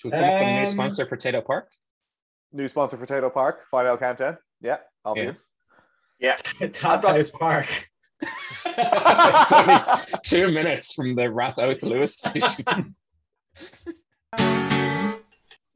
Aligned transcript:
Should 0.00 0.12
we 0.12 0.18
come 0.18 0.24
up 0.24 0.32
with 0.32 0.48
a 0.48 0.52
new 0.54 0.60
Um, 0.62 0.66
sponsor 0.66 1.04
for 1.06 1.16
Tayto 1.18 1.44
Park? 1.44 1.68
New 2.52 2.68
sponsor 2.68 2.96
for 2.96 3.04
Tayto 3.04 3.32
Park. 3.32 3.66
Final 3.70 3.98
countdown. 3.98 4.38
Yeah, 4.62 4.78
obvious. 5.04 5.48
Top 6.72 7.02
got- 7.02 7.16
House 7.16 7.28
Park. 7.28 7.66
it's 8.22 9.52
only 9.52 9.74
two 10.24 10.50
minutes 10.50 10.94
from 10.94 11.14
the 11.16 11.24
Rathout 11.24 11.82
Lewis 11.82 12.14
station. 12.16 12.94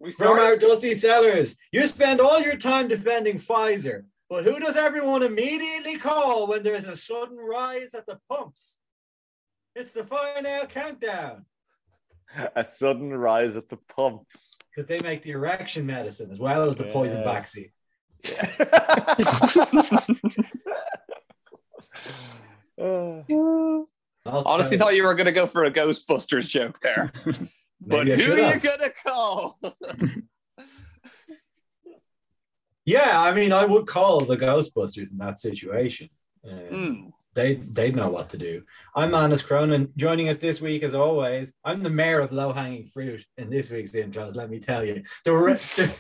We 0.00 0.12
From 0.12 0.38
our 0.38 0.56
dusty 0.56 0.95
cellars, 0.95 1.56
you 1.70 1.86
spend 1.86 2.20
all 2.20 2.41
your 2.41 2.56
time 2.56 2.88
defending 2.88 3.36
Pfizer, 3.36 4.04
but 4.30 4.45
who 4.45 4.59
does 4.59 4.77
everyone 4.77 5.22
immediately 5.22 5.98
call 5.98 6.46
when 6.46 6.62
there's 6.62 6.86
a 6.86 6.96
sudden 6.96 7.36
rise 7.38 7.95
at 7.95 8.06
the 8.06 8.18
pumps? 8.30 8.79
It's 9.75 9.93
the 9.93 10.04
Fine 10.04 10.46
Ale 10.46 10.66
Countdown 10.66 11.45
A 12.56 12.64
sudden 12.64 13.14
rise 13.14 13.54
at 13.56 13.68
the 13.68 13.77
pumps. 13.77 14.56
because 14.70 14.86
they 14.88 14.98
make 15.00 15.23
the 15.23 15.30
erection 15.30 15.87
medicine 15.87 16.30
as 16.30 16.41
well 16.41 16.64
as 16.64 16.74
the 16.77 16.84
poison 16.84 17.23
Yes. 17.23 17.24
vaccine. 17.24 17.70
Uh, 22.77 23.23
Honestly, 24.27 24.77
tell 24.77 24.87
thought 24.87 24.97
you 24.97 25.05
were 25.05 25.14
going 25.14 25.27
to 25.27 25.33
go 25.33 25.47
for 25.47 25.64
a 25.64 25.70
Ghostbusters 25.70 26.48
joke 26.48 26.80
there. 26.80 27.09
but 27.80 28.06
who 28.09 28.16
should 28.16 28.38
are 28.38 28.55
you 28.55 28.61
going 28.61 28.80
to 28.80 28.91
call? 28.91 29.59
Yeah, 32.86 33.19
I 33.19 33.33
mean, 33.33 33.50
I 33.50 33.64
would 33.64 33.86
call 33.86 34.20
the 34.20 34.36
Ghostbusters 34.36 35.12
in 35.12 35.16
that 35.19 35.38
situation. 35.38 36.11
Um, 36.47 36.59
Hmm. 36.69 37.06
They 37.34 37.56
they 37.56 37.91
know 37.91 38.09
what 38.09 38.30
to 38.30 38.38
do. 38.38 38.62
I'm 38.95 39.11
Manus 39.11 39.42
Cronin. 39.42 39.91
Joining 39.97 40.29
us 40.29 40.37
this 40.37 40.61
week, 40.61 40.83
as 40.84 40.95
always, 40.95 41.55
I'm 41.65 41.83
the 41.83 41.91
mayor 41.91 42.20
of 42.20 42.33
low 42.33 42.52
hanging 42.52 42.87
fruit 42.87 43.25
in 43.37 43.51
this 43.51 43.70
week's 43.70 43.92
intros. 43.92 44.37
Let 44.37 44.51
me 44.51 44.61
tell 44.61 44.84
you, 44.84 45.02
the, 45.25 45.33
re- 45.33 45.55
the- 45.55 45.95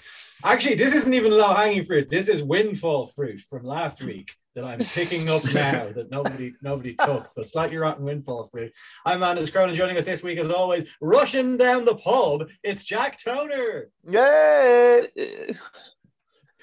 actually 0.44 0.76
this 0.76 0.94
isn't 0.94 1.12
even 1.14 1.32
low 1.32 1.54
hanging 1.54 1.84
fruit. 1.84 2.08
This 2.08 2.28
is 2.28 2.42
windfall 2.42 3.06
fruit 3.06 3.40
from 3.40 3.64
last 3.64 4.02
week 4.04 4.32
that 4.54 4.64
I'm 4.64 4.78
picking 4.78 5.28
up 5.28 5.42
now 5.52 5.88
that 5.94 6.10
nobody 6.10 6.52
nobody 6.62 6.94
took. 6.94 7.26
So 7.26 7.42
slightly 7.42 7.78
rotten 7.78 8.04
windfall 8.04 8.44
fruit. 8.44 8.72
I'm 9.04 9.18
Manus 9.18 9.50
Cronin. 9.50 9.74
Joining 9.74 9.96
us 9.96 10.04
this 10.04 10.22
week, 10.22 10.38
as 10.38 10.50
always, 10.50 10.88
rushing 11.00 11.56
down 11.56 11.84
the 11.84 11.96
pub. 11.96 12.48
It's 12.62 12.84
Jack 12.84 13.18
Toner. 13.22 13.88
Yay! 14.08 15.08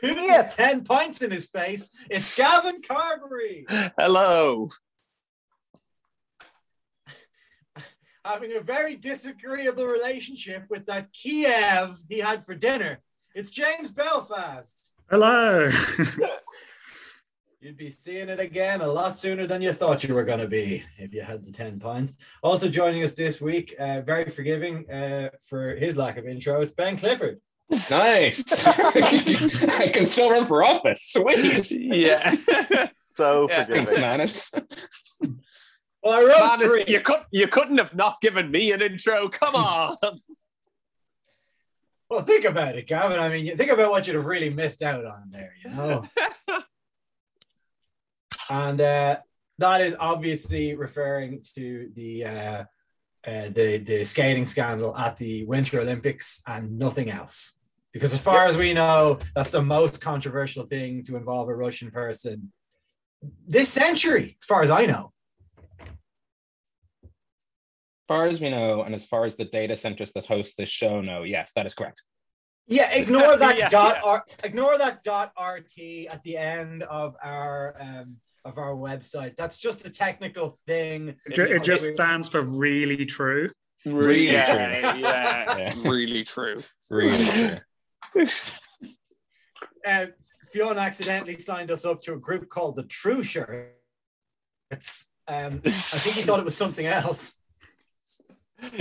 Putting 0.02 0.26
Yeah. 0.26 0.44
ten 0.44 0.84
points 0.84 1.22
in 1.22 1.32
his 1.32 1.46
face. 1.46 1.90
It's 2.10 2.36
Gavin 2.36 2.82
Carberry. 2.82 3.66
Hello. 3.98 4.70
having 8.24 8.56
a 8.56 8.62
very 8.62 8.96
disagreeable 8.96 9.86
relationship 9.86 10.64
with 10.70 10.86
that 10.86 11.12
Kiev 11.12 12.02
he 12.08 12.20
had 12.20 12.46
for 12.46 12.54
dinner. 12.54 13.00
It's 13.34 13.50
James 13.50 13.92
Belfast. 13.92 14.92
Hello. 15.10 15.70
You'd 17.62 17.78
be 17.78 17.90
seeing 17.90 18.30
it 18.30 18.40
again 18.40 18.82
a 18.82 18.88
lot 18.88 19.18
sooner 19.18 19.48
than 19.48 19.62
you 19.62 19.72
thought 19.74 20.04
you 20.04 20.14
were 20.16 20.24
going 20.24 20.40
to 20.40 20.48
be 20.48 20.84
if 20.98 21.14
you 21.14 21.22
had 21.24 21.44
the 21.44 21.52
10 21.52 21.80
points. 21.80 22.18
Also 22.44 22.68
joining 22.70 23.04
us 23.04 23.14
this 23.14 23.40
week, 23.42 23.76
uh, 23.80 24.02
very 24.02 24.30
forgiving 24.30 24.90
uh, 24.90 25.30
for 25.48 25.76
his 25.76 25.98
lack 25.98 26.18
of 26.18 26.26
intro, 26.28 26.62
it's 26.62 26.72
Ben 26.72 26.98
Clifford. 26.98 27.40
Nice. 27.90 28.66
I 28.68 29.90
can 29.94 30.06
still 30.06 30.30
run 30.30 30.46
for 30.46 30.64
office. 30.64 31.14
Sweet. 31.14 31.72
Yeah. 31.72 32.34
So 33.14 33.50
Yeah. 33.50 33.66
Thanks. 33.66 33.98
Manus. 33.98 34.52
Well, 36.02 36.14
I 36.14 36.22
wrote 36.22 36.40
Manus, 36.40 36.74
three. 36.74 36.86
you, 36.88 37.02
could, 37.02 37.20
you 37.30 37.46
couldn't 37.48 37.78
have 37.78 37.94
not 37.94 38.22
given 38.22 38.50
me 38.50 38.72
an 38.72 38.82
intro. 38.82 39.28
Come 39.30 39.56
on. 39.56 39.96
Well, 42.10 42.24
think 42.24 42.44
about 42.44 42.78
it, 42.78 42.88
Gavin. 42.88 43.18
I 43.20 43.30
mean, 43.30 43.56
think 43.56 43.72
about 43.72 43.90
what 43.90 44.06
you'd 44.06 44.18
have 44.18 44.26
really 44.26 44.50
missed 44.50 44.82
out 44.84 45.06
on 45.06 45.30
there, 45.32 45.54
you 45.64 45.70
know? 45.70 46.04
and 48.50 48.82
uh, 48.82 49.16
that 49.60 49.80
is 49.80 49.96
obviously 49.98 50.76
referring 50.76 51.42
to 51.56 51.90
the 51.94 52.26
uh, 52.26 52.64
uh, 53.26 53.50
the 53.56 53.78
the 53.78 54.04
skating 54.04 54.46
scandal 54.46 54.94
at 54.98 55.16
the 55.16 55.46
Winter 55.46 55.80
Olympics 55.80 56.42
and 56.46 56.78
nothing 56.78 57.10
else. 57.10 57.58
Because 57.94 58.14
as 58.14 58.22
far 58.22 58.46
as 58.46 58.56
we 58.56 58.74
know, 58.74 59.20
that's 59.36 59.52
the 59.52 59.62
most 59.62 60.00
controversial 60.02 60.66
thing 60.66 61.04
to 61.04 61.16
involve 61.18 61.50
a 61.50 61.56
Russian 61.56 61.92
person 61.92 62.52
this 63.48 63.70
century, 63.70 64.38
as 64.42 64.46
far 64.48 64.64
as 64.64 64.72
I 64.72 64.86
know. 64.88 65.12
As 67.04 67.10
far 68.08 68.26
as 68.28 68.42
we 68.42 68.50
know, 68.50 68.82
and 68.84 68.94
as 68.96 69.06
far 69.06 69.26
as 69.26 69.36
the 69.36 69.46
data 69.46 69.78
centers 69.78 70.12
that 70.14 70.26
host 70.26 70.58
this 70.58 70.70
show 70.70 71.02
know, 71.02 71.24
yes, 71.24 71.54
that 71.56 71.66
is 71.66 71.74
correct. 71.74 72.02
Yeah, 72.68 72.92
ignore 72.94 73.38
that 73.38 73.58
Yeah, 73.60 73.70
dot 73.70 73.98
yeah. 74.04 74.10
R, 74.10 74.26
ignore 74.44 74.78
that 74.78 75.04
dot 75.04 75.32
rt 75.40 75.72
at 76.10 76.22
the 76.24 76.38
end 76.38 76.84
of 76.84 77.16
our 77.24 77.76
um, 77.80 78.16
of 78.46 78.58
our 78.58 78.74
website. 78.74 79.36
That's 79.36 79.58
just 79.58 79.86
a 79.86 79.90
technical 79.90 80.56
thing. 80.66 81.10
It 81.26 81.36
ju- 81.36 81.44
it 81.44 81.52
It's- 81.52 81.66
just 81.66 81.94
stands 81.94 82.28
for 82.30 82.42
really 82.42 83.06
true. 83.06 83.52
Really 83.86 84.32
yeah, 84.32 84.46
true. 84.46 85.00
yeah, 85.02 85.58
Yeah. 85.58 85.74
really 85.90 86.24
true. 86.24 86.62
Really 86.90 87.26
true. 87.26 87.58
Uh, 89.88 90.06
Fiona 90.52 90.82
accidentally 90.82 91.38
signed 91.38 91.72
us 91.72 91.86
up 91.86 92.02
to 92.04 92.14
a 92.14 92.18
group 92.18 92.50
called 92.50 92.76
the 92.76 92.84
True 92.84 93.24
Shirts. 93.24 93.76
Um, 95.28 95.62
I 95.66 95.70
think 95.70 96.16
he 96.16 96.22
thought 96.24 96.40
it 96.40 96.46
was 96.46 96.58
something 96.58 96.86
else. 96.86 97.36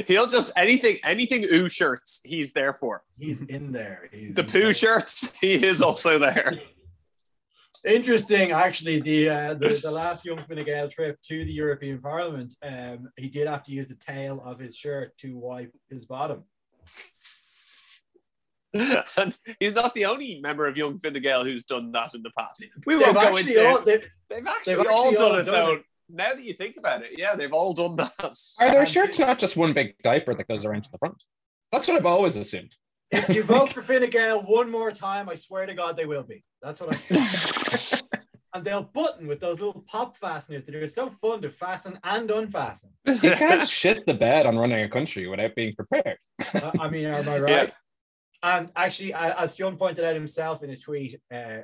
He'll 0.07 0.27
just 0.27 0.53
anything, 0.57 0.99
anything 1.05 1.45
ooh 1.53 1.69
shirts, 1.69 2.21
he's 2.23 2.53
there 2.53 2.75
for. 2.75 3.03
He's 3.19 3.41
in 3.41 3.73
there. 3.73 4.09
He's 4.13 4.35
The 4.35 4.43
in 4.43 4.49
poo 4.49 4.61
there. 4.61 4.75
shirts, 4.75 5.33
he 5.41 5.55
is 5.55 5.81
also 5.81 6.19
there. 6.19 6.59
Interesting, 7.87 8.51
actually. 8.51 9.01
The 9.01 9.31
uh, 9.31 9.55
the, 9.55 9.81
the 9.83 9.91
last 9.91 10.27
Young 10.27 10.37
Fine 10.37 10.65
Gael 10.65 10.89
trip 10.89 11.19
to 11.23 11.45
the 11.47 11.53
European 11.53 11.99
Parliament, 11.99 12.55
um, 12.63 13.09
he 13.17 13.29
did 13.31 13.49
have 13.49 13.63
to 13.65 13.73
use 13.73 13.87
the 13.87 13.95
tail 13.95 14.43
of 14.45 14.59
his 14.59 14.77
shirt 14.77 15.17
to 15.19 15.39
wipe 15.39 15.73
his 15.89 16.05
bottom. 16.05 16.45
And 18.75 19.39
he's 19.61 19.75
not 19.75 19.95
the 19.95 20.05
only 20.05 20.41
member 20.41 20.67
of 20.67 20.77
Young 20.77 20.99
Fine 20.99 21.15
Gael 21.15 21.45
who's 21.45 21.65
done 21.65 21.91
that 21.93 22.15
in 22.15 22.23
the 22.23 22.31
past. 22.39 22.65
We 22.87 22.95
They've 22.95 23.03
won't 23.03 23.15
go 23.15 23.21
actually 23.37 23.53
into. 23.57 23.67
all, 23.69 23.83
they, 23.83 23.97
they've 24.29 24.47
actually, 24.47 24.75
they've 24.77 24.87
all 24.87 25.09
actually 25.09 25.17
done 25.17 25.33
all 25.33 25.39
it 25.39 25.45
done 25.45 25.55
though. 25.55 25.73
it. 25.75 25.83
Now 26.13 26.33
that 26.35 26.43
you 26.43 26.55
think 26.55 26.77
about 26.77 27.03
it, 27.03 27.11
yeah, 27.17 27.37
they've 27.37 27.53
all 27.53 27.73
done 27.73 27.97
that. 27.97 28.13
Are 28.61 28.71
their 28.71 28.81
And- 28.81 28.89
shirts 28.89 29.19
not 29.19 29.39
just 29.39 29.57
one 29.57 29.73
big 29.73 29.95
diaper 30.03 30.35
that 30.35 30.49
goes 30.49 30.65
around 30.65 30.83
to 30.85 30.91
the 30.91 30.99
front? 30.99 31.23
That's 31.73 31.87
what 31.89 31.97
I've 31.97 32.07
always 32.07 32.37
assumed. 32.37 32.75
if 33.13 33.29
you 33.29 33.43
vote 33.45 33.73
for 33.73 33.83
Fine 33.83 34.09
Gael 34.11 34.43
one 34.43 34.71
more 34.71 34.91
time, 34.93 35.29
I 35.29 35.35
swear 35.37 35.67
to 35.67 35.75
God 35.75 35.97
they 35.97 36.07
will 36.07 36.23
be. 36.25 36.43
That's 36.63 36.81
what 36.81 36.95
I'm 36.95 37.01
saying. 37.01 38.03
and 38.55 38.65
they'll 38.65 38.83
button 38.83 39.29
with 39.29 39.39
those 39.39 39.61
little 39.61 39.85
pop 39.87 40.17
fasteners 40.17 40.65
that 40.65 40.75
are 40.75 40.87
so 40.89 41.09
fun 41.11 41.41
to 41.43 41.49
fasten 41.49 41.97
and 42.03 42.29
unfasten. 42.31 42.91
You 43.07 43.31
can't 43.31 43.65
shit 43.67 44.05
the 44.07 44.15
bed 44.15 44.47
on 44.47 44.59
running 44.59 44.83
a 44.83 44.89
country 44.89 45.29
without 45.29 45.55
being 45.55 45.73
prepared. 45.75 46.19
I 46.81 46.89
mean, 46.89 47.07
am 47.07 47.29
I 47.29 47.39
right? 47.39 47.73
And 48.43 48.71
actually, 48.75 49.13
as 49.13 49.55
John 49.55 49.77
pointed 49.77 50.05
out 50.05 50.15
himself 50.15 50.63
in 50.63 50.71
a 50.71 50.77
tweet, 50.77 51.21
uh, 51.33 51.59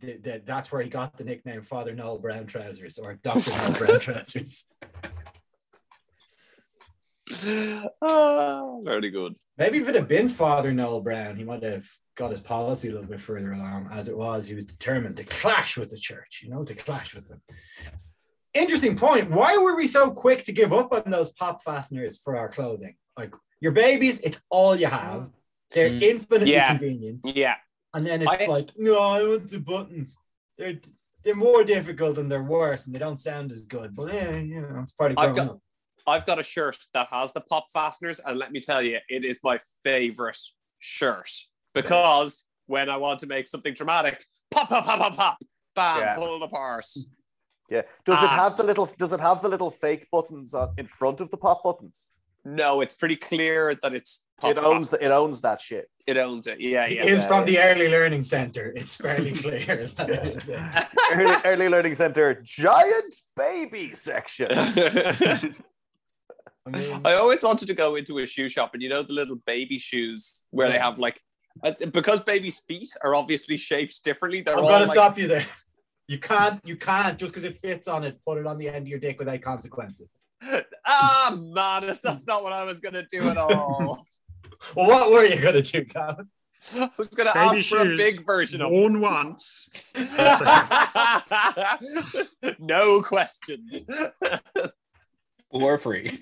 th- 0.00 0.22
th- 0.22 0.42
that's 0.44 0.70
where 0.70 0.80
he 0.80 0.88
got 0.88 1.16
the 1.16 1.24
nickname 1.24 1.62
Father 1.62 1.92
Noel 1.92 2.18
Brown 2.18 2.46
Trousers 2.46 2.98
or 2.98 3.14
Dr. 3.14 3.50
Noel 3.50 3.72
Brown 3.78 4.00
Trousers. 4.00 4.64
oh, 8.00 8.82
very 8.84 9.10
good. 9.10 9.34
Maybe 9.58 9.78
if 9.78 9.88
it 9.88 9.96
had 9.96 10.06
been 10.06 10.28
Father 10.28 10.72
Noel 10.72 11.00
Brown, 11.00 11.36
he 11.36 11.42
might 11.42 11.64
have 11.64 11.84
got 12.14 12.30
his 12.30 12.40
policy 12.40 12.88
a 12.88 12.92
little 12.92 13.08
bit 13.08 13.20
further 13.20 13.52
along. 13.52 13.88
As 13.90 14.06
it 14.06 14.16
was, 14.16 14.46
he 14.46 14.54
was 14.54 14.64
determined 14.64 15.16
to 15.16 15.24
clash 15.24 15.76
with 15.76 15.90
the 15.90 15.98
church, 15.98 16.42
you 16.44 16.50
know, 16.50 16.62
to 16.62 16.74
clash 16.74 17.12
with 17.12 17.28
them. 17.28 17.42
Interesting 18.52 18.96
point. 18.96 19.32
Why 19.32 19.56
were 19.56 19.74
we 19.74 19.88
so 19.88 20.12
quick 20.12 20.44
to 20.44 20.52
give 20.52 20.72
up 20.72 20.92
on 20.92 21.10
those 21.10 21.30
pop 21.30 21.60
fasteners 21.60 22.18
for 22.18 22.36
our 22.36 22.48
clothing? 22.48 22.94
Like 23.18 23.32
your 23.60 23.72
babies, 23.72 24.20
it's 24.20 24.40
all 24.48 24.76
you 24.76 24.86
have. 24.86 25.28
They're 25.74 25.90
Mm. 25.90 26.02
infinitely 26.02 26.52
Yeah. 26.52 26.68
convenient. 26.68 27.20
Yeah, 27.24 27.56
And 27.92 28.06
then 28.06 28.22
it's 28.22 28.42
I- 28.44 28.46
like, 28.46 28.70
no, 28.78 28.98
I 28.98 29.22
want 29.22 29.50
the 29.50 29.58
buttons. 29.60 30.16
They're 30.56 30.80
they're 31.22 31.34
more 31.34 31.64
difficult 31.64 32.18
and 32.18 32.30
they're 32.30 32.42
worse 32.42 32.84
and 32.86 32.94
they 32.94 32.98
don't 32.98 33.16
sound 33.16 33.50
as 33.50 33.62
good. 33.64 33.94
But 33.96 34.12
yeah, 34.12 34.36
you 34.36 34.60
know, 34.60 34.78
it's 34.82 34.92
part 34.92 35.10
of 35.12 35.18
I've 35.18 35.34
got- 35.34 35.48
up. 35.48 35.60
I've 36.06 36.26
got 36.26 36.38
a 36.38 36.42
shirt 36.42 36.76
that 36.92 37.08
has 37.08 37.32
the 37.32 37.40
pop 37.40 37.70
fasteners, 37.72 38.20
and 38.20 38.38
let 38.38 38.52
me 38.52 38.60
tell 38.60 38.82
you, 38.82 38.98
it 39.08 39.24
is 39.24 39.40
my 39.42 39.58
favorite 39.82 40.38
shirt 40.78 41.30
because 41.72 42.44
when 42.66 42.90
I 42.90 42.98
want 42.98 43.20
to 43.20 43.26
make 43.26 43.48
something 43.48 43.72
dramatic, 43.72 44.26
pop, 44.50 44.68
pop, 44.68 44.84
pop, 44.84 44.98
pop, 45.00 45.16
pop, 45.16 45.38
bam, 45.74 46.00
Yeah. 46.00 46.14
pull 46.14 46.36
it 46.36 46.42
apart. 46.42 46.84
Yeah. 47.70 47.82
Does 48.04 48.22
it 48.22 48.28
have 48.28 48.58
the 48.58 48.62
little? 48.64 48.84
Does 48.98 49.14
it 49.14 49.20
have 49.20 49.40
the 49.40 49.48
little 49.48 49.70
fake 49.70 50.06
buttons 50.12 50.52
on, 50.52 50.74
in 50.76 50.86
front 50.86 51.22
of 51.22 51.30
the 51.30 51.38
pop 51.38 51.64
buttons? 51.64 52.10
No, 52.44 52.82
it's 52.82 52.94
pretty 52.94 53.16
clear 53.16 53.74
that 53.82 53.94
it's 53.94 54.24
pop 54.38 54.50
it 54.50 54.58
owns 54.58 54.90
the, 54.90 55.02
it 55.02 55.10
owns 55.10 55.40
that 55.40 55.60
shit. 55.60 55.88
It 56.06 56.18
owns 56.18 56.46
it. 56.46 56.60
Yeah, 56.60 56.86
yeah. 56.86 57.04
It's 57.04 57.22
yeah, 57.22 57.28
from 57.28 57.40
yeah. 57.40 57.44
the 57.44 57.58
early 57.58 57.88
learning 57.90 58.22
center. 58.22 58.72
It's 58.76 58.96
fairly 58.96 59.32
clear. 59.42 59.86
that 59.86 60.10
it 60.10 60.36
is, 60.36 60.50
early, 61.12 61.36
early 61.44 61.68
learning 61.70 61.94
center 61.94 62.34
giant 62.42 63.14
baby 63.36 63.90
section. 63.94 64.50
I 67.04 67.14
always 67.14 67.42
wanted 67.42 67.68
to 67.68 67.74
go 67.74 67.94
into 67.96 68.18
a 68.18 68.26
shoe 68.26 68.48
shop, 68.48 68.74
and 68.74 68.82
you 68.82 68.88
know 68.88 69.02
the 69.02 69.12
little 69.12 69.36
baby 69.36 69.78
shoes 69.78 70.44
where 70.50 70.68
they 70.68 70.78
have 70.78 70.98
like, 70.98 71.20
uh, 71.62 71.72
because 71.92 72.20
babies' 72.20 72.60
feet 72.60 72.88
are 73.02 73.14
obviously 73.14 73.56
shaped 73.56 74.02
differently. 74.02 74.40
They're 74.40 74.56
I'm 74.56 74.64
all 74.64 74.70
gonna 74.70 74.86
like, 74.86 74.94
stop 74.94 75.18
you 75.18 75.28
there. 75.28 75.46
You 76.08 76.18
can't, 76.18 76.60
you 76.64 76.76
can't 76.76 77.18
just 77.18 77.32
because 77.32 77.44
it 77.44 77.54
fits 77.56 77.88
on 77.88 78.04
it, 78.04 78.18
put 78.26 78.38
it 78.38 78.46
on 78.46 78.58
the 78.58 78.68
end 78.68 78.84
of 78.84 78.88
your 78.88 78.98
dick 78.98 79.18
without 79.18 79.40
consequences. 79.40 80.14
Ah, 80.86 81.38
man, 81.40 81.86
that's 81.86 82.26
not 82.26 82.42
what 82.42 82.52
I 82.52 82.64
was 82.64 82.80
gonna 82.80 83.04
do 83.10 83.28
at 83.28 83.36
all. 83.36 84.06
Well, 84.74 84.88
what 84.88 85.12
were 85.12 85.26
you 85.26 85.38
gonna 85.42 85.60
do, 85.60 85.84
Calvin? 85.84 86.30
I 86.74 86.90
was 86.96 87.08
gonna 87.08 87.34
Baby 87.34 87.58
ask 87.58 87.68
for 87.68 87.82
a 87.82 87.96
big 87.96 88.24
version 88.24 88.62
of 88.62 88.70
Worn 88.70 89.00
once. 89.00 89.68
no 92.58 93.02
questions. 93.02 93.84
For 95.50 95.78
free. 95.78 96.18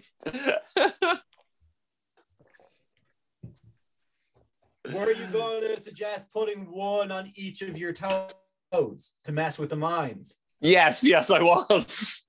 Were 4.93 5.13
you 5.13 5.27
going 5.33 5.63
to 5.63 5.81
suggest 5.81 6.27
putting 6.33 6.71
one 6.71 7.13
on 7.13 7.33
each 7.35 7.63
of 7.63 7.79
your 7.79 7.93
toes 7.93 9.15
to 9.25 9.33
mess 9.33 9.59
with 9.59 9.71
the 9.71 9.77
minds? 9.77 10.37
yes, 10.61 11.07
yes, 11.07 11.31
I 11.31 11.43
was. 11.43 12.27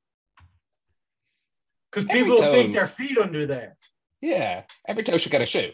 Because 1.93 2.05
people 2.05 2.37
toe. 2.37 2.51
think 2.51 2.73
their 2.73 2.87
feet 2.87 3.17
under 3.17 3.45
there. 3.45 3.77
Yeah. 4.21 4.63
Every 4.87 5.03
toe 5.03 5.17
should 5.17 5.31
get 5.31 5.41
a 5.41 5.45
shoe. 5.45 5.71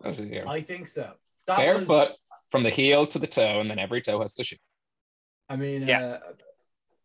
That's, 0.00 0.20
you 0.20 0.44
know, 0.44 0.48
I 0.50 0.60
think 0.60 0.86
so. 0.86 1.12
That 1.46 1.58
barefoot 1.58 1.88
was, 1.88 2.22
from 2.50 2.62
the 2.62 2.70
heel 2.70 3.06
to 3.06 3.18
the 3.18 3.26
toe, 3.26 3.60
and 3.60 3.68
then 3.70 3.78
every 3.78 4.00
toe 4.00 4.20
has 4.20 4.34
to 4.34 4.44
shoe. 4.44 4.56
I 5.48 5.56
mean, 5.56 5.88
Yeah. 5.88 6.18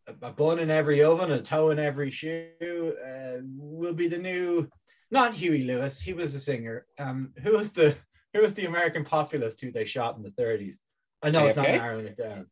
uh, 0.07 0.13
a 0.21 0.31
bun 0.31 0.60
in 0.60 0.69
every 0.69 1.01
oven, 1.01 1.31
a 1.31 1.42
toe 1.42 1.69
in 1.71 1.80
every 1.80 2.12
shoe 2.12 2.50
uh, 2.62 3.39
will 3.56 3.94
be 3.94 4.07
the 4.07 4.18
new. 4.18 4.68
Not 5.10 5.33
Huey 5.33 5.63
Lewis. 5.63 6.01
He 6.01 6.12
was 6.13 6.36
a 6.36 6.39
singer. 6.39 6.86
Um, 7.00 7.31
who 7.42 7.54
was 7.54 7.71
the 7.71 7.95
who 8.33 8.42
was 8.42 8.54
the 8.54 8.65
American 8.65 9.06
populist 9.06 9.62
who 9.62 9.71
they 9.71 9.86
shot 9.86 10.18
in 10.18 10.24
the 10.24 10.30
30s? 10.30 10.77
I 11.21 11.30
know 11.30 11.45
it's 11.45 11.56
not 11.56 11.68
JFK? 11.68 11.77
narrowing 11.77 12.07
it 12.07 12.18
down. 12.18 12.48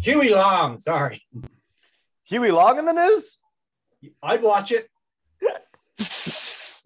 Huey 0.00 0.30
Long. 0.30 0.78
Sorry, 0.78 1.20
Huey 2.28 2.50
Long 2.50 2.78
in 2.78 2.86
the 2.86 2.92
news? 2.92 3.36
I'd 4.22 4.42
watch 4.42 4.72
it. 4.72 4.88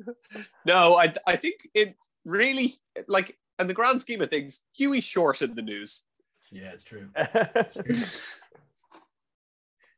no, 0.67 0.97
I 0.97 1.13
I 1.27 1.37
think 1.37 1.69
it 1.75 1.97
really 2.25 2.75
like 3.07 3.39
in 3.59 3.67
the 3.69 3.75
grand 3.75 4.01
scheme 4.01 4.21
of 4.21 4.31
things, 4.31 4.63
Huey 4.77 5.01
short 5.01 5.43
in 5.43 5.55
the 5.55 5.63
news. 5.63 6.03
Yeah, 6.51 6.73
it's 6.73 6.85
true. 6.85 7.09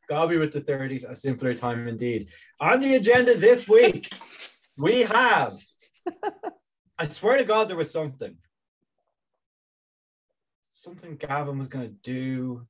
Gobby 0.09 0.39
with 0.39 0.53
the 0.53 0.61
30s, 0.61 1.09
a 1.09 1.17
simpler 1.17 1.53
time 1.55 1.89
indeed. 1.89 2.31
On 2.61 2.79
the 2.79 2.95
agenda 2.95 3.35
this 3.37 3.69
week, 3.69 4.09
we 4.79 5.03
have. 5.03 5.55
I 6.99 7.05
swear 7.09 7.39
to 7.39 7.45
God, 7.45 7.69
there 7.69 7.77
was 7.77 7.91
something. 7.91 8.37
Something 10.71 11.17
Gavin 11.17 11.59
was 11.59 11.67
going 11.67 11.89
to 11.89 11.95
do. 12.03 12.67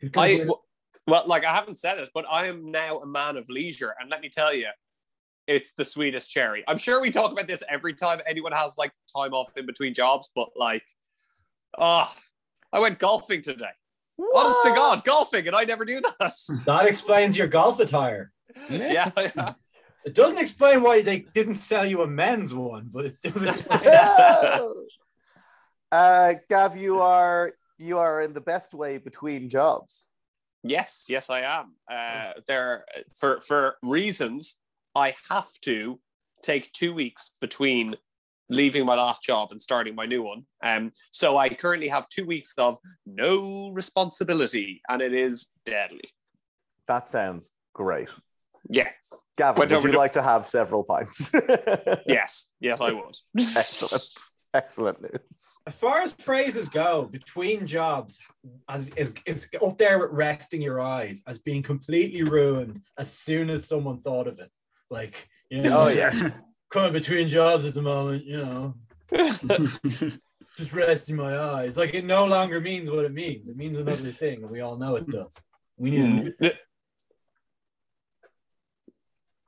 Who 0.00 0.08
I 0.16 0.28
do 0.28 0.34
it? 0.34 0.38
w- 0.46 0.60
well, 1.06 1.24
like 1.26 1.44
I 1.44 1.54
haven't 1.54 1.78
said 1.78 1.98
it, 1.98 2.10
but 2.14 2.24
I 2.30 2.46
am 2.46 2.70
now 2.70 2.98
a 2.98 3.06
man 3.06 3.36
of 3.36 3.48
leisure, 3.48 3.94
and 4.00 4.10
let 4.10 4.20
me 4.20 4.28
tell 4.28 4.52
you, 4.52 4.68
it's 5.46 5.72
the 5.72 5.84
sweetest 5.84 6.28
cherry. 6.28 6.64
I'm 6.66 6.78
sure 6.78 7.00
we 7.00 7.10
talk 7.10 7.32
about 7.32 7.46
this 7.46 7.62
every 7.68 7.94
time 7.94 8.20
anyone 8.26 8.52
has 8.52 8.76
like 8.76 8.92
time 9.16 9.32
off 9.32 9.56
in 9.56 9.66
between 9.66 9.94
jobs, 9.94 10.30
but 10.34 10.50
like, 10.56 10.84
ah, 11.78 12.12
I 12.72 12.80
went 12.80 12.98
golfing 12.98 13.42
today. 13.42 13.66
Honest 14.34 14.62
to 14.62 14.70
God, 14.70 15.04
golfing, 15.04 15.46
and 15.46 15.54
I 15.54 15.64
never 15.64 15.84
do 15.84 16.00
that. 16.00 16.34
that 16.66 16.86
explains 16.86 17.36
your 17.36 17.46
golf 17.46 17.80
attire. 17.80 18.32
yeah, 18.70 19.10
yeah. 19.16 19.54
It 20.06 20.14
doesn't 20.14 20.38
explain 20.38 20.82
why 20.82 21.02
they 21.02 21.26
didn't 21.34 21.56
sell 21.56 21.84
you 21.84 22.02
a 22.02 22.06
men's 22.06 22.54
one, 22.54 22.88
but 22.92 23.06
it 23.06 23.20
does 23.22 23.42
explain. 23.46 23.80
uh, 25.92 26.34
Gav, 26.48 26.76
you 26.76 27.00
are 27.00 27.52
you 27.78 27.98
are 27.98 28.22
in 28.22 28.32
the 28.32 28.40
best 28.40 28.72
way 28.72 28.98
between 28.98 29.48
jobs. 29.48 30.06
Yes, 30.68 31.06
yes, 31.08 31.30
I 31.30 31.40
am. 31.40 31.74
Uh, 31.90 32.32
there 32.46 32.84
for 33.18 33.40
for 33.40 33.76
reasons 33.82 34.56
I 34.94 35.14
have 35.30 35.48
to 35.62 36.00
take 36.42 36.72
two 36.72 36.92
weeks 36.94 37.32
between 37.40 37.96
leaving 38.48 38.86
my 38.86 38.94
last 38.94 39.22
job 39.22 39.50
and 39.50 39.60
starting 39.60 39.94
my 39.94 40.06
new 40.06 40.22
one. 40.22 40.46
Um, 40.62 40.92
so 41.10 41.36
I 41.36 41.48
currently 41.48 41.88
have 41.88 42.08
two 42.08 42.24
weeks 42.26 42.52
of 42.58 42.78
no 43.04 43.70
responsibility, 43.72 44.80
and 44.88 45.02
it 45.02 45.12
is 45.12 45.48
deadly. 45.64 46.10
That 46.86 47.08
sounds 47.08 47.52
great. 47.74 48.10
Yeah. 48.68 48.88
Gavin, 49.38 49.58
Went 49.60 49.72
would 49.72 49.82
you 49.84 49.92
to- 49.92 49.98
like 49.98 50.12
to 50.12 50.22
have 50.22 50.46
several 50.46 50.84
pints? 50.84 51.30
Yes. 52.06 52.48
Yes, 52.60 52.80
I 52.80 52.92
would. 52.92 53.16
Excellent. 53.56 54.02
Excellent 54.56 54.98
news. 55.02 55.58
as 55.66 55.74
far 55.74 56.00
as 56.00 56.12
phrases 56.12 56.68
go, 56.68 57.04
between 57.04 57.66
jobs 57.66 58.18
as 58.68 58.88
is, 59.02 59.12
is 59.26 59.48
up 59.64 59.76
there 59.76 59.98
with 59.98 60.10
resting 60.12 60.62
your 60.62 60.80
eyes 60.80 61.22
as 61.26 61.36
being 61.38 61.62
completely 61.62 62.22
ruined 62.22 62.80
as 62.98 63.12
soon 63.12 63.50
as 63.50 63.66
someone 63.66 64.00
thought 64.00 64.26
of 64.26 64.38
it. 64.38 64.50
Like, 64.90 65.28
you 65.50 65.62
know, 65.62 65.82
Oh, 65.84 65.88
yeah. 65.88 66.12
coming 66.70 66.92
between 66.92 67.28
jobs 67.28 67.64
at 67.66 67.74
the 67.74 67.82
moment, 67.82 68.24
you 68.24 68.38
know, 68.38 68.74
just 70.56 70.72
resting 70.72 71.16
my 71.16 71.38
eyes. 71.38 71.76
Like 71.76 71.92
it 71.94 72.04
no 72.04 72.24
longer 72.24 72.60
means 72.60 72.90
what 72.90 73.04
it 73.04 73.12
means. 73.12 73.48
It 73.48 73.56
means 73.56 73.78
another 73.78 74.10
thing, 74.12 74.42
and 74.42 74.50
we 74.50 74.60
all 74.62 74.76
know 74.76 74.96
it 74.96 75.08
does. 75.08 75.40
We 75.76 75.90
need 75.90 76.04
a 76.04 76.08
new 76.08 76.32
Mm. 76.40 76.56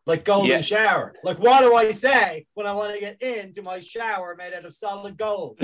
Like 0.08 0.25
golden 0.25 0.49
Yeah. 0.50 0.60
shower. 0.62 1.12
Like 1.22 1.38
what 1.38 1.60
do 1.60 1.75
I 1.76 1.90
say 1.93 2.46
when 2.55 2.66
I 2.66 2.72
want 2.72 2.94
to 2.94 3.00
get 3.00 3.20
into 3.22 3.62
my 3.62 3.78
shower 3.78 4.34
made 4.37 4.55
out 4.55 4.64
of 4.64 4.72
solid 4.75 5.16
gold? 5.19 5.60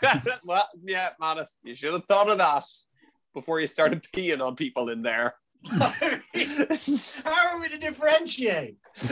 well, 0.44 0.68
yeah, 0.84 1.10
Manus, 1.20 1.58
you 1.64 1.74
should 1.74 1.92
have 1.92 2.04
thought 2.06 2.30
of 2.30 2.38
that 2.38 2.62
before 3.34 3.60
you 3.60 3.66
started 3.66 4.02
peeing 4.14 4.40
on 4.40 4.54
people 4.56 4.88
in 4.88 5.02
there. 5.02 5.34
How 5.68 5.90
are 7.26 7.60
we 7.60 7.68
to 7.70 7.78
differentiate? 7.78 8.76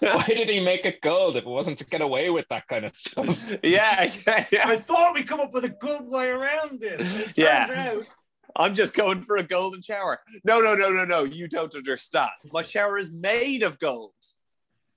Why 0.00 0.24
did 0.26 0.48
he 0.48 0.58
make 0.60 0.84
it 0.84 1.00
gold 1.00 1.36
if 1.36 1.44
it 1.44 1.48
wasn't 1.48 1.78
to 1.78 1.86
get 1.86 2.00
away 2.00 2.30
with 2.30 2.48
that 2.48 2.66
kind 2.66 2.84
of 2.84 2.96
stuff? 2.96 3.52
yeah, 3.62 4.10
yeah, 4.26 4.46
yeah. 4.50 4.68
I 4.68 4.76
thought 4.76 5.14
we'd 5.14 5.28
come 5.28 5.38
up 5.40 5.52
with 5.54 5.64
a 5.64 5.68
good 5.68 6.02
way 6.06 6.28
around 6.28 6.80
this. 6.80 7.20
It 7.20 7.24
turns 7.26 7.38
Yeah. 7.38 7.92
out 7.92 8.08
I'm 8.56 8.74
just 8.74 8.94
going 8.94 9.22
for 9.22 9.36
a 9.38 9.42
golden 9.42 9.82
shower. 9.82 10.20
No, 10.44 10.60
no, 10.60 10.74
no, 10.74 10.90
no, 10.90 11.04
no. 11.04 11.24
You 11.24 11.48
don't 11.48 11.74
understand. 11.74 12.30
My 12.52 12.62
shower 12.62 12.98
is 12.98 13.12
made 13.12 13.62
of 13.62 13.78
gold. 13.78 14.12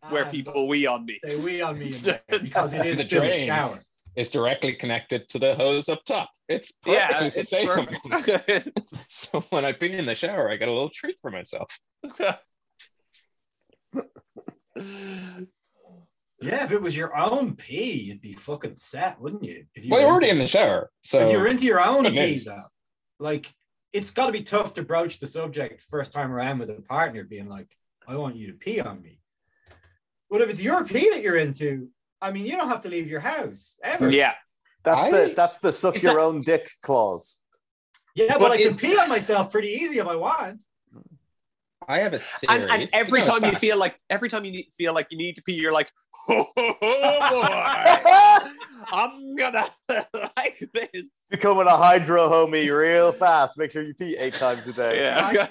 Where 0.09 0.25
Ah, 0.25 0.29
people 0.29 0.67
wee 0.67 0.85
on 0.85 1.05
me. 1.05 1.19
they 1.23 1.37
wee 1.37 1.61
on 1.61 1.79
me 1.79 1.95
in 1.95 2.01
there 2.03 2.21
because 2.29 2.73
it 2.73 2.85
is 2.85 2.99
The 2.99 3.03
still 3.05 3.23
a 3.23 3.27
drain. 3.27 3.45
shower. 3.47 3.79
It's 4.15 4.29
directly 4.29 4.73
connected 4.75 5.27
to 5.29 5.39
the 5.39 5.55
hose 5.55 5.89
up 5.89 6.03
top. 6.05 6.29
It's 6.47 6.73
Yeah, 6.85 7.23
it's 7.25 7.35
sustainable. 7.35 7.87
perfect. 8.09 8.79
so 9.11 9.41
when 9.49 9.65
I 9.65 9.73
pee 9.73 9.91
in 9.93 10.05
the 10.05 10.15
shower, 10.15 10.49
I 10.51 10.55
get 10.57 10.69
a 10.69 10.71
little 10.71 10.89
treat 10.91 11.17
for 11.21 11.31
myself. 11.31 11.67
Yeah, 16.39 16.63
if 16.65 16.71
it 16.71 16.79
was 16.81 16.95
your 16.95 17.17
own 17.17 17.55
pee, 17.55 17.93
you'd 17.93 18.21
be 18.21 18.33
fucking 18.33 18.75
set, 18.75 19.19
wouldn't 19.19 19.43
you? 19.43 19.65
If 19.73 19.85
you 19.85 19.89
Well, 19.91 20.01
you're 20.01 20.09
already 20.11 20.27
into- 20.29 20.41
in 20.41 20.45
the 20.45 20.47
shower, 20.47 20.91
so 21.01 21.19
if 21.21 21.31
you're 21.31 21.47
into 21.47 21.65
your 21.65 21.83
own 21.83 22.03
pee, 22.13 22.37
though, 22.37 22.61
like 23.19 23.53
it's 23.93 24.11
got 24.11 24.27
to 24.27 24.31
be 24.31 24.41
tough 24.43 24.73
to 24.75 24.83
broach 24.83 25.19
the 25.19 25.27
subject 25.27 25.81
first 25.81 26.11
time 26.11 26.31
around 26.31 26.59
with 26.59 26.69
a 26.69 26.81
partner, 26.81 27.23
being 27.23 27.47
like, 27.49 27.75
"I 28.07 28.15
want 28.17 28.35
you 28.35 28.47
to 28.47 28.53
pee 28.53 28.79
on 28.79 29.01
me." 29.01 29.19
But 30.29 30.41
if 30.41 30.49
it's 30.49 30.61
your 30.61 30.83
pee 30.85 31.09
that 31.11 31.21
you're 31.21 31.37
into, 31.37 31.89
I 32.21 32.31
mean, 32.31 32.45
you 32.45 32.51
don't 32.57 32.67
have 32.69 32.81
to 32.81 32.89
leave 32.89 33.09
your 33.09 33.21
house 33.21 33.77
ever. 33.83 34.09
yeah. 34.11 34.33
That's 34.83 35.07
I- 35.07 35.11
the 35.11 35.33
that's 35.35 35.57
the 35.59 35.71
suck 35.73 36.01
your 36.01 36.13
that- 36.15 36.19
own 36.21 36.41
dick 36.41 36.69
clause. 36.81 37.39
Yeah, 38.15 38.29
but, 38.33 38.39
But 38.39 38.51
I 38.53 38.57
can 38.57 38.73
it- 38.73 38.77
pee 38.77 38.97
on 38.97 39.09
myself 39.09 39.51
pretty 39.51 39.69
easy 39.69 39.99
if 39.99 40.07
I 40.07 40.15
want. 40.15 40.63
I 41.89 41.99
have 41.99 42.13
a 42.13 42.19
theory. 42.19 42.49
And, 42.63 42.69
and 42.69 42.89
every 42.91 43.21
time 43.29 43.45
you 43.45 43.53
feel 43.53 43.77
like 43.77 43.97
every 44.09 44.27
time 44.27 44.43
you 44.43 44.63
feel 44.75 44.93
like 44.93 45.07
you 45.11 45.17
need 45.17 45.35
to 45.37 45.41
pee, 45.43 45.53
you're 45.53 45.71
like, 45.71 45.89
oh, 46.29 46.45
boy, 46.55 48.51
I'm 48.91 49.35
gonna 49.35 49.65
like 50.37 50.61
this. 50.73 51.09
Becoming 51.29 51.67
a 51.67 51.75
hydro 51.75 52.29
homie 52.29 52.75
real 52.75 53.11
fast. 53.11 53.57
Make 53.57 53.71
sure 53.71 53.83
you 53.83 53.93
pee 53.93 54.15
eight 54.17 54.33
times 54.33 54.65
a 54.67 54.73
day. 54.73 55.01
Yeah. 55.01 55.47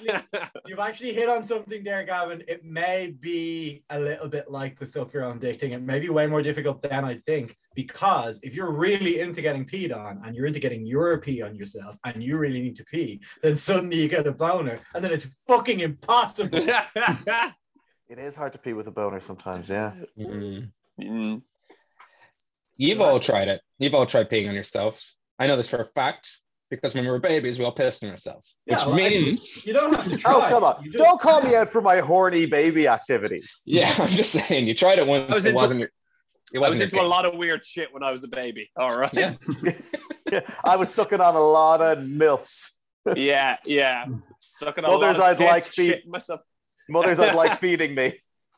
You've 0.65 0.79
actually 0.79 1.13
hit 1.19 1.29
on 1.29 1.43
something 1.43 1.83
there, 1.83 2.03
Gavin. 2.03 2.43
It 2.47 2.63
may 2.63 3.15
be 3.19 3.83
a 3.89 3.99
little 3.99 4.27
bit 4.27 4.49
like 4.49 4.77
the 4.79 4.85
suck 4.85 5.13
your 5.13 5.25
own 5.25 5.39
dick 5.39 5.59
thing. 5.59 5.71
It 5.71 5.81
may 5.81 5.99
be 5.99 6.09
way 6.09 6.27
more 6.27 6.41
difficult 6.41 6.81
than 6.81 7.05
I 7.05 7.15
think 7.15 7.55
because 7.75 8.39
if 8.43 8.55
you're 8.55 8.71
really 8.71 9.19
into 9.19 9.41
getting 9.41 9.65
peed 9.65 9.95
on 9.95 10.21
and 10.25 10.35
you're 10.35 10.47
into 10.47 10.59
getting 10.59 10.85
your 10.85 11.19
pee 11.19 11.41
on 11.41 11.55
yourself 11.55 11.97
and 12.03 12.23
you 12.23 12.37
really 12.37 12.61
need 12.61 12.75
to 12.77 12.83
pee, 12.85 13.21
then 13.41 13.55
suddenly 13.55 14.01
you 14.01 14.07
get 14.07 14.27
a 14.27 14.31
boner 14.31 14.79
and 14.95 15.03
then 15.03 15.11
it's 15.11 15.29
fucking 15.47 15.79
impossible. 15.79 16.59
It 18.09 18.19
is 18.19 18.37
hard 18.37 18.53
to 18.53 18.59
pee 18.59 18.71
with 18.71 18.87
a 18.87 18.91
boner 18.91 19.19
sometimes, 19.19 19.67
yeah. 19.69 19.91
Mm. 20.17 20.71
Mm. 20.99 21.41
You've 22.77 23.01
all 23.01 23.19
tried 23.19 23.47
it. 23.47 23.61
You've 23.79 23.95
all 23.95 24.05
tried 24.05 24.29
peeing 24.29 24.47
on 24.47 24.53
yourselves. 24.55 25.15
I 25.39 25.47
know 25.47 25.55
this 25.57 25.67
for 25.67 25.77
a 25.77 25.85
fact. 25.85 26.37
because 26.69 26.93
when 26.93 27.05
we 27.05 27.09
were 27.11 27.19
babies, 27.19 27.57
we 27.59 27.63
all 27.65 27.71
pissed 27.71 28.03
on 28.03 28.09
ourselves, 28.09 28.57
which 28.65 28.79
Yeah, 28.79 28.87
well, 28.87 28.95
means 28.95 29.65
You 29.65 29.73
don't 29.73 29.95
have 29.95 30.09
to 30.09 30.17
try. 30.23 30.33
Oh, 30.33 30.49
come 30.49 30.63
on. 30.63 30.83
Just- 30.83 30.97
Don't 30.97 31.19
call 31.21 31.41
me 31.47 31.55
out 31.55 31.69
for 31.69 31.81
my 31.81 31.97
horny 31.99 32.45
baby 32.45 32.87
activities. 32.87 33.61
yeah, 33.65 33.93
I'm 33.97 34.07
just 34.09 34.31
saying 34.31 34.67
you 34.67 34.73
tried 34.75 34.99
it 34.99 35.07
once. 35.07 35.29
I 35.29 35.33
was 35.33 35.45
it 35.45 35.49
into- 35.49 35.61
wasn't 35.61 35.79
your. 35.81 35.89
It 36.53 36.59
wasn't 36.59 36.71
was 36.85 36.93
into 36.93 37.01
a 37.01 37.05
lot 37.07 37.25
of 37.25 37.35
weird 37.35 37.63
shit 37.65 37.93
when 37.93 38.03
I 38.03 38.11
was 38.11 38.23
a 38.23 38.27
baby. 38.29 38.69
All 38.77 38.97
right. 38.97 39.13
Yeah. 39.13 39.35
I 40.63 40.77
was 40.77 40.93
sucking 40.93 41.19
on 41.21 41.35
a 41.35 41.39
lot 41.39 41.81
of 41.81 41.97
MILFs. 41.99 42.71
yeah, 43.15 43.57
yeah. 43.65 44.05
Sucking 44.39 44.85
on 44.85 44.91
Mothers 44.91 45.17
a 45.17 45.19
lot 45.21 45.31
of 45.35 45.41
I'd 45.41 45.45
like 45.45 45.63
tits, 45.63 45.75
feed- 45.75 46.07
myself. 46.07 46.41
Mothers 46.89 47.19
I'd 47.19 47.35
like 47.35 47.57
feeding 47.57 47.95
me. 47.95 48.13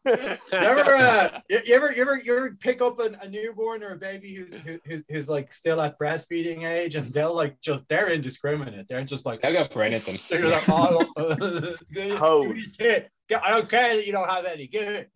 You 0.06 0.14
ever, 0.54 0.82
uh, 0.96 1.42
you 1.50 1.60
you 1.66 1.76
ever, 1.76 1.92
you 1.92 2.02
ever, 2.02 2.18
you 2.18 2.36
ever 2.38 2.52
pick 2.60 2.82
up 2.82 3.00
a, 3.00 3.12
a 3.22 3.28
newborn 3.30 3.84
or 3.84 3.92
a 3.94 3.98
baby 3.98 4.34
who's, 4.36 4.56
who- 4.56 4.80
who's, 4.86 5.04
who's 5.10 5.30
like 5.30 5.52
still 5.52 5.82
at 5.82 6.00
breastfeeding 6.00 6.64
age, 6.64 6.96
and 6.96 7.06
they'll 7.14 7.36
like 7.36 7.60
just 7.62 7.88
they're 7.90 8.10
indiscriminate. 8.10 8.88
They're 8.88 9.04
just 9.04 9.26
like 9.26 9.44
I'll 9.44 9.54
go 9.54 9.68
for 9.68 9.84
anything. 9.84 10.18
they're 10.30 10.50
like, 10.50 10.64
oh, 10.70 11.76
they- 11.92 12.16
Hose. 12.16 12.78
Yeah, 12.80 13.40
I 13.44 13.52
don't 13.52 13.70
care 13.70 13.96
that 13.96 14.06
you 14.08 14.12
don't 14.12 14.30
have 14.30 14.46
any. 14.46 14.68
Good, 14.68 15.08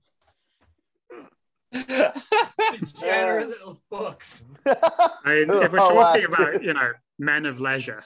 degenerate 1.71 3.49
little 3.49 3.79
fucks. 3.91 4.43
I 4.65 5.33
mean, 5.33 5.49
if 5.49 5.71
we're 5.71 5.77
talking 5.79 6.25
about, 6.25 6.61
you 6.63 6.73
know, 6.73 6.91
men 7.19 7.45
of 7.45 7.59
leisure, 7.59 8.03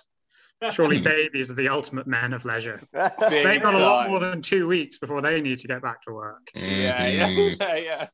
surely 0.71 0.97
hmm. 0.99 1.03
babies 1.03 1.51
are 1.51 1.55
the 1.55 1.69
ultimate 1.69 2.07
men 2.07 2.33
of 2.33 2.45
leisure. 2.45 2.81
Big 2.91 3.43
They've 3.43 3.61
got 3.61 3.73
a 3.73 3.79
lot 3.79 4.09
more 4.09 4.19
than 4.19 4.41
two 4.41 4.67
weeks 4.67 4.97
before 4.97 5.21
they 5.21 5.41
need 5.41 5.59
to 5.59 5.67
get 5.67 5.81
back 5.81 6.03
to 6.03 6.13
work. 6.13 6.49
Yeah, 6.55 7.05
yeah, 7.07 7.27
mm-hmm. 7.27 7.61
yeah. 7.83 8.07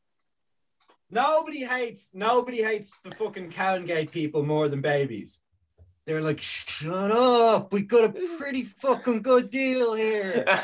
Nobody 1.10 1.64
hates 1.64 2.10
nobody 2.14 2.64
hates 2.64 2.92
the 3.04 3.12
fucking 3.12 3.52
Cowengate 3.52 4.12
people 4.12 4.44
more 4.44 4.68
than 4.68 4.82
babies. 4.82 5.42
They're 6.06 6.22
like, 6.22 6.42
shut 6.42 7.12
up. 7.12 7.72
We 7.72 7.84
got 7.84 8.06
a 8.06 8.38
pretty 8.38 8.64
fucking 8.64 9.22
good 9.22 9.50
deal 9.50 9.94
here. 9.94 10.44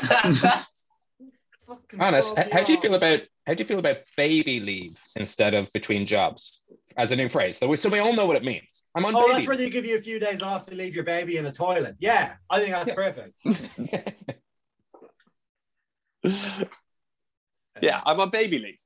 Fucking 1.70 2.00
Honest, 2.00 2.36
how 2.36 2.64
do 2.64 2.72
you 2.72 2.80
feel 2.80 2.94
about 2.94 3.20
how 3.50 3.54
do 3.54 3.62
you 3.62 3.66
feel 3.66 3.80
about 3.80 3.98
baby 4.16 4.60
leave 4.60 4.96
instead 5.16 5.54
of 5.54 5.68
between 5.72 6.04
jobs 6.04 6.62
as 6.96 7.10
a 7.10 7.16
new 7.16 7.28
phrase? 7.28 7.58
So 7.58 7.66
we, 7.66 7.76
so 7.76 7.88
we 7.88 7.98
all 7.98 8.14
know 8.14 8.24
what 8.24 8.36
it 8.36 8.44
means. 8.44 8.84
I'm 8.94 9.04
on 9.04 9.12
Oh, 9.16 9.22
baby. 9.22 9.32
that's 9.34 9.48
where 9.48 9.56
they 9.56 9.68
give 9.68 9.84
you 9.84 9.96
a 9.96 10.00
few 10.00 10.20
days 10.20 10.40
off 10.40 10.66
to 10.68 10.74
leave 10.76 10.94
your 10.94 11.02
baby 11.02 11.36
in 11.36 11.46
a 11.46 11.50
toilet. 11.50 11.96
Yeah, 11.98 12.34
I 12.48 12.60
think 12.60 12.70
that's 12.70 12.90
Yeah. 12.90 12.94
perfect. 12.94 13.34
yeah, 17.82 18.00
I'm 18.06 18.20
on 18.20 18.30
baby 18.30 18.60
leave. 18.60 18.78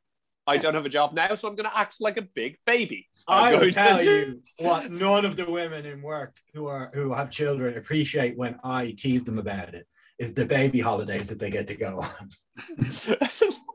I 0.47 0.57
don't 0.57 0.73
have 0.73 0.87
a 0.87 0.89
job 0.89 1.13
now, 1.13 1.35
so 1.35 1.47
I'm 1.47 1.57
going 1.57 1.69
to 1.69 1.77
act 1.79 1.97
like 2.01 2.17
a 2.17 2.23
big 2.23 2.57
baby. 2.65 3.07
I'm 3.29 3.45
I 3.45 3.51
will 3.53 3.59
going 3.59 3.69
to- 3.69 3.75
tell 3.75 4.03
you 4.03 4.41
what 4.61 4.91
none 4.91 5.27
of 5.27 5.37
the 5.37 5.45
women 5.51 5.85
in 5.85 6.01
work 6.01 6.39
who 6.55 6.69
are 6.69 6.91
who 6.95 7.13
have 7.13 7.29
children 7.31 7.77
appreciate 7.77 8.35
when 8.39 8.59
I 8.65 8.95
tease 8.97 9.25
them 9.25 9.39
about 9.39 9.75
it 9.75 9.87
is 10.19 10.33
the 10.33 10.47
baby 10.47 10.81
holidays 10.81 11.27
that 11.27 11.39
they 11.39 11.51
get 11.51 11.67
to 11.67 11.75
go 11.75 12.01
on. 12.01 12.31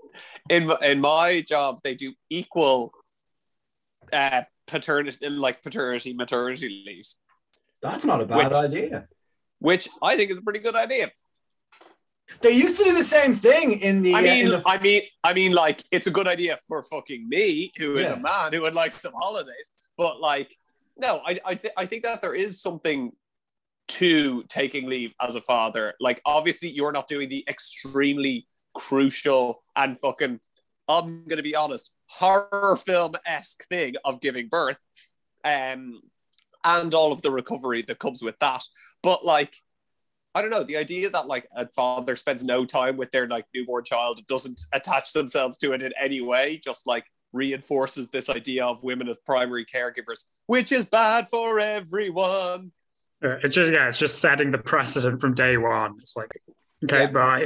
in 0.50 0.68
my- 0.68 0.78
in 0.82 1.00
my 1.02 1.42
job, 1.42 1.80
they 1.84 1.96
do 1.96 2.14
equal 2.30 2.92
uh, 4.14 4.42
paternity, 4.68 5.28
like 5.30 5.62
paternity 5.64 6.14
maternity 6.14 6.84
leave, 6.86 7.06
That's 7.82 8.06
not 8.06 8.22
a 8.22 8.26
bad 8.26 8.38
Which- 8.38 8.54
idea. 8.54 9.08
which 9.60 9.90
I 10.02 10.18
think 10.18 10.32
is 10.32 10.38
a 10.40 10.42
pretty 10.42 10.60
good 10.60 10.76
idea. 10.76 11.12
They 12.42 12.52
used 12.52 12.78
to 12.78 12.84
do 12.84 12.94
the 12.94 13.04
same 13.04 13.34
thing 13.34 13.80
in 13.80 14.04
the. 14.04 14.14
I 14.14 14.20
uh, 14.20 14.22
mean, 14.22 14.46
in 14.46 14.50
the, 14.52 14.64
I 14.68 14.78
mean, 14.80 15.02
I 15.24 15.34
mean, 15.34 15.52
like 15.54 15.84
it's 15.92 16.06
a 16.08 16.12
good 16.12 16.28
idea 16.28 16.58
for 16.68 16.84
fucking 16.84 17.28
me, 17.28 17.72
who 17.78 17.96
is 17.98 18.08
Yeah. 18.10 18.18
a 18.18 18.22
man 18.22 18.54
who 18.54 18.62
would 18.62 18.76
like 18.76 18.92
some 18.92 19.14
holidays. 19.20 19.72
But 19.98 20.20
like, 20.20 20.56
no, 20.96 21.22
I 21.26 21.40
I, 21.44 21.56
th- 21.56 21.74
I 21.76 21.86
think 21.88 22.04
that 22.04 22.22
there 22.22 22.36
is 22.36 22.62
something 22.62 23.12
to 23.90 24.44
taking 24.48 24.88
leave 24.88 25.16
as 25.20 25.36
a 25.36 25.42
father. 25.42 25.96
Like, 26.00 26.22
obviously, 26.24 26.70
you're 26.70 26.92
not 26.92 27.08
doing 27.08 27.30
the 27.30 27.44
extremely 27.50 28.46
crucial 28.76 29.64
and 29.76 30.00
fucking. 30.00 30.40
I'm 30.88 31.26
gonna 31.28 31.44
be 31.44 31.56
honest, 31.56 31.92
horror 32.08 32.78
film 32.84 33.14
esque 33.26 33.68
thing 33.70 33.94
of 34.04 34.22
giving 34.22 34.48
birth, 34.48 34.80
um, 35.46 36.02
and 36.64 36.94
all 36.94 37.12
of 37.12 37.22
the 37.22 37.32
recovery 37.32 37.84
that 37.84 38.00
comes 38.00 38.24
with 38.24 38.40
that. 38.40 38.64
But 39.04 39.24
like, 39.24 39.56
I 40.34 40.42
don't 40.42 40.50
know, 40.50 40.64
the 40.64 40.78
idea 40.78 41.10
that 41.12 41.28
like 41.28 41.48
a 41.56 41.68
father 41.70 42.16
spends 42.16 42.44
no 42.44 42.66
time 42.66 42.98
with 42.98 43.12
their 43.12 43.28
like 43.28 43.46
newborn 43.54 43.84
child, 43.84 44.26
doesn't 44.28 44.62
attach 44.74 45.14
themselves 45.14 45.58
to 45.60 45.74
it 45.74 45.84
in 45.84 45.94
any 46.02 46.22
way, 46.22 46.60
just 46.64 46.88
like 46.88 47.06
reinforces 47.34 48.10
this 48.10 48.30
idea 48.30 48.66
of 48.66 48.84
women 48.84 49.08
as 49.08 49.20
primary 49.20 49.66
caregivers, 49.66 50.26
which 50.48 50.72
is 50.72 50.86
bad 50.86 51.28
for 51.30 51.60
everyone. 51.60 52.72
Uh, 53.24 53.38
it's 53.44 53.54
just 53.54 53.72
yeah, 53.72 53.88
it's 53.88 53.98
just 53.98 54.20
setting 54.20 54.52
the 54.52 54.58
precedent 54.58 55.20
from 55.20 55.34
day 55.34 55.58
one. 55.58 55.96
It's 56.00 56.16
like, 56.16 56.30
okay, 56.84 57.02
Yeah. 57.04 57.12
bye. 57.12 57.46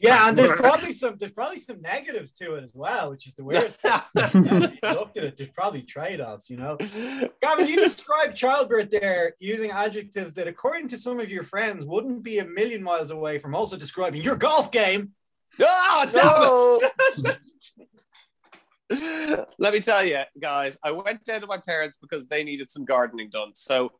yeah, 0.00 0.28
and 0.28 0.36
there's 0.38 0.52
probably 0.52 0.92
some 0.92 1.16
there's 1.18 1.32
probably 1.32 1.58
some 1.58 1.80
negatives 1.82 2.32
to 2.32 2.54
it 2.54 2.64
as 2.64 2.70
well, 2.74 3.10
which 3.10 3.26
is 3.26 3.34
the 3.34 3.44
weird. 3.44 3.64
thing. 3.74 4.78
You 4.82 4.90
looked 4.90 5.16
at 5.16 5.24
it, 5.24 5.36
there's 5.36 5.50
probably 5.50 5.82
trade-offs, 5.82 6.48
you 6.50 6.56
know. 6.56 6.76
Gavin, 7.42 7.66
you 7.66 7.76
described 7.76 8.36
childbirth 8.36 8.90
there 8.90 9.34
using 9.40 9.70
adjectives 9.70 10.34
that, 10.34 10.48
according 10.48 10.88
to 10.88 10.96
some 10.96 11.20
of 11.20 11.30
your 11.30 11.42
friends, 11.42 11.84
wouldn't 11.84 12.22
be 12.22 12.38
a 12.38 12.44
million 12.44 12.82
miles 12.82 13.10
away 13.10 13.38
from 13.38 13.54
also 13.54 13.76
describing 13.76 14.22
your 14.22 14.36
golf 14.36 14.70
game. 14.72 15.12
Ah, 15.60 16.08
No. 16.14 16.80
damn 17.22 17.32
it! 17.32 17.38
Let 19.58 19.74
me 19.74 19.80
tell 19.80 20.02
you, 20.04 20.22
guys, 20.40 20.78
I 20.82 20.92
went 20.92 21.22
down 21.24 21.42
to 21.42 21.46
my 21.46 21.58
parents 21.58 21.98
because 22.00 22.26
they 22.26 22.42
needed 22.42 22.70
some 22.70 22.84
gardening 22.86 23.28
done. 23.28 23.50
So 23.54 23.92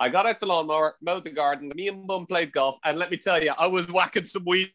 I 0.00 0.08
got 0.08 0.26
out 0.26 0.40
the 0.40 0.46
lawnmower, 0.46 0.96
mowed 1.02 1.24
the 1.24 1.30
garden. 1.30 1.70
Me 1.74 1.88
and 1.88 2.06
Mum 2.06 2.24
played 2.24 2.52
golf, 2.52 2.78
and 2.84 2.98
let 2.98 3.10
me 3.10 3.18
tell 3.18 3.42
you, 3.42 3.52
I 3.58 3.66
was 3.66 3.86
whacking 3.92 4.24
some 4.24 4.44
weed 4.46 4.72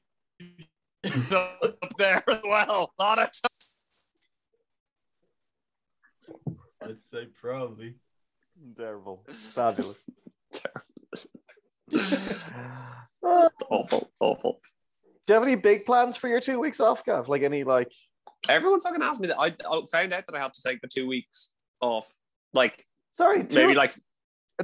up 1.03 1.93
there 1.97 2.23
as 2.29 2.41
well. 2.43 2.93
Lot 2.99 3.19
of 3.19 3.31
t- 3.31 3.39
I'd 6.81 6.99
say 6.99 7.25
probably. 7.33 7.95
Terrible. 8.77 9.25
Fabulous. 9.27 10.05
Uh, 13.27 13.49
awful, 13.71 14.11
awful. 14.19 14.59
do 15.25 15.33
you 15.33 15.39
have 15.39 15.41
any 15.41 15.55
big 15.55 15.83
plans 15.83 16.15
for 16.15 16.27
your 16.27 16.39
two 16.39 16.59
weeks 16.59 16.79
off, 16.79 17.03
Gav? 17.03 17.27
Like 17.27 17.41
any 17.41 17.63
like 17.63 17.91
Everyone 18.47 18.79
fucking 18.79 19.01
asked 19.01 19.19
me 19.19 19.27
that. 19.29 19.39
I, 19.39 19.47
I 19.47 19.81
found 19.91 20.13
out 20.13 20.27
that 20.27 20.35
I 20.35 20.39
had 20.39 20.53
to 20.53 20.61
take 20.61 20.81
the 20.81 20.87
two 20.87 21.07
weeks 21.07 21.51
off. 21.81 22.13
Like 22.53 22.85
sorry, 23.09 23.43
two, 23.43 23.55
maybe 23.55 23.73
like 23.73 23.95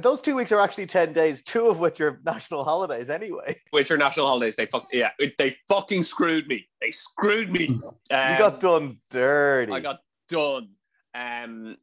those 0.00 0.20
two 0.20 0.34
weeks 0.34 0.52
are 0.52 0.60
actually 0.60 0.86
ten 0.86 1.12
days, 1.12 1.42
two 1.42 1.66
of 1.66 1.78
which 1.78 2.00
are 2.00 2.20
national 2.24 2.64
holidays 2.64 3.10
anyway. 3.10 3.56
which 3.70 3.90
are 3.90 3.98
national 3.98 4.26
holidays. 4.26 4.56
They 4.56 4.66
fuck 4.66 4.86
yeah, 4.92 5.10
they 5.38 5.56
fucking 5.68 6.02
screwed 6.02 6.48
me. 6.48 6.66
They 6.80 6.90
screwed 6.90 7.50
me. 7.50 7.66
you 7.66 7.92
Um, 8.10 8.38
got 8.38 8.60
done 8.60 8.98
dirty. 9.10 9.72
I 9.72 9.80
got 9.80 10.00
done. 10.28 10.70
Um, 11.14 11.76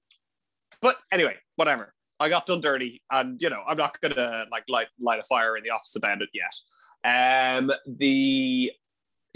but 0.82 0.98
anyway, 1.12 1.36
whatever. 1.56 1.94
I 2.20 2.28
got 2.28 2.46
done 2.46 2.60
dirty, 2.60 3.02
and 3.12 3.42
you 3.42 3.50
know, 3.50 3.62
I'm 3.68 3.78
not 3.78 4.00
gonna 4.02 4.46
like 4.52 4.64
light 4.68 4.88
light 5.00 5.20
a 5.20 5.24
fire 5.24 5.56
in 5.56 5.64
the 5.64 5.70
office 5.70 5.96
about 5.96 6.22
it 6.22 6.30
yet. 6.34 7.58
Um, 7.58 7.72
the 7.88 8.72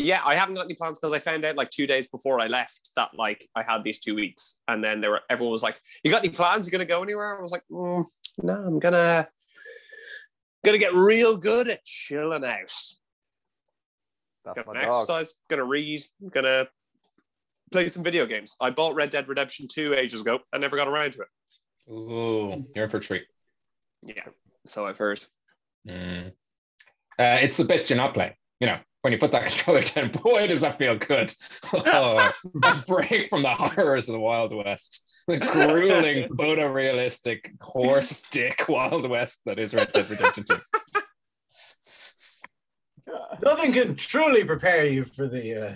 yeah, 0.04 0.22
I 0.24 0.36
haven't 0.36 0.56
got 0.56 0.66
any 0.66 0.74
plans 0.76 1.00
because 1.00 1.14
I 1.14 1.20
found 1.20 1.46
out 1.46 1.56
like 1.56 1.70
two 1.70 1.88
days 1.88 2.08
before 2.08 2.40
I 2.40 2.48
left 2.48 2.92
that 2.96 3.10
like 3.16 3.48
I 3.56 3.64
had 3.64 3.84
these 3.84 4.00
two 4.00 4.16
weeks, 4.16 4.60
and 4.68 4.84
then 4.84 5.02
there 5.02 5.12
were 5.12 5.22
everyone 5.30 5.52
was 5.52 5.64
like, 5.64 5.80
"You 6.04 6.12
got 6.12 6.24
any 6.24 6.34
plans? 6.34 6.68
You 6.68 6.72
gonna 6.72 6.86
go 6.86 7.02
anywhere?" 7.02 7.38
I 7.38 7.42
was 7.42 7.52
like, 7.52 7.64
mm, 7.72 8.06
"No, 8.42 8.54
I'm 8.54 8.80
gonna 8.80 9.28
gonna 10.64 10.78
get 10.78 10.94
real 10.94 11.38
good 11.38 11.70
at 11.70 11.84
chilling 11.86 12.44
out. 12.46 12.74
That's 14.46 14.62
Gonna 14.62 14.64
my 14.68 14.86
dog. 14.86 15.02
exercise, 15.02 15.36
gonna 15.50 15.64
read, 15.64 16.02
gonna 16.32 16.68
play 17.72 17.88
some 17.88 18.04
video 18.04 18.26
games. 18.26 18.56
I 18.60 18.72
bought 18.72 18.96
Red 18.96 19.10
Dead 19.10 19.28
Redemption 19.28 19.68
2 19.68 19.94
ages 19.94 20.22
ago. 20.22 20.40
I 20.52 20.58
never 20.58 20.76
got 20.76 20.88
around 20.88 21.14
to 21.14 21.22
it. 21.22 21.92
Ooh, 21.92 22.64
you're 22.76 22.86
in 22.86 22.90
for 22.90 22.98
a 22.98 23.02
treat. 23.02 23.24
Yeah, 24.02 24.26
so 24.66 24.86
I've 24.86 24.98
heard. 24.98 25.24
Mm. 25.88 26.34
Uh, 27.20 27.38
it's 27.42 27.58
the 27.58 27.66
bits 27.66 27.90
you're 27.90 27.98
not 27.98 28.14
playing. 28.14 28.34
You 28.64 28.70
know, 28.70 28.80
when 29.02 29.12
you 29.12 29.20
put 29.20 29.34
that 29.34 29.46
controller 29.48 29.82
down, 29.82 30.10
boy, 30.10 30.48
does 30.48 30.62
that 30.62 30.78
feel 30.78 30.98
good. 30.98 31.34
Oh, 31.74 32.32
a 32.64 32.84
break 32.88 33.30
from 33.30 33.42
the 33.42 33.50
horrors 33.50 34.08
of 34.08 34.14
the 34.14 34.20
Wild 34.20 34.54
West, 34.56 35.24
the 35.28 35.38
grueling, 35.38 36.30
photorealistic 36.38 37.60
horse 37.60 38.22
dick 38.32 38.64
Wild 38.70 39.10
West 39.10 39.40
that 39.46 39.60
is 39.60 39.74
Red 39.74 39.92
Dead 39.92 40.10
Redemption 40.10 40.46
2. 40.48 40.56
Nothing 43.44 43.74
can 43.74 43.96
truly 43.96 44.46
prepare 44.46 44.86
you 44.86 45.04
for 45.04 45.28
the 45.28 45.56
uh, 45.56 45.76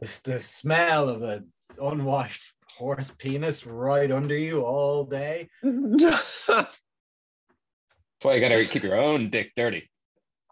the, 0.00 0.20
the 0.24 0.38
smell 0.38 1.08
of 1.08 1.22
an 1.22 1.50
unwashed 1.80 2.52
horse 2.76 3.14
penis 3.16 3.64
right 3.64 4.10
under 4.10 4.36
you 4.36 4.64
all 4.64 5.04
day. 5.04 5.48
That's 5.62 6.50
why 8.20 8.34
you 8.34 8.40
gotta 8.40 8.64
keep 8.64 8.82
your 8.82 9.00
own 9.00 9.30
dick 9.30 9.52
dirty. 9.56 9.88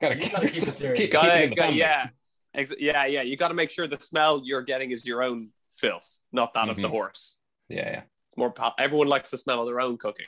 Gotta 0.00 0.14
You 0.16 0.20
keep, 0.22 0.32
gotta 0.32 0.46
keep 0.48 0.56
it 0.56 0.56
yourself- 0.66 0.78
dirty. 0.78 1.02
keep- 1.02 1.10
Gotta- 1.12 1.42
keep 1.42 1.52
it 1.52 1.56
got- 1.56 1.62
family. 1.64 1.78
yeah, 1.78 2.08
Ex- 2.54 2.74
yeah, 2.78 3.06
yeah. 3.06 3.22
You 3.22 3.36
got 3.36 3.48
to 3.48 3.54
make 3.54 3.70
sure 3.70 3.86
the 3.86 4.00
smell 4.00 4.40
you're 4.44 4.62
getting 4.62 4.90
is 4.90 5.06
your 5.06 5.22
own 5.22 5.50
filth, 5.74 6.20
not 6.32 6.54
that 6.54 6.68
of 6.68 6.76
the 6.76 6.88
Mhm. 6.88 6.90
horse. 6.90 7.38
yeah, 7.68 7.90
yeah. 7.90 8.02
It's 8.28 8.36
more. 8.36 8.50
Pa- 8.50 8.74
everyone 8.78 9.08
likes 9.08 9.30
the 9.30 9.38
smell 9.38 9.60
of 9.60 9.66
their 9.66 9.80
own 9.80 9.98
cooking. 9.98 10.26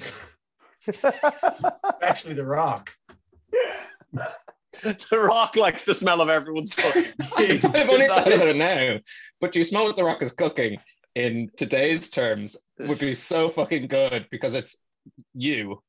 Actually, 2.02 2.34
The 2.34 2.44
Rock. 2.44 2.90
the 4.12 5.18
Rock 5.18 5.56
likes 5.56 5.84
the 5.84 5.94
smell 5.94 6.20
of 6.20 6.28
everyone's 6.28 6.74
cooking. 6.74 7.04
I've 7.36 7.64
only 7.88 8.06
That 8.06 8.24
thought 8.24 8.32
about 8.32 8.48
it 8.48 8.56
now, 8.56 8.98
but 9.40 9.54
you 9.56 9.64
smell 9.64 9.84
what 9.84 9.96
the 9.96 10.04
rock 10.04 10.22
is 10.22 10.32
cooking 10.32 10.78
in 11.14 11.50
today's 11.56 12.10
terms 12.10 12.56
would 12.78 12.98
be 12.98 13.14
so 13.14 13.48
fucking 13.48 13.86
good 13.86 14.26
because 14.30 14.54
it's 14.54 14.76
you 15.34 15.82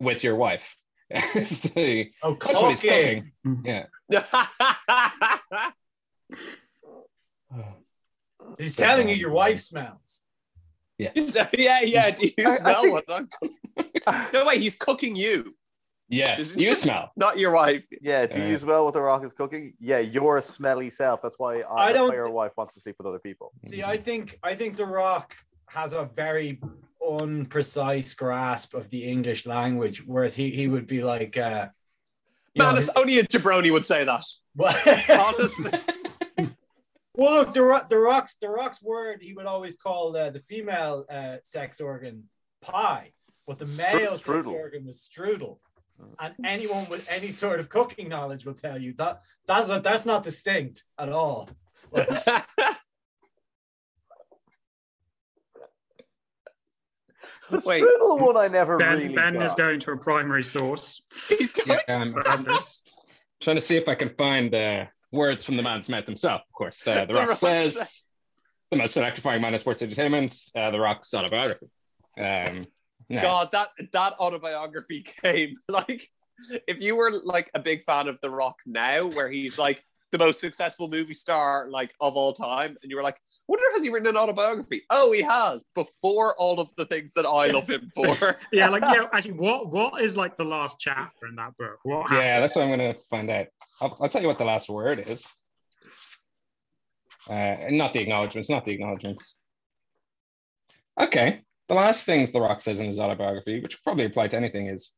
with 0.00 0.24
your 0.24 0.36
wife. 0.36 0.76
It's 1.34 1.60
the- 1.60 2.10
Oh, 2.22 2.34
that's 2.40 2.60
what 2.60 2.70
he's 2.70 2.80
cooking. 2.80 3.32
cooking. 3.44 3.86
Yeah. 4.10 5.70
He's 8.58 8.76
telling 8.76 9.08
you 9.08 9.14
your 9.14 9.30
wife 9.30 9.60
smells. 9.60 10.22
yeah, 10.98 11.10
yeah. 11.58 11.80
Yeah. 11.80 12.10
Do 12.10 12.26
you 12.26 12.32
I- 12.46 12.50
I 12.50 12.54
smell 12.54 12.82
think- 12.82 12.92
what 12.94 13.04
I'm? 13.08 13.28
No, 14.32 14.44
wait, 14.46 14.60
he's 14.60 14.76
cooking 14.76 15.16
you, 15.16 15.56
Yes, 16.08 16.56
you 16.56 16.74
smell. 16.74 17.10
not 17.16 17.38
your 17.38 17.50
wife. 17.52 17.86
Yeah, 18.00 18.26
do 18.26 18.40
Uh, 18.42 18.46
you 18.46 18.58
smell 18.58 18.84
what 18.84 18.94
the 18.94 19.00
rock 19.00 19.24
is 19.24 19.32
cooking? 19.32 19.72
Yeah, 19.80 19.98
you're 19.98 20.36
a 20.36 20.42
smelly 20.42 20.90
self. 20.90 21.20
That's 21.22 21.38
why 21.38 21.60
I 21.62 21.86
I, 21.88 21.92
don't 21.92 22.12
your 22.12 22.26
thi- 22.28 22.32
wife 22.32 22.52
wants 22.56 22.74
to 22.74 22.80
sleep 22.80 22.96
with 22.98 23.06
other 23.06 23.18
people. 23.18 23.52
See, 23.64 23.82
I 23.82 23.96
think 23.96 24.38
I 24.42 24.54
think 24.54 24.76
The 24.76 24.84
Rock 24.86 25.34
has 25.70 25.92
a 25.92 26.04
very 26.14 26.60
unprecise 27.08 28.14
grasp 28.14 28.74
of 28.74 28.90
the 28.90 29.04
English 29.04 29.46
language, 29.46 30.04
whereas 30.06 30.36
he 30.36 30.50
he 30.50 30.68
would 30.68 30.86
be 30.86 31.02
like, 31.02 31.36
uh, 31.36 31.68
you 32.54 32.62
know, 32.62 32.70
Man, 32.70 32.78
it's 32.78 32.90
only 32.96 33.18
a 33.18 33.24
jabroni 33.24 33.72
would 33.72 33.86
say 33.86 34.04
that. 34.04 34.24
Honestly. 35.38 35.70
well, 37.14 37.40
look, 37.40 37.54
the 37.54 37.62
Rock, 37.62 37.88
the 37.88 37.98
Rock's 37.98 38.36
the 38.36 38.48
Rock's 38.48 38.82
word 38.82 39.22
he 39.22 39.34
would 39.34 39.46
always 39.46 39.76
call 39.76 40.16
uh, 40.16 40.30
the 40.30 40.38
female 40.38 41.04
uh, 41.10 41.38
sex 41.42 41.80
organ 41.80 42.24
pie, 42.60 43.12
but 43.46 43.58
the 43.58 43.66
male 43.66 44.14
sex 44.14 44.46
organ 44.46 44.86
was 44.86 44.98
strudel. 44.98 45.58
And 46.18 46.34
anyone 46.44 46.86
with 46.90 47.08
any 47.10 47.30
sort 47.30 47.60
of 47.60 47.68
cooking 47.68 48.08
knowledge 48.08 48.44
will 48.44 48.54
tell 48.54 48.78
you 48.78 48.94
that 48.94 49.20
that's 49.46 49.68
not, 49.68 49.82
that's 49.82 50.04
not 50.04 50.22
distinct 50.22 50.84
at 50.98 51.08
all. 51.08 51.48
The 57.62 57.68
Wait. 57.68 57.82
strudel 57.82 58.20
one 58.20 58.36
I 58.36 58.48
never 58.48 58.76
Ben, 58.78 58.98
really 58.98 59.14
ben 59.14 59.40
is 59.42 59.54
going 59.54 59.80
to 59.80 59.92
a 59.92 59.96
primary 59.96 60.42
source 60.42 61.02
he's 61.28 61.52
Yeah, 61.66 61.80
going. 61.88 62.14
um, 62.26 62.42
this. 62.42 62.82
trying 63.40 63.56
to 63.56 63.62
see 63.62 63.76
if 63.76 63.88
I 63.88 63.94
can 63.94 64.08
find 64.10 64.54
uh, 64.54 64.86
words 65.12 65.44
from 65.44 65.56
the 65.56 65.62
man's 65.62 65.88
mouth 65.88 66.06
himself. 66.06 66.42
Of 66.48 66.52
course, 66.54 66.86
uh, 66.86 67.04
the, 67.04 67.06
The 67.12 67.14
Rock, 67.14 67.28
Rock 67.28 67.36
says 67.36 67.74
says- 67.76 68.02
the 68.70 68.76
most 68.78 68.96
electrifying 68.96 69.40
man 69.42 69.54
in 69.54 69.60
sports 69.60 69.82
entertainment. 69.82 70.36
Uh, 70.54 70.70
the 70.70 70.80
Rock's 70.80 71.12
autobiography. 71.14 71.66
Um, 72.18 72.62
yeah. 73.08 73.22
God, 73.22 73.50
that 73.52 73.68
that 73.92 74.14
autobiography 74.18 75.02
came 75.22 75.56
like 75.68 76.08
if 76.66 76.80
you 76.80 76.96
were 76.96 77.12
like 77.24 77.50
a 77.54 77.60
big 77.60 77.84
fan 77.84 78.08
of 78.08 78.20
The 78.20 78.30
Rock 78.30 78.56
now, 78.66 79.06
where 79.06 79.28
he's 79.28 79.58
like 79.58 79.84
the 80.14 80.24
most 80.24 80.38
successful 80.38 80.88
movie 80.88 81.12
star 81.12 81.66
like 81.68 81.92
of 82.00 82.14
all 82.14 82.32
time, 82.32 82.76
and 82.82 82.90
you 82.90 82.96
were 82.96 83.02
like, 83.02 83.18
wonder 83.48 83.64
has 83.74 83.82
he 83.82 83.90
written 83.90 84.06
an 84.08 84.16
autobiography? 84.16 84.82
Oh, 84.90 85.10
he 85.10 85.22
has 85.22 85.64
before 85.74 86.36
all 86.38 86.60
of 86.60 86.72
the 86.76 86.86
things 86.86 87.12
that 87.14 87.26
I 87.26 87.48
love 87.48 87.68
him 87.68 87.90
for. 87.92 88.36
Yeah, 88.52 88.68
like 88.68 88.82
yeah. 88.82 89.06
Actually, 89.12 89.32
what 89.32 89.72
what 89.72 90.00
is 90.00 90.16
like 90.16 90.36
the 90.36 90.44
last 90.44 90.78
chapter 90.78 91.26
in 91.26 91.34
that 91.36 91.56
book? 91.56 91.78
What 91.82 92.02
happened? 92.02 92.20
Yeah, 92.20 92.40
that's 92.40 92.54
what 92.54 92.62
I'm 92.62 92.70
gonna 92.70 92.94
find 92.94 93.28
out. 93.28 93.46
I'll, 93.80 93.96
I'll 94.00 94.08
tell 94.08 94.22
you 94.22 94.28
what 94.28 94.38
the 94.38 94.44
last 94.44 94.68
word 94.68 95.00
is. 95.00 95.26
Uh, 97.28 97.56
not 97.70 97.92
the 97.92 98.00
acknowledgements, 98.00 98.48
not 98.48 98.64
the 98.64 98.72
acknowledgements. 98.72 99.40
Okay, 101.00 101.42
the 101.68 101.74
last 101.74 102.06
things 102.06 102.30
The 102.30 102.40
Rock 102.40 102.60
says 102.60 102.80
in 102.80 102.86
his 102.86 103.00
autobiography, 103.00 103.60
which 103.60 103.82
probably 103.82 104.04
apply 104.04 104.28
to 104.28 104.36
anything, 104.36 104.68
is, 104.68 104.92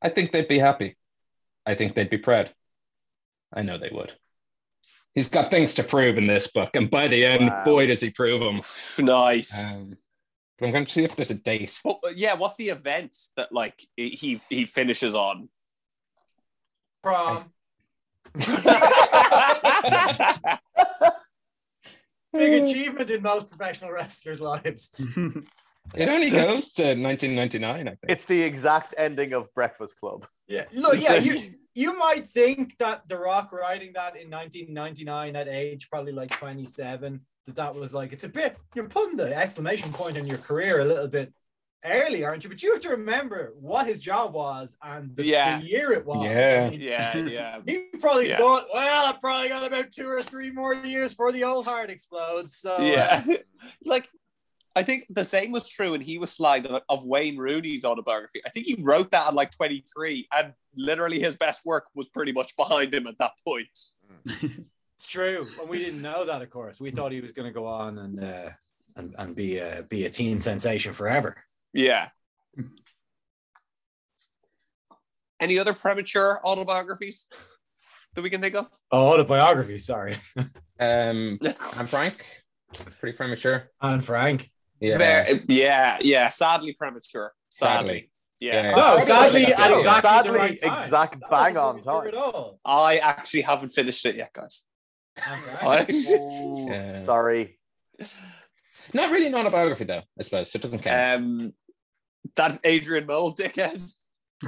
"I 0.00 0.08
think 0.08 0.32
they'd 0.32 0.48
be 0.48 0.58
happy. 0.58 0.96
I 1.66 1.74
think 1.74 1.94
they'd 1.94 2.08
be 2.08 2.18
proud. 2.18 2.54
I 3.52 3.62
know 3.62 3.76
they 3.76 3.90
would." 3.92 4.14
He's 5.16 5.28
got 5.30 5.50
things 5.50 5.74
to 5.74 5.82
prove 5.82 6.18
in 6.18 6.26
this 6.26 6.46
book, 6.48 6.76
and 6.76 6.90
by 6.90 7.08
the 7.08 7.24
end, 7.24 7.46
Wow. 7.48 7.64
boy, 7.64 7.86
does 7.86 8.02
he 8.02 8.10
prove 8.10 8.38
them. 8.38 8.60
nice. 9.04 9.74
Um, 9.74 9.96
but 10.58 10.66
I'm 10.66 10.72
going 10.72 10.84
to 10.84 10.90
see 10.90 11.04
if 11.04 11.16
there's 11.16 11.30
a 11.30 11.34
date. 11.34 11.78
But 11.82 11.98
uh, 12.04 12.08
yeah, 12.14 12.34
what's 12.34 12.56
the 12.56 12.68
event 12.68 13.16
that 13.36 13.50
like 13.50 13.82
he 13.96 14.38
he 14.48 14.64
finishes 14.66 15.14
on? 15.14 15.48
Prom. 17.02 17.50
Big 22.32 22.62
achievement 22.64 23.10
in 23.10 23.22
most 23.22 23.48
professional 23.48 23.92
wrestlers' 23.92 24.40
lives. 24.42 24.90
It 25.94 26.08
only 26.08 26.28
goes 26.30 26.72
to 26.74 26.82
1999, 26.82 27.88
I 27.88 27.90
think. 27.90 27.98
It's 28.08 28.24
the 28.26 28.42
exact 28.42 28.92
ending 28.98 29.32
of 29.32 29.52
Breakfast 29.54 29.98
Club. 29.98 30.26
Yeah, 30.46 30.64
look, 30.72 31.00
yeah, 31.00 31.22
you 31.76 31.86
you 31.86 31.98
might 31.98 32.26
think 32.26 32.76
that 32.78 33.08
The 33.08 33.16
Rock 33.16 33.52
writing 33.52 33.92
that 33.94 34.16
in 34.16 34.30
1999 34.30 35.36
at 35.36 35.46
age 35.48 35.88
probably 35.90 36.12
like 36.12 36.30
27, 36.30 37.20
that 37.46 37.54
that 37.56 37.74
was 37.74 37.94
like 37.94 38.12
it's 38.12 38.24
a 38.24 38.28
bit 38.28 38.56
you're 38.74 38.88
putting 38.88 39.16
the 39.16 39.36
exclamation 39.36 39.92
point 39.92 40.18
on 40.18 40.26
your 40.26 40.38
career 40.38 40.80
a 40.80 40.84
little 40.84 41.06
bit 41.08 41.32
early, 41.84 42.24
aren't 42.24 42.42
you? 42.42 42.50
But 42.50 42.62
you 42.62 42.72
have 42.72 42.82
to 42.82 42.88
remember 42.90 43.54
what 43.60 43.86
his 43.86 44.00
job 44.00 44.34
was 44.34 44.74
and 44.82 45.14
the, 45.14 45.24
Yeah. 45.24 45.60
the 45.60 45.66
year 45.66 45.92
it 45.92 46.04
was. 46.04 46.24
Yeah. 46.24 46.64
I 46.66 46.70
mean, 46.70 46.80
yeah, 46.80 47.16
yeah. 47.16 47.60
He 47.66 47.84
probably 48.00 48.30
Yeah. 48.30 48.38
thought, 48.38 48.64
well, 48.74 49.06
I 49.06 49.12
probably 49.20 49.48
got 49.50 49.64
about 49.64 49.92
two 49.92 50.08
or 50.08 50.20
three 50.22 50.50
more 50.50 50.74
years 50.74 51.12
before 51.12 51.30
the 51.32 51.44
old 51.44 51.66
heart 51.66 51.90
explodes. 51.90 52.56
So 52.56 52.78
yeah. 52.80 53.22
Uh, 53.28 53.36
like, 53.84 54.08
I 54.76 54.82
think 54.82 55.06
the 55.08 55.24
same 55.24 55.50
was 55.52 55.68
true, 55.68 55.94
and 55.94 56.02
he 56.02 56.18
was 56.18 56.36
slagged 56.36 56.66
of- 56.66 56.82
of 56.88 57.04
Wayne 57.06 57.36
Rooney's 57.38 57.84
autobiography. 57.84 58.42
I 58.46 58.50
think 58.50 58.66
he 58.66 58.76
wrote 58.80 59.10
that 59.12 59.26
at 59.28 59.34
like 59.34 59.50
23, 59.50 60.28
and 60.36 60.52
literally 60.76 61.18
his 61.18 61.34
best 61.34 61.64
work 61.64 61.86
was 61.94 62.08
pretty 62.08 62.32
much 62.32 62.54
behind 62.56 62.92
him 62.94 63.06
at 63.06 63.16
that 63.18 63.32
point. 63.44 63.78
It's 64.98 65.08
true, 65.10 65.44
and 65.60 65.68
we 65.68 65.76
didn't 65.76 66.00
know 66.00 66.24
that. 66.24 66.40
Of 66.40 66.48
course, 66.48 66.80
we 66.80 66.90
thought 66.90 67.12
he 67.12 67.20
was 67.20 67.32
going 67.32 67.44
to 67.46 67.52
go 67.52 67.66
on 67.66 67.98
and 67.98 68.24
uh, 68.24 68.50
and 68.96 69.14
and 69.18 69.36
be 69.36 69.58
a 69.58 69.84
be 69.86 70.06
a 70.06 70.08
teen 70.10 70.40
sensation 70.40 70.94
forever. 70.94 71.36
Yeah. 71.74 72.08
Any 75.38 75.58
other 75.58 75.74
premature 75.74 76.40
autobiographies 76.42 77.28
that 78.14 78.22
we 78.22 78.30
can 78.30 78.40
think 78.40 78.54
of? 78.54 78.70
Oh, 78.90 79.08
autobiography. 79.12 79.76
Sorry, 79.76 80.16
Um, 80.80 81.38
I'm 81.76 81.86
Frank. 81.86 82.24
It's 82.72 82.94
pretty 82.96 83.16
premature. 83.18 83.70
and 83.82 84.02
Frank. 84.02 84.48
Yeah. 84.80 84.98
Very- 84.98 85.44
yeah, 85.48 85.98
yeah. 86.00 86.28
Sadly 86.28 86.74
premature. 86.78 87.32
Sadly. 87.48 87.86
Sadly. 87.88 88.10
Yeah. 88.40 88.62
Yeah. 88.70 88.74
No, 88.76 88.98
sadly, 88.98 89.46
at 89.46 89.72
exactly 89.72 90.02
Sadly, 90.02 90.30
the 90.32 90.36
right 90.38 90.60
time. 90.62 90.72
exact 90.72 91.22
bang 91.30 91.56
on 91.56 91.78
what 91.80 92.04
we 92.04 92.10
time. 92.10 92.54
I 92.64 92.98
actually 92.98 93.40
haven't 93.42 93.70
finished 93.70 94.04
it 94.04 94.16
yet, 94.16 94.32
guys. 94.34 94.64
And 95.26 95.40
Frank. 95.42 95.88
I- 95.90 96.14
Ooh, 96.20 96.66
Yeah. 96.68 96.98
Sorry. 96.98 97.58
Not 98.92 99.10
really 99.10 99.26
an 99.28 99.34
autobiography, 99.34 99.84
though, 99.84 100.02
I 100.18 100.22
suppose. 100.22 100.52
So 100.52 100.58
it 100.58 100.62
doesn't 100.62 100.80
count. 100.80 101.18
Um, 101.22 101.52
that 102.36 102.60
Adrian 102.62 103.06
Mole 103.06 103.34
dickhead. 103.34 103.82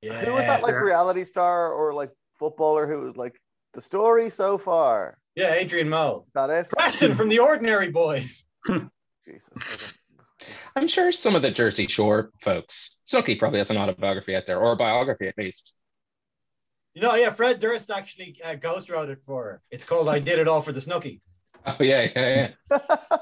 yeah, 0.00 0.24
Who 0.24 0.32
was 0.34 0.44
that 0.44 0.62
like 0.62 0.80
reality 0.80 1.24
star 1.24 1.72
or 1.72 1.92
like 1.92 2.10
footballer 2.38 2.86
who 2.86 3.00
was 3.00 3.16
like 3.16 3.38
the 3.74 3.80
story 3.80 4.30
so 4.30 4.58
far? 4.58 5.18
yeah, 5.34 5.54
Adrian 5.54 5.88
Moe, 5.88 6.24
Is 6.26 6.32
that 6.34 6.50
it? 6.50 6.68
Preston 6.68 7.14
from 7.14 7.28
the 7.28 7.38
Ordinary 7.38 7.90
Boys. 7.90 8.44
Jesus. 9.24 9.50
okay. 9.52 10.52
I'm 10.74 10.88
sure 10.88 11.12
some 11.12 11.36
of 11.36 11.42
the 11.42 11.50
Jersey 11.50 11.86
Shore 11.86 12.30
folks, 12.40 12.98
Snooki 13.06 13.38
probably 13.38 13.58
has 13.58 13.70
an 13.70 13.76
autobiography 13.76 14.34
out 14.34 14.46
there, 14.46 14.58
or 14.58 14.72
a 14.72 14.76
biography 14.76 15.28
at 15.28 15.38
least. 15.38 15.74
You 16.94 17.02
know, 17.02 17.14
yeah, 17.14 17.30
Fred 17.30 17.60
Durst 17.60 17.90
actually 17.90 18.40
uh, 18.44 18.56
ghost 18.56 18.90
wrote 18.90 19.10
it 19.10 19.22
for 19.22 19.44
her. 19.44 19.62
It's 19.70 19.84
called 19.84 20.08
"I 20.08 20.18
Did 20.18 20.38
It 20.40 20.48
All 20.48 20.60
for 20.60 20.72
the 20.72 20.80
Snooky." 20.80 21.20
Oh, 21.66 21.76
yeah, 21.80 22.08
yeah, 22.16 22.50
yeah. 22.70 22.78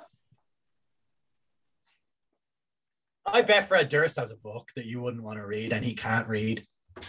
I 3.26 3.42
bet 3.42 3.68
Fred 3.68 3.88
Durst 3.88 4.16
has 4.16 4.30
a 4.30 4.36
book 4.36 4.70
that 4.76 4.86
you 4.86 5.00
wouldn't 5.02 5.22
want 5.22 5.38
to 5.38 5.46
read, 5.46 5.72
and 5.72 5.84
he 5.84 5.94
can't 5.94 6.28
read. 6.28 6.64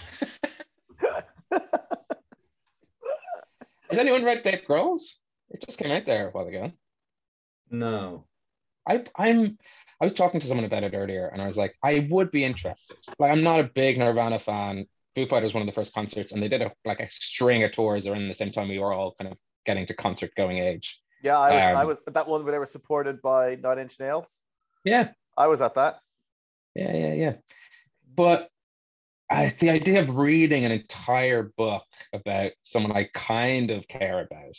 Has 3.89 3.99
anyone 3.99 4.23
read 4.23 4.43
Dave 4.43 4.63
Grohl's? 4.67 5.19
It 5.49 5.63
just 5.65 5.79
came 5.79 5.91
out 5.91 6.05
there 6.05 6.27
a 6.27 6.31
while 6.31 6.47
ago. 6.47 6.71
No. 7.69 8.25
I, 8.87 9.03
I'm. 9.17 9.57
I 9.99 10.05
was 10.05 10.13
talking 10.13 10.39
to 10.39 10.47
someone 10.47 10.65
about 10.65 10.83
it 10.83 10.93
earlier, 10.93 11.27
and 11.27 11.41
I 11.41 11.47
was 11.47 11.57
like, 11.57 11.75
I 11.83 12.07
would 12.11 12.31
be 12.31 12.43
interested. 12.43 12.97
Like, 13.17 13.31
I'm 13.31 13.43
not 13.43 13.59
a 13.59 13.63
big 13.73 13.97
Nirvana 13.97 14.39
fan. 14.39 14.85
Foo 15.15 15.25
Fighters 15.25 15.47
was 15.47 15.53
one 15.55 15.61
of 15.61 15.67
the 15.67 15.73
first 15.73 15.93
concerts, 15.93 16.31
and 16.31 16.41
they 16.43 16.47
did 16.47 16.61
a 16.61 16.71
like 16.85 16.99
a 16.99 17.09
string 17.09 17.63
of 17.63 17.71
tours 17.71 18.05
around 18.05 18.27
the 18.27 18.33
same 18.33 18.51
time 18.51 18.69
we 18.69 18.79
were 18.79 18.93
all 18.93 19.15
kind 19.19 19.31
of 19.31 19.39
getting 19.65 19.85
to 19.87 19.93
concert 19.95 20.31
going 20.35 20.59
age. 20.59 21.01
Yeah, 21.23 21.39
I 21.39 21.51
was, 21.53 21.63
I 21.63 21.81
Um, 21.81 21.87
was 21.87 22.01
that 22.05 22.27
one 22.27 22.43
where 22.43 22.51
they 22.51 22.59
were 22.59 22.65
supported 22.67 23.21
by 23.21 23.55
Nine 23.55 23.79
Inch 23.79 23.99
Nails. 23.99 24.43
Yeah, 24.83 25.11
I 25.35 25.47
was 25.47 25.61
at 25.61 25.73
that. 25.75 25.99
yeah, 26.75 26.95
yeah, 26.95 27.13
yeah. 27.13 27.33
But 28.15 28.49
I, 29.29 29.53
the 29.59 29.69
idea 29.69 29.99
of 29.99 30.15
reading 30.15 30.65
an 30.65 30.71
entire 30.71 31.51
book 31.57 31.83
about 32.13 32.51
someone 32.63 32.93
I 32.93 33.09
kind 33.13 33.71
of 33.71 33.87
care 33.87 34.21
about 34.21 34.55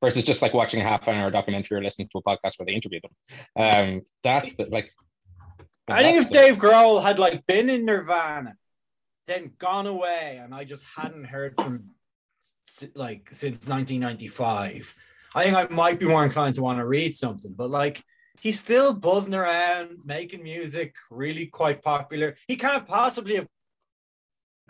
versus 0.00 0.24
just 0.24 0.42
like 0.42 0.54
watching 0.54 0.80
a 0.80 0.84
half 0.84 1.08
an 1.08 1.16
hour 1.16 1.30
documentary 1.30 1.78
or 1.78 1.82
listening 1.82 2.08
to 2.12 2.18
a 2.18 2.22
podcast 2.22 2.58
where 2.58 2.66
they 2.66 2.72
interview 2.72 3.00
them. 3.00 3.12
Um, 3.56 4.02
that's 4.22 4.56
the, 4.56 4.66
like 4.66 4.92
I 5.88 6.02
think 6.02 6.24
if 6.24 6.30
Dave 6.30 6.58
Grohl 6.58 7.02
had 7.02 7.18
like 7.18 7.46
been 7.46 7.68
in 7.68 7.84
Nirvana, 7.84 8.56
then 9.26 9.52
gone 9.58 9.86
away, 9.86 10.40
and 10.42 10.54
I 10.54 10.64
just 10.64 10.84
hadn't 10.96 11.24
heard 11.24 11.54
from 11.56 11.90
like 12.94 13.28
since 13.32 13.68
1995, 13.68 14.94
I 15.34 15.44
think 15.44 15.56
I 15.56 15.74
might 15.74 15.98
be 15.98 16.06
more 16.06 16.24
inclined 16.24 16.54
to 16.56 16.62
want 16.62 16.78
to 16.78 16.86
read 16.86 17.14
something. 17.14 17.54
But 17.56 17.70
like, 17.70 18.02
he's 18.40 18.58
still 18.58 18.94
buzzing 18.94 19.34
around, 19.34 19.98
making 20.04 20.42
music, 20.42 20.94
really 21.10 21.46
quite 21.46 21.82
popular. 21.82 22.36
He 22.48 22.56
can't 22.56 22.86
possibly 22.86 23.36
have 23.36 23.48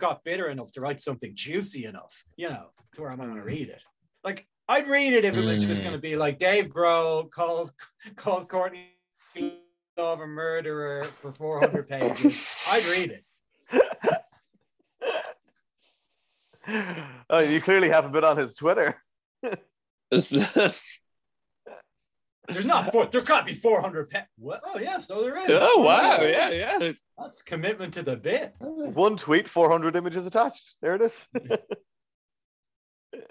got 0.01 0.23
bitter 0.25 0.49
enough 0.49 0.71
to 0.73 0.81
write 0.81 0.99
something 0.99 1.31
juicy 1.33 1.85
enough, 1.85 2.23
you 2.35 2.49
know, 2.49 2.67
to 2.95 3.01
where 3.01 3.11
I'm 3.11 3.17
going 3.17 3.35
to 3.35 3.43
read 3.43 3.69
it. 3.69 3.81
Like, 4.23 4.47
I'd 4.67 4.87
read 4.87 5.13
it 5.13 5.23
if 5.25 5.37
it 5.37 5.45
was 5.45 5.63
just 5.63 5.79
Mm. 5.81 5.83
going 5.85 5.95
to 5.95 6.01
be 6.01 6.15
like 6.15 6.39
Dave 6.39 6.67
Grohl 6.69 7.29
calls 7.31 7.71
calls 8.15 8.45
Courtney 8.45 8.97
Love 9.97 10.21
a 10.21 10.27
murderer 10.27 11.03
for 11.03 11.31
400 11.31 11.87
pages. 11.87 12.65
I'd 12.71 12.85
read 12.85 13.11
it. 13.11 13.25
oh, 17.29 17.39
you 17.39 17.61
clearly 17.61 17.89
haven't 17.89 18.13
been 18.13 18.23
on 18.23 18.37
his 18.37 18.55
Twitter. 18.55 19.01
There's 22.47 22.65
not 22.65 22.91
four, 22.91 23.05
there 23.05 23.21
can't 23.21 23.45
be 23.45 23.53
400 23.53 24.09
pages. 24.09 24.27
What? 24.37 24.61
Oh, 24.65 24.79
yeah, 24.79 24.97
so 24.97 25.21
there 25.21 25.37
is. 25.37 25.45
oh 25.49 25.81
wow, 25.83 26.19
yeah, 26.21 26.49
yeah. 26.49 26.91
That's 27.17 27.41
commitment 27.41 27.93
to 27.93 28.01
the 28.03 28.15
bit. 28.15 28.55
One 28.59 29.15
tweet, 29.15 29.47
400 29.47 29.95
images 29.95 30.25
attached. 30.25 30.75
There 30.81 30.95
it 30.95 31.01
is. 31.01 31.27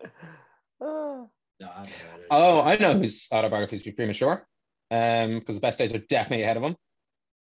Ah. 0.82 1.26
No, 1.60 1.68
I 1.68 1.78
haven't 1.80 1.92
read 2.10 2.20
it. 2.20 2.26
Oh, 2.30 2.62
I 2.62 2.76
know 2.76 2.94
whose 2.94 3.28
autobiography 3.30 3.76
is 3.76 3.94
premature. 3.94 4.46
Um, 4.90 5.38
because 5.38 5.56
the 5.56 5.60
best 5.60 5.78
days 5.78 5.94
are 5.94 5.98
definitely 5.98 6.42
ahead 6.42 6.56
of 6.56 6.62
him. 6.62 6.74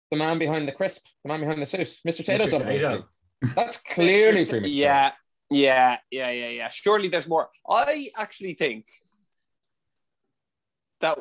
The 0.10 0.17
man 0.17 0.39
behind 0.39 0.67
the 0.67 0.72
crisp, 0.72 1.06
the 1.24 1.30
man 1.30 1.39
behind 1.39 1.62
the 1.62 1.67
suit, 1.67 1.88
Mr. 2.08 2.26
Tayto's 2.26 2.52
Mr. 2.52 2.56
autobiography. 2.56 3.04
Tayto. 3.43 3.56
That's 3.56 3.78
clearly 3.78 4.45
premature. 4.45 4.76
Yeah, 4.76 5.12
yeah, 5.52 5.98
yeah, 6.10 6.32
yeah, 6.32 6.50
yeah. 6.50 6.67
Surely 6.69 7.08
there's 7.08 7.30
more. 7.30 7.50
I 7.69 8.10
actually 8.17 8.56
think 8.56 8.86
that 11.01 11.19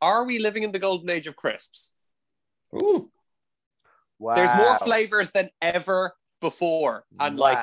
are 0.00 0.24
we 0.24 0.38
living 0.38 0.62
in 0.62 0.72
the 0.72 0.78
golden 0.78 1.10
age 1.10 1.26
of 1.26 1.36
crisps? 1.36 1.92
Ooh. 2.74 3.10
Wow. 4.18 4.34
There's 4.34 4.54
more 4.54 4.76
flavors 4.78 5.30
than 5.30 5.50
ever 5.62 6.14
before, 6.40 7.04
and 7.20 7.38
like 7.38 7.58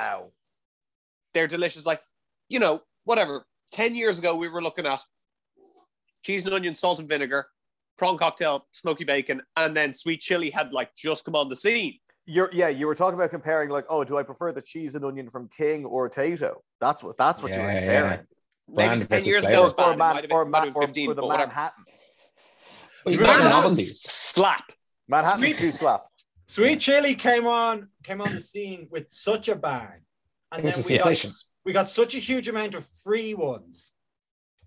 they're 1.34 1.46
delicious. 1.46 1.84
Like 1.84 2.02
you 2.48 2.58
know, 2.58 2.82
whatever. 3.04 3.46
Ten 3.72 3.94
years 3.94 4.18
ago, 4.18 4.36
we 4.36 4.48
were 4.48 4.62
looking 4.62 4.86
at 4.86 5.02
cheese 6.22 6.44
and 6.44 6.54
onion, 6.54 6.74
salt 6.76 6.98
and 6.98 7.08
vinegar, 7.08 7.46
prawn 7.98 8.16
cocktail, 8.16 8.66
smoky 8.72 9.04
bacon, 9.04 9.42
and 9.56 9.76
then 9.76 9.92
sweet 9.92 10.20
chili 10.20 10.50
had 10.50 10.72
like 10.72 10.94
just 10.96 11.24
come 11.24 11.34
on 11.34 11.48
the 11.48 11.56
scene. 11.56 11.98
You're 12.24 12.50
yeah, 12.52 12.68
you 12.68 12.86
were 12.86 12.94
talking 12.94 13.18
about 13.18 13.30
comparing 13.30 13.68
like, 13.68 13.84
oh, 13.88 14.02
do 14.02 14.16
I 14.16 14.22
prefer 14.22 14.52
the 14.52 14.62
cheese 14.62 14.94
and 14.94 15.04
onion 15.04 15.28
from 15.30 15.48
King 15.48 15.84
or 15.84 16.08
Tayto? 16.08 16.56
That's 16.80 17.02
what 17.02 17.18
that's 17.18 17.42
what 17.42 17.54
you 17.54 17.60
were 17.60 17.70
Yeah, 17.70 17.78
comparing. 17.80 18.26
Yeah. 18.72 18.88
Maybe 18.88 19.04
ten 19.06 19.24
years 19.24 19.46
ago, 19.46 19.66
it. 19.66 19.74
Or, 19.78 19.92
It 19.92 19.96
man, 19.96 20.22
been- 20.22 20.32
or, 20.32 20.44
man, 20.44 20.72
or, 20.74 20.82
15, 20.82 21.10
or 21.10 21.14
the 21.14 21.22
but 21.22 21.26
whatever. 21.28 21.46
Manhattans. 21.48 21.88
Manhattan's 23.06 23.20
Manhattan's 23.44 24.00
slap. 24.02 24.72
Manhattans 25.08 25.42
Sweet- 25.42 25.58
do 25.58 25.70
slap. 25.70 26.06
Sweet 26.48 26.80
Chili 26.80 27.14
came 27.16 27.46
on 27.46 27.88
came 28.04 28.20
on 28.20 28.32
the 28.32 28.40
scene 28.40 28.88
with 28.90 29.10
such 29.10 29.48
a 29.48 29.56
bang. 29.56 30.02
And 30.52 30.64
then 30.64 30.72
we 30.88 30.96
got, 30.98 31.24
we 31.64 31.72
got 31.72 31.88
such 31.88 32.14
a 32.14 32.18
huge 32.18 32.46
amount 32.48 32.74
of 32.74 32.86
free 33.04 33.34
ones. 33.34 33.92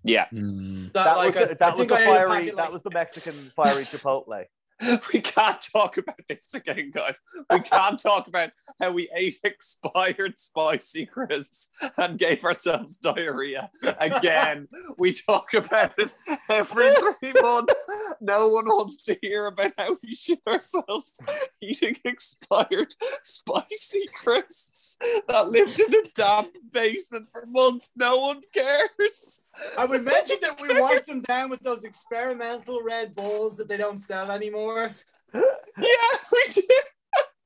Yeah, 0.02 0.26
Mm. 0.32 0.92
That, 0.92 1.04
That 1.04 1.16
like, 1.18 1.34
was 1.34 1.36
I- 1.36 1.44
the, 1.48 1.54
that 1.56 1.76
was 1.76 1.86
the 1.86 1.94
I 1.94 1.98
ate 2.00 2.02
a 2.02 2.06
fiery 2.06 2.28
packet, 2.40 2.56
that 2.56 2.72
was 2.72 2.82
the 2.82 2.90
Mexican 2.90 3.32
fiery 3.56 3.84
chipotle. 3.92 4.44
we 5.12 5.20
can't 5.20 5.60
talk 5.60 5.96
about 5.98 6.20
this 6.28 6.54
again, 6.54 6.90
guys. 6.90 7.22
We 7.50 7.60
can't 7.60 7.98
talk 8.02 8.28
about 8.28 8.50
how 8.80 8.92
we 8.92 9.10
ate 9.14 9.38
expired 9.44 10.38
spicy 10.38 11.06
crisps 11.06 11.68
and 11.96 12.18
gave 12.18 12.44
ourselves 12.44 12.96
diarrhea 12.96 13.70
again. 13.82 14.68
we 14.98 15.12
talk 15.12 15.52
about 15.54 15.92
it 15.98 16.14
every 16.48 16.90
three 16.94 17.32
months. 17.40 17.84
No 18.20 18.48
one 18.48 18.66
wants 18.66 19.02
to 19.04 19.18
hear 19.20 19.46
about 19.46 19.72
how 19.76 19.96
we 20.02 20.14
shit 20.14 20.40
ourselves 20.46 21.18
eating 21.60 21.96
expired 22.04 22.94
spicy 23.22 24.08
crisps 24.14 24.98
that 25.28 25.48
lived 25.48 25.78
in 25.80 25.94
a 25.94 26.02
damp 26.14 26.56
basement 26.72 27.30
for 27.30 27.44
months. 27.46 27.90
No 27.96 28.18
one 28.18 28.40
cares. 28.52 29.42
I 29.76 29.84
would 29.84 30.04
mention 30.04 30.38
that 30.42 30.60
we 30.60 30.80
wiped 30.80 31.06
them 31.06 31.22
down 31.22 31.50
with 31.50 31.60
those 31.64 31.84
experimental 31.84 32.82
Red 32.82 33.14
Bulls 33.14 33.56
that 33.56 33.68
they 33.68 33.76
don't 33.76 33.98
sell 33.98 34.30
anymore. 34.30 34.69
Yeah, 35.34 36.12
we 36.32 36.42
did. 36.52 36.84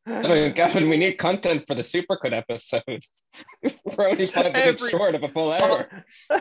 Oh, 0.07 0.12
I 0.14 0.29
mean, 0.29 0.53
Gavin, 0.53 0.90
we 0.90 0.99
need 0.99 1.14
content 1.14 1.64
for 1.67 1.75
the 1.75 1.83
Supercut 1.83 2.33
episode. 2.35 3.03
We're 3.97 4.09
only 4.11 4.27
five 4.27 4.53
minutes 4.53 4.83
Every- 4.83 4.90
short 4.90 5.14
of 5.14 5.25
a 5.25 5.29
full 5.29 5.51
hour. 5.51 5.88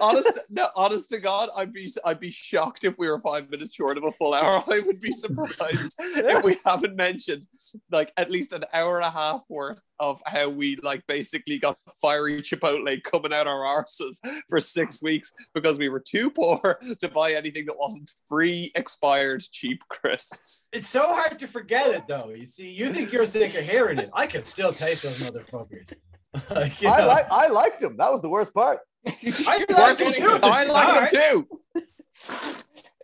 honest, 0.01 0.37
no, 0.49 0.67
honest 0.75 1.09
to 1.09 1.19
God, 1.19 1.47
I'd 1.55 1.71
be 1.71 1.89
I'd 2.03 2.19
be 2.19 2.29
shocked 2.29 2.83
if 2.83 2.97
we 2.97 3.09
were 3.09 3.19
five 3.19 3.49
minutes 3.49 3.73
short 3.73 3.97
of 3.97 4.03
a 4.03 4.11
full 4.11 4.33
hour. 4.33 4.61
I 4.69 4.79
would 4.85 4.99
be 4.99 5.11
surprised 5.13 5.95
if 5.99 6.43
we 6.43 6.57
haven't 6.65 6.97
mentioned 6.97 7.47
like 7.89 8.11
at 8.17 8.29
least 8.29 8.51
an 8.51 8.65
hour 8.73 8.97
and 8.97 9.05
a 9.05 9.11
half 9.11 9.43
worth 9.49 9.79
of 9.99 10.21
how 10.25 10.49
we 10.49 10.75
like 10.83 11.05
basically 11.07 11.57
got 11.57 11.77
fiery 12.01 12.41
Chipotle 12.41 13.01
coming 13.03 13.31
out 13.31 13.47
our 13.47 13.61
arses 13.61 14.17
for 14.49 14.59
six 14.59 15.01
weeks 15.01 15.31
because 15.53 15.77
we 15.77 15.87
were 15.87 16.01
too 16.05 16.29
poor 16.31 16.77
to 16.99 17.07
buy 17.07 17.31
anything 17.31 17.65
that 17.67 17.77
wasn't 17.77 18.11
free, 18.27 18.71
expired, 18.75 19.41
cheap 19.53 19.79
crisps. 19.87 20.69
It's 20.73 20.89
so 20.89 21.01
hard 21.07 21.39
to 21.39 21.47
forget 21.47 21.91
it 21.91 22.03
though. 22.07 22.29
You 22.35 22.45
see, 22.45 22.69
you 22.69 22.91
think 22.91 23.13
you're 23.13 23.25
sick 23.25 23.52
of 23.55 23.63
hearing 23.63 23.99
it. 23.99 24.09
I 24.13 24.27
can 24.27 24.43
still 24.43 24.73
taste 24.73 25.03
those 25.03 25.19
motherfuckers. 25.19 25.93
Like, 26.49 26.81
you 26.81 26.87
I 26.89 27.05
like 27.05 27.27
I 27.29 27.47
liked 27.47 27.83
him. 27.83 27.95
That 27.97 28.11
was 28.11 28.21
the 28.21 28.27
worst 28.27 28.55
part. 28.55 28.79
I 29.07 29.65
liked 29.69 29.99
them 29.99 30.13
too 30.13 30.39
I 30.41 30.63
like 30.63 31.11
them 31.11 31.45
too. 31.75 31.83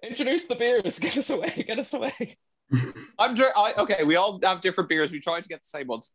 Introduce 0.03 0.45
the 0.45 0.55
beers. 0.55 0.97
Get 0.99 1.15
us 1.15 1.29
away. 1.29 1.63
Get 1.67 1.77
us 1.77 1.93
away. 1.93 2.37
I'm 3.19 3.35
dr- 3.35 3.53
I, 3.55 3.73
okay. 3.79 4.03
We 4.03 4.15
all 4.15 4.39
have 4.43 4.61
different 4.61 4.89
beers. 4.89 5.11
We 5.11 5.19
tried 5.19 5.43
to 5.43 5.49
get 5.49 5.61
the 5.61 5.67
same 5.67 5.87
ones. 5.87 6.11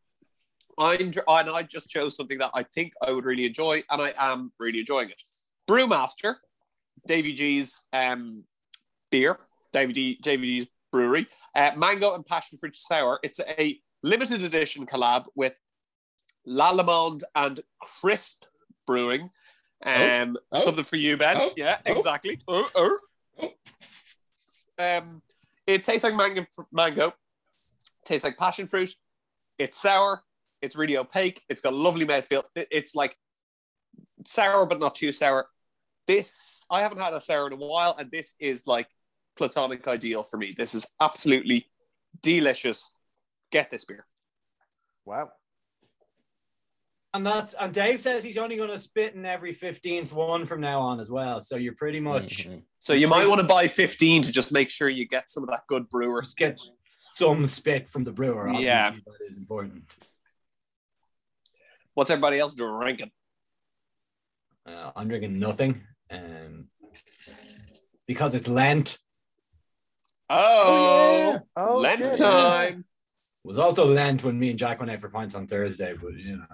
I'm 0.79 1.11
dr- 1.11 1.25
and 1.29 1.51
I 1.51 1.63
just 1.63 1.89
chose 1.89 2.17
something 2.17 2.39
that 2.39 2.51
I 2.55 2.63
think 2.63 2.93
I 3.03 3.13
would 3.13 3.25
really 3.25 3.45
enjoy, 3.45 3.83
and 3.91 4.01
I 4.01 4.15
am 4.17 4.53
really 4.59 4.81
enjoying 4.81 5.11
it. 5.11 5.21
Brewmaster, 5.69 6.37
Davy 7.07 7.33
G's 7.33 7.85
um, 7.93 8.45
beer, 9.11 9.39
Davy 9.73 9.93
G, 9.93 10.19
Davy 10.23 10.47
G's 10.47 10.67
brewery, 10.93 11.27
uh, 11.57 11.73
mango 11.77 12.15
and 12.15 12.25
passion 12.25 12.59
fruit 12.59 12.77
sour. 12.77 13.19
It's 13.23 13.41
a 13.41 13.79
limited 14.05 14.43
edition 14.45 14.85
collab 14.87 15.25
with 15.35 15.57
La 16.47 16.71
Lamond 16.71 17.25
and 17.35 17.61
Crisp 17.81 18.45
Brewing. 18.87 19.31
Um, 19.85 20.37
Oh. 20.53 20.59
something 20.59 20.85
for 20.85 20.97
you, 20.97 21.17
Ben. 21.17 21.37
Oh. 21.41 21.53
Yeah, 21.57 21.79
Oh. 21.87 21.93
exactly. 21.93 22.39
Oh, 22.47 22.71
oh. 22.75 22.99
Um, 24.79 25.23
it 25.67 25.85
tastes 25.85 26.05
like 26.05 26.15
mango. 26.15 26.45
Mango. 26.73 27.13
Tastes 28.05 28.25
like 28.25 28.37
passion 28.37 28.67
fruit. 28.67 28.95
It's 29.59 29.79
sour. 29.79 30.23
It's 30.61 30.77
really 30.77 30.97
opaque. 30.97 31.43
It's 31.49 31.61
got 31.61 31.73
a 31.73 31.77
lovely 31.77 32.07
mouthfeel. 32.07 32.45
It- 32.55 32.69
It's 32.71 32.95
like 32.95 33.17
sour, 34.27 34.67
but 34.67 34.81
not 34.81 34.95
too 34.95 35.13
sour. 35.13 35.49
This 36.07 36.65
I 36.71 36.83
haven't 36.83 36.99
had 37.01 37.15
a 37.15 37.21
sour 37.21 37.47
in 37.47 37.53
a 37.55 37.57
while, 37.57 37.95
and 37.99 38.11
this 38.11 38.35
is 38.39 38.67
like 38.67 38.89
platonic 39.37 39.87
ideal 39.89 40.23
for 40.23 40.37
me. 40.37 40.51
This 40.57 40.75
is 40.75 40.87
absolutely 41.01 41.71
delicious. 42.23 42.93
Get 43.55 43.71
this 43.71 43.85
beer. 43.85 44.05
Wow. 45.05 45.31
And 47.15 47.25
that's 47.25 47.55
and 47.55 47.73
Dave 47.73 48.01
says 48.01 48.25
he's 48.25 48.37
only 48.37 48.57
going 48.57 48.71
to 48.71 48.79
spit 48.81 49.15
in 49.15 49.25
every 49.25 49.53
fifteenth 49.53 50.13
one 50.13 50.45
from 50.45 50.61
now 50.61 50.81
on 50.81 50.99
as 50.99 51.09
well. 51.09 51.41
So 51.41 51.55
you're 51.55 51.77
pretty 51.77 52.01
much 52.01 52.49
Mhm. 52.49 52.63
So 52.81 52.95
you 52.95 53.07
might 53.07 53.29
want 53.29 53.41
to 53.41 53.47
buy 53.47 53.69
15 53.69 54.23
to 54.23 54.33
just 54.33 54.51
make 54.51 54.71
sure 54.71 54.91
you 54.91 55.07
get 55.07 55.31
some 55.31 55.45
of 55.45 55.51
that 55.51 55.63
good 55.69 55.89
brewer 55.89 56.21
just 56.21 56.37
get 56.37 56.61
some 56.89 57.47
spit 57.47 57.89
from 57.89 58.03
the 58.03 58.11
brewer. 58.11 58.49
Obviously, 58.49 58.65
Yeah. 58.67 58.91
that 58.91 59.21
is 59.31 59.37
important. 59.37 59.85
What's 61.95 62.11
everybody 62.11 62.41
else 62.41 62.55
drinking? 62.55 63.13
Uh, 64.67 64.91
I'm 64.97 65.07
drinking 65.09 65.39
nothing, 65.39 65.87
um, 66.11 66.69
because 68.09 68.35
it's 68.35 68.49
Lent. 68.49 68.99
Oh, 70.29 71.39
Oh, 71.57 71.79
Lent 71.79 72.05
shit. 72.05 72.19
time. 72.19 72.85
It 73.45 73.49
was 73.49 73.59
also 73.59 73.87
Lent 73.87 74.25
when 74.25 74.39
me 74.39 74.51
and 74.51 74.59
Jack 74.59 74.79
went 74.81 74.91
out 74.91 75.01
for 75.01 75.11
pints 75.11 75.35
on 75.35 75.47
Thursday, 75.47 75.95
but 76.01 76.15
you 76.15 76.37
know, 76.39 76.45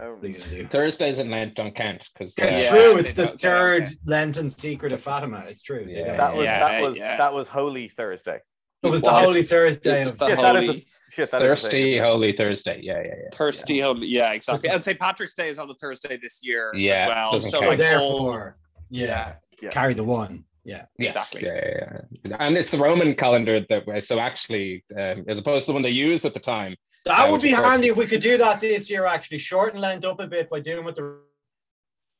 Oh. 0.00 0.14
what 0.14 0.24
are 0.24 0.28
you 0.28 0.34
gonna 0.34 0.50
do? 0.50 0.66
Thursdays 0.66 1.18
and 1.20 1.30
Lent 1.30 1.54
don't 1.54 1.74
count 1.74 2.10
because 2.12 2.38
uh, 2.38 2.44
It's 2.44 2.64
Yeah. 2.64 2.70
true. 2.70 2.98
It's 2.98 3.12
the 3.14 3.28
third 3.28 3.84
don't 3.84 3.96
Lenten 4.04 4.48
secret 4.50 4.92
of 4.92 5.00
Fatima. 5.00 5.44
It's 5.48 5.62
true. 5.62 5.84
They 5.86 6.00
Yeah. 6.00 6.16
That 6.16 6.36
was 6.36 6.44
Yeah, 6.44 6.58
that 6.58 6.82
was 6.82 6.96
yeah. 6.96 7.16
that 7.16 7.32
was 7.32 7.48
Holy 7.48 7.88
Thursday. 7.88 8.40
it 8.82 8.88
was 8.90 9.00
the 9.02 9.10
Holy 9.10 9.42
Thursday 9.42 10.02
of 10.02 10.18
the 10.18 10.26
Shit, 10.28 10.36
that 10.36 10.56
is 10.56 10.62
a- 10.62 10.66
holy, 10.66 10.86
Shit, 11.10 11.30
that 11.30 11.36
is 11.38 11.42
a 11.42 11.46
thirsty 11.48 11.94
thing. 11.94 12.02
Holy 12.02 12.32
Thursday. 12.32 12.80
Yeah, 12.82 12.98
yeah, 12.98 13.06
yeah. 13.06 13.14
thirsty 13.32 13.80
holy. 13.80 14.06
Yeah, 14.08 14.32
exactly. 14.32 14.68
And 14.68 14.84
St. 14.84 14.98
Patrick's 14.98 15.34
Day 15.34 15.48
is 15.48 15.58
on 15.58 15.70
a 15.70 15.74
Thursday 15.74 16.18
this 16.22 16.40
year 16.44 16.72
Yeah, 16.74 16.92
as 16.92 17.08
well. 17.08 17.32
So 17.32 17.50
count. 17.50 17.62
So 17.62 17.68
like 17.68 17.78
therefore, 17.78 18.58
yeah, 18.90 19.34
Yeah. 19.62 19.70
carry 19.70 19.94
the 19.94 20.04
one. 20.04 20.44
Yeah. 20.68 20.84
Yes, 20.98 21.16
Exactly. 21.16 21.48
Yeah, 21.48 21.64
yeah, 21.64 22.00
yeah. 22.24 22.36
and 22.40 22.54
it's 22.54 22.70
the 22.70 22.76
Roman 22.76 23.14
calendar 23.14 23.64
that 23.70 23.86
way. 23.86 24.00
So 24.00 24.18
actually, 24.18 24.84
um, 24.94 25.24
as 25.26 25.38
opposed 25.38 25.64
to 25.64 25.70
the 25.70 25.72
one 25.72 25.80
they 25.82 25.88
used 25.88 26.26
at 26.26 26.34
the 26.34 26.40
time, 26.40 26.76
That 27.06 27.24
Yeah, 27.24 27.30
would 27.30 27.40
be 27.40 27.52
course- 27.54 27.64
handy 27.66 27.88
if 27.88 27.96
we 27.96 28.06
could 28.06 28.20
do 28.20 28.36
that 28.36 28.60
this 28.60 28.90
year. 28.90 29.06
Actually, 29.06 29.38
shorten 29.38 29.80
Lent 29.80 30.04
up 30.04 30.20
a 30.20 30.26
bit 30.26 30.50
by 30.50 30.60
doing 30.60 30.84
what 30.84 30.94
the 30.94 31.20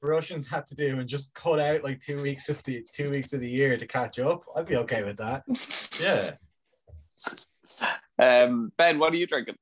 Russians 0.01 0.49
had 0.49 0.67
to 0.69 0.75
do 0.75 0.99
and 0.99 1.07
just 1.07 1.35
cut 1.35 1.61
out 1.61 1.85
like 1.85 2.01
two 2.01 2.17
weeks 2.23 2.49
of 2.49 2.63
the 2.65 2.87
two 2.95 3.11
weeks 3.11 3.35
of 3.35 3.41
the 3.41 3.51
year 3.51 3.77
to 3.77 3.87
catch 3.87 4.19
up. 4.19 4.41
I'd 4.57 4.65
be 4.67 4.77
okay 4.77 5.03
with 5.03 5.19
that. 5.19 5.43
Yeah. 6.01 6.35
Um, 8.19 8.73
ben, 8.79 8.99
what 8.99 9.13
are 9.13 9.17
you 9.17 9.27
drinking? 9.27 9.57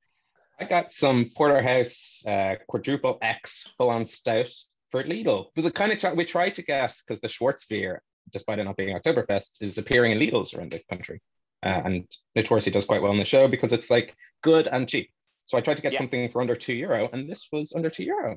I 0.61 0.65
got 0.65 0.93
some 0.93 1.27
Porterhouse 1.37 2.25
uh, 2.27 2.55
quadruple 2.69 3.19
X 3.21 3.69
full 3.77 3.91
on 3.91 4.07
stout 4.07 4.51
for 4.91 5.03
Lidl. 5.03 5.47
It 5.49 5.57
was 5.57 5.67
a 5.67 5.71
kind 5.73 5.91
of 5.93 6.17
we 6.17 6.25
tried 6.25 6.55
to 6.55 6.63
get 6.63 6.95
because 7.05 7.21
the 7.21 7.29
Schwarzbier, 7.29 7.99
despite 8.31 8.59
it 8.59 8.65
not 8.65 8.77
being 8.77 8.97
Oktoberfest, 8.97 9.63
is 9.63 9.79
appearing 9.79 10.13
in 10.13 10.19
Lidl's 10.19 10.55
around 10.55 10.73
the 10.73 10.83
country, 10.89 11.21
uh, 11.63 11.83
and 11.85 12.07
notoriously 12.35 12.73
does 12.73 12.85
quite 12.85 13.03
well 13.03 13.13
in 13.13 13.19
the 13.19 13.25
show 13.25 13.49
because 13.49 13.73
it's 13.73 13.91
like 13.91 14.15
good 14.43 14.67
and 14.69 14.89
cheap. 14.89 15.11
So 15.47 15.57
I 15.57 15.61
tried 15.61 15.77
to 15.77 15.83
get 15.83 15.93
Yeah. 15.93 15.99
something 16.01 16.29
for 16.29 16.41
under 16.41 16.57
two 16.57 16.75
euro, 16.75 17.09
and 17.13 17.29
this 17.31 17.49
was 17.53 17.73
under 17.75 17.89
two 17.91 18.05
euro. 18.05 18.33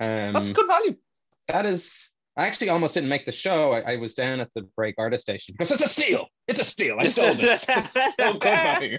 Um, 0.00 0.32
That's 0.32 0.52
good 0.52 0.66
value. 0.66 0.96
that 1.48 1.66
is 1.66 2.08
I 2.36 2.46
actually 2.46 2.68
almost 2.68 2.94
didn't 2.94 3.08
make 3.08 3.26
the 3.26 3.32
show. 3.32 3.72
I, 3.72 3.94
I 3.94 3.96
was 3.96 4.14
down 4.14 4.38
at 4.38 4.48
the 4.54 4.62
break 4.76 4.94
artist 4.98 5.22
station 5.24 5.54
because 5.58 5.72
it's 5.72 5.82
a 5.82 5.88
steal. 5.88 6.28
It's 6.46 6.60
a 6.60 6.64
steal. 6.64 6.96
I 7.00 7.04
stole 7.04 7.34
this. 7.34 7.66
It's 7.68 8.14
so 8.14 8.34
good 8.34 8.42
value. 8.62 8.98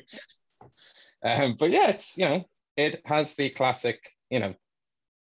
Um, 1.24 1.56
but 1.58 1.72
yeah, 1.72 1.88
it's 1.90 2.18
you 2.18 2.26
know, 2.26 2.46
it 2.76 3.02
has 3.06 3.36
the 3.36 3.50
classic, 3.50 4.00
you 4.30 4.40
know, 4.40 4.56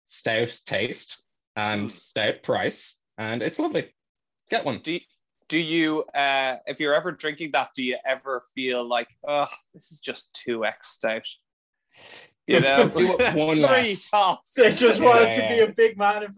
stout 0.07 0.59
taste 0.67 1.25
and 1.57 1.89
Mm. 1.89 1.93
stout 1.93 2.43
price, 2.43 2.97
and 3.19 3.43
it's 3.43 3.59
lovely. 3.59 3.93
Get 4.51 4.65
one. 4.65 4.79
Do 4.79 4.99
do 5.49 5.59
you 5.59 6.05
uh 6.15 6.57
if 6.67 6.81
you're 6.81 6.95
ever 6.95 7.13
drinking 7.13 7.53
that, 7.53 7.71
do 7.75 7.83
you 7.83 7.97
ever 8.05 8.43
feel 8.55 8.87
like, 8.87 9.09
oh, 9.27 9.47
this 9.75 9.91
is 9.93 10.01
just 10.01 10.33
two 10.35 10.65
X 10.65 10.99
out? 11.05 11.27
You 12.47 12.61
know, 12.61 12.89
Do 12.89 13.07
one 13.35 13.57
three 13.57 13.63
less. 13.63 14.09
tops. 14.09 14.53
They 14.55 14.73
just 14.73 15.01
wanted 15.01 15.35
to 15.37 15.49
be 15.49 15.61
a 15.61 15.73
big 15.73 15.97
man 15.97 16.25
in 16.25 16.33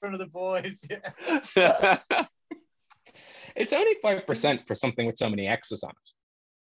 front 0.00 0.14
of 0.14 0.18
the 0.18 0.26
boys. 0.26 0.84
Yeah. 1.56 1.98
It's 3.54 3.72
only 3.74 3.96
five 4.00 4.26
percent 4.26 4.66
for 4.66 4.74
something 4.74 5.06
with 5.06 5.18
so 5.18 5.28
many 5.28 5.46
X's 5.46 5.82
on 5.82 5.90
it, 5.90 5.96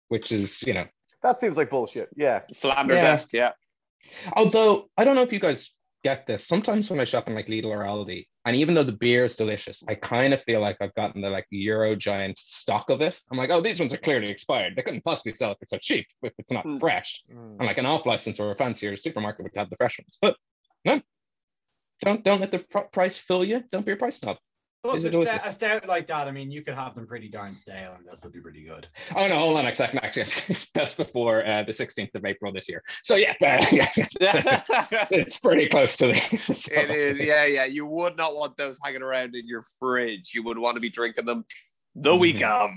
which 0.10 0.32
is 0.32 0.62
you 0.64 0.74
know. 0.76 0.86
That 1.24 1.40
seems 1.40 1.58
like 1.58 1.72
bullshit. 1.72 2.10
Yeah. 2.16 2.42
Flanders 2.56 3.02
esque, 3.02 3.34
yeah. 3.34 3.54
Although 4.34 4.88
I 4.96 5.04
don't 5.04 5.16
know 5.16 5.24
if 5.24 5.34
you 5.34 5.40
guys 5.40 5.74
get 6.06 6.28
this. 6.28 6.46
Sometimes 6.46 6.92
when 6.92 7.00
I 7.00 7.04
shop 7.04 7.28
in 7.28 7.34
like 7.34 7.48
Lidl 7.48 7.66
or 7.66 7.84
Aldi, 7.84 8.28
and 8.46 8.56
even 8.56 8.76
though 8.76 8.84
the 8.84 8.92
beer 9.06 9.26
is 9.26 9.36
delicious, 9.36 9.84
I 9.90 9.96
kind 9.96 10.36
of 10.36 10.42
feel 10.44 10.62
like 10.62 10.78
I've 10.80 10.94
gotten 10.94 11.20
the 11.20 11.32
like 11.32 11.48
Euro 11.50 11.96
Giant 11.96 12.38
stock 12.38 12.92
of 12.92 13.02
it. 13.02 13.20
I'm 13.32 13.40
like, 13.40 13.50
oh, 13.50 13.60
these 13.60 13.80
ones 13.80 13.92
are 13.92 13.98
clearly 13.98 14.30
expired. 14.30 14.76
They 14.76 14.84
couldn't 14.84 15.04
possibly 15.04 15.34
sell 15.34 15.54
it 15.54 15.58
for 15.60 15.66
so 15.66 15.80
cheap 15.80 16.06
if 16.22 16.34
it's 16.38 16.52
not 16.52 16.64
Mm. 16.66 16.80
fresh. 16.80 17.24
Mm. 17.32 17.58
And 17.58 17.66
like 17.66 17.80
an 17.80 17.88
off 17.88 18.06
license 18.06 18.40
or 18.40 18.52
a 18.52 18.56
fancier 18.56 18.96
supermarket 18.96 19.42
would 19.44 19.56
have 19.56 19.72
the 19.72 19.78
fresh 19.78 19.98
ones. 19.98 20.20
But 20.22 20.38
no, 20.86 21.02
don't 22.02 22.24
don't 22.24 22.40
let 22.40 22.52
the 22.52 22.60
pr- 22.60 22.92
price 22.98 23.18
fool 23.18 23.44
you. 23.44 23.64
Don't 23.72 23.86
be 23.86 23.94
a 23.94 23.96
price 23.96 24.18
snob. 24.20 24.38
Plus, 24.86 25.00
Is 25.00 25.06
a 25.06 25.08
it 25.08 25.20
with 25.20 25.28
stout, 25.28 25.48
a 25.48 25.52
stout 25.52 25.88
like 25.88 26.06
that, 26.08 26.28
I 26.28 26.32
mean, 26.32 26.52
you 26.52 26.62
could 26.62 26.76
have 26.76 26.94
them 26.94 27.08
pretty 27.08 27.28
darn 27.28 27.56
stale 27.56 27.94
and 27.98 28.06
they'll 28.06 28.16
still 28.16 28.30
be 28.30 28.40
pretty 28.40 28.64
good. 28.64 28.88
Oh 29.16 29.28
no, 29.28 29.40
hold 29.40 29.58
on 29.58 29.66
a 29.66 29.74
second. 29.74 30.00
Actually, 30.04 30.56
that's 30.76 30.94
before 30.94 31.44
uh, 31.46 31.64
the 31.64 31.72
16th 31.72 32.14
of 32.14 32.24
April 32.24 32.54
this 32.54 32.70
year. 32.70 32.84
So 33.02 33.16
yeah, 33.16 33.32
uh, 33.42 33.66
yeah, 33.72 33.88
it's, 33.98 34.16
it's 35.12 35.40
pretty 35.40 35.68
close 35.68 35.98
to 35.98 36.08
the. 36.08 36.14
so- 36.14 36.76
It 36.80 36.92
is, 36.92 37.20
yeah, 37.20 37.46
yeah. 37.46 37.66
You 37.66 37.88
would 37.88 38.16
not 38.16 38.36
want 38.36 38.58
those 38.58 38.78
hanging 38.84 39.02
around 39.02 39.36
in 39.36 39.48
your 39.48 39.64
fridge. 39.80 40.34
You 40.36 40.44
would 40.44 40.60
want 40.60 40.76
to 40.76 40.82
be 40.82 40.90
drinking 40.90 41.26
them 41.26 41.46
the 41.96 42.16
week 42.16 42.44
of. 42.44 42.70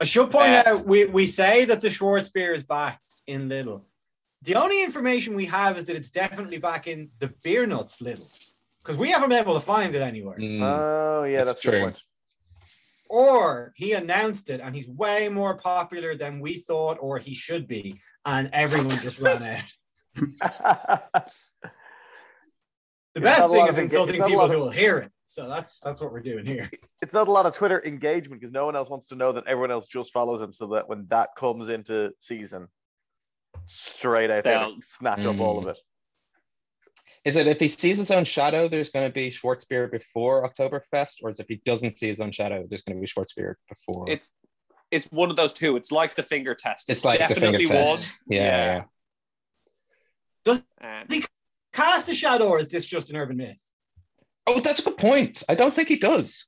I 0.00 0.04
should 0.04 0.30
point 0.30 0.48
Uh, 0.48 0.62
out 0.66 0.86
we, 0.86 1.04
we 1.04 1.26
say 1.26 1.64
that 1.66 1.80
the 1.80 1.88
Schwarzbier 1.88 2.54
is 2.54 2.62
back 2.62 3.00
in 3.26 3.48
Lidl. 3.48 3.82
The 4.42 4.56
only 4.56 4.82
information 4.82 5.34
we 5.36 5.46
have 5.46 5.76
is 5.78 5.84
that 5.84 5.94
it's 5.96 6.10
definitely 6.10 6.58
back 6.58 6.88
in 6.88 7.10
the 7.20 7.32
beer 7.44 7.66
nuts 7.66 7.98
Lidl. 7.98 8.51
Because 8.82 8.96
we 8.98 9.10
haven't 9.10 9.28
been 9.28 9.38
able 9.38 9.54
to 9.54 9.60
find 9.60 9.94
it 9.94 10.02
anywhere. 10.02 10.38
Mm. 10.38 10.60
Oh 10.62 11.24
yeah, 11.24 11.44
That's 11.44 11.50
that's, 11.54 11.60
a 11.66 11.70
good 11.70 11.76
true. 11.76 11.82
point. 11.84 12.00
Or 13.08 13.72
he 13.76 13.92
announced 13.92 14.48
it 14.50 14.60
and 14.60 14.74
he's 14.74 14.88
way 14.88 15.28
more 15.28 15.56
popular 15.56 16.16
than 16.16 16.40
we 16.40 16.54
thought 16.54 16.96
or 17.00 17.18
he 17.18 17.34
should 17.34 17.68
be. 17.68 18.00
And 18.24 18.48
everyone 18.52 18.90
just 18.90 19.20
ran 19.20 19.42
out. 20.16 21.22
The 23.14 23.20
It's 23.20 23.24
best 23.26 23.50
thing 23.50 23.66
is 23.66 23.76
of 23.76 23.80
enga- 23.80 23.82
insulting 23.84 24.14
it's 24.16 24.24
people 24.26 24.40
lot 24.40 24.50
who 24.50 24.58
will 24.58 24.70
hear 24.70 24.96
it. 24.96 25.12
So 25.26 25.46
that's 25.46 25.80
that's 25.80 26.00
what 26.00 26.12
we're 26.12 26.22
doing 26.22 26.46
here. 26.46 26.70
it's 27.02 27.12
not 27.12 27.28
a 27.28 27.30
lot 27.30 27.44
of 27.44 27.52
Twitter 27.52 27.82
engagement 27.84 28.40
because 28.40 28.54
no 28.54 28.64
one 28.64 28.74
else 28.74 28.88
wants 28.88 29.06
to 29.08 29.16
know 29.16 29.32
that 29.32 29.46
everyone 29.46 29.70
else 29.70 29.86
just 29.86 30.14
follows 30.14 30.40
him, 30.40 30.50
so 30.54 30.68
that 30.68 30.88
when 30.88 31.04
that 31.08 31.28
comes 31.36 31.68
into 31.68 32.12
season, 32.20 32.68
straight 33.66 34.30
out 34.30 34.44
there, 34.44 34.60
They'll- 34.60 34.76
snatch 34.80 35.26
up 35.26 35.38
all 35.40 35.58
of 35.58 35.66
it. 35.68 35.78
Is 37.24 37.36
it 37.36 37.46
if 37.46 37.60
he 37.60 37.68
sees 37.68 37.98
his 37.98 38.10
own 38.10 38.24
shadow, 38.24 38.66
there's 38.68 38.90
going 38.90 39.08
to 39.08 39.12
be 39.12 39.30
Schwarzbier 39.30 39.90
before 39.90 40.48
Oktoberfest, 40.48 41.22
or 41.22 41.30
is 41.30 41.38
if 41.38 41.46
he 41.48 41.62
doesn't 41.64 41.96
see 41.98 42.08
his 42.08 42.20
own 42.20 42.32
shadow, 42.32 42.64
there's 42.68 42.82
going 42.82 42.96
to 42.96 43.00
be 43.00 43.06
Schwarzbier 43.06 43.54
before? 43.68 44.06
It's 44.08 44.34
it's 44.90 45.06
one 45.06 45.30
of 45.30 45.36
those 45.36 45.52
two. 45.52 45.76
It's 45.76 45.92
like 45.92 46.16
the 46.16 46.22
finger 46.22 46.54
test. 46.54 46.90
It's 46.90 47.04
like 47.04 47.18
the 47.20 47.28
definitely 47.28 47.66
one. 47.66 47.76
test. 47.76 48.10
Yeah, 48.26 48.82
one. 50.44 50.58
yeah. 50.80 51.02
And 51.08 51.24
Cast 51.72 52.08
a 52.10 52.14
shadow, 52.14 52.48
or 52.48 52.58
is 52.58 52.68
this 52.68 52.84
just 52.84 53.08
an 53.10 53.16
urban 53.16 53.38
myth? 53.38 53.62
Oh, 54.46 54.60
that's 54.60 54.80
a 54.80 54.84
good 54.84 54.98
point. 54.98 55.42
I 55.48 55.54
don't 55.54 55.72
think 55.72 55.88
he 55.88 55.96
does. 55.96 56.46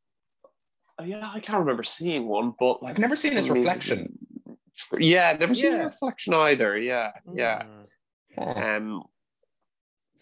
uh, 1.00 1.04
yeah, 1.04 1.26
I 1.32 1.40
can't 1.40 1.60
remember 1.60 1.82
seeing 1.84 2.26
one, 2.26 2.52
but 2.58 2.82
like 2.82 2.90
I've 2.92 2.98
never 2.98 3.16
seen 3.16 3.32
his 3.32 3.48
reflection. 3.48 4.18
Yeah, 4.98 5.34
never 5.38 5.54
seen 5.54 5.72
Yeah. 5.72 5.78
a 5.78 5.84
reflection 5.84 6.34
either. 6.34 6.76
Yeah, 6.76 7.12
yeah. 7.32 7.62
Mm. 8.36 8.76
Um, 8.76 9.04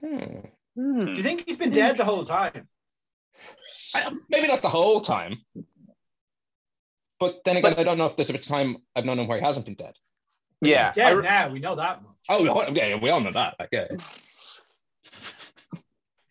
Hmm. 0.04 0.40
Do 0.74 1.12
you 1.12 1.22
think 1.22 1.44
he's 1.46 1.58
been 1.58 1.70
dead 1.70 1.96
the 1.96 2.04
whole 2.04 2.24
time? 2.24 2.68
I- 3.94 4.10
maybe 4.28 4.48
not 4.48 4.62
the 4.62 4.68
whole 4.68 5.00
time, 5.00 5.38
but 7.20 7.40
then 7.44 7.56
again, 7.58 7.74
I 7.76 7.82
don't 7.82 7.98
know 7.98 8.06
if 8.06 8.16
there's 8.16 8.30
a 8.30 8.32
bit 8.32 8.42
of 8.42 8.48
time 8.48 8.76
I've 8.96 9.04
known 9.04 9.18
him 9.18 9.26
where 9.28 9.38
he 9.38 9.44
hasn't 9.44 9.66
been 9.66 9.74
dead. 9.74 9.94
Yeah, 10.60 10.88
He's 10.88 10.96
dead 10.96 11.16
re- 11.16 11.22
now. 11.22 11.48
We 11.50 11.58
know 11.60 11.74
that 11.74 12.02
much. 12.02 12.12
Oh, 12.28 12.44
yeah, 12.44 12.86
yeah, 12.88 13.00
we 13.00 13.10
all 13.10 13.20
know 13.20 13.32
that. 13.32 13.56
Like, 13.58 13.68
yeah. 13.72 13.86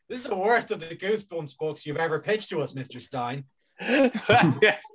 This 0.09 0.19
is 0.23 0.27
the 0.27 0.35
worst 0.35 0.71
of 0.71 0.81
the 0.81 0.93
Goosebumps 0.93 1.57
books 1.57 1.85
you've 1.85 1.95
ever 2.01 2.19
pitched 2.19 2.49
to 2.49 2.59
us, 2.59 2.73
Mr. 2.73 2.99
Stein. 2.99 3.45
yeah. 3.81 4.77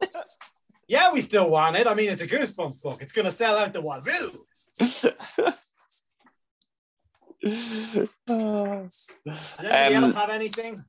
Yeah, 0.89 1.12
we 1.12 1.21
still 1.21 1.51
want 1.51 1.75
it. 1.75 1.89
I 1.89 1.95
mean, 1.95 2.11
it's 2.11 2.23
a 2.23 2.29
Goosebumps 2.29 2.81
book. 2.83 3.03
It's 3.03 3.12
going 3.12 3.25
to 3.25 3.33
sell 3.33 3.57
out 3.59 3.73
the 3.73 3.81
wazoo. 3.81 4.31
Does 7.51 9.21
anybody 9.59 9.95
Um, 9.95 10.05
else 10.05 10.13
have 10.15 10.31
anything? 10.31 10.85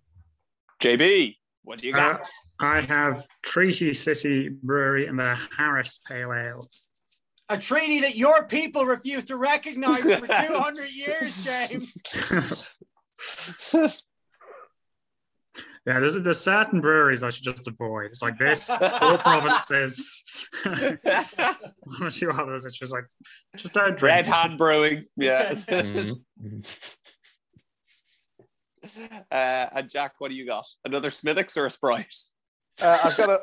JB, 0.82 1.36
what 1.64 1.80
do 1.80 1.88
you 1.88 1.94
Uh, 1.94 1.98
got? 2.14 2.28
I 2.60 2.82
have 2.82 3.24
Treaty 3.44 3.94
City 3.94 4.50
Brewery 4.50 5.08
and 5.08 5.18
the 5.20 5.38
Harris 5.58 6.00
Pale 6.08 6.34
Ale. 6.34 6.68
A 7.50 7.58
treaty 7.58 8.02
that 8.02 8.16
your 8.16 8.46
people 8.48 8.84
refuse 8.86 9.24
to 9.26 9.38
recognize 9.38 10.00
for 10.02 10.28
200 10.28 10.90
years, 10.92 11.46
James. 11.46 12.78
Yeah, 15.88 16.00
there's, 16.00 16.16
there's 16.16 16.40
certain 16.42 16.82
breweries 16.82 17.24
I 17.24 17.30
should 17.30 17.46
just 17.46 17.66
avoid. 17.66 18.08
It's 18.08 18.22
like 18.22 18.38
this, 18.38 18.68
four 18.68 19.18
provinces. 19.20 20.22
a 20.66 22.12
few 22.12 22.30
others, 22.30 22.66
it's 22.66 22.78
just 22.78 22.92
like, 22.92 23.06
just 23.56 23.72
don't 23.74 23.98
drink. 23.98 24.16
Red 24.16 24.26
Hand 24.26 24.58
Brewing. 24.58 25.06
Yeah. 25.16 25.54
Mhm. 25.54 26.20
uh, 29.32 29.66
and 29.72 29.90
Jack, 29.90 30.16
what 30.18 30.30
do 30.30 30.36
you 30.36 30.46
got? 30.46 30.66
Another 30.84 31.10
Smithwick's 31.10 31.56
or 31.56 31.66
a 31.66 31.70
Sprite? 31.72 32.14
Uh, 32.82 32.98
I've 33.06 33.16
got 33.16 33.30
a, 33.30 33.40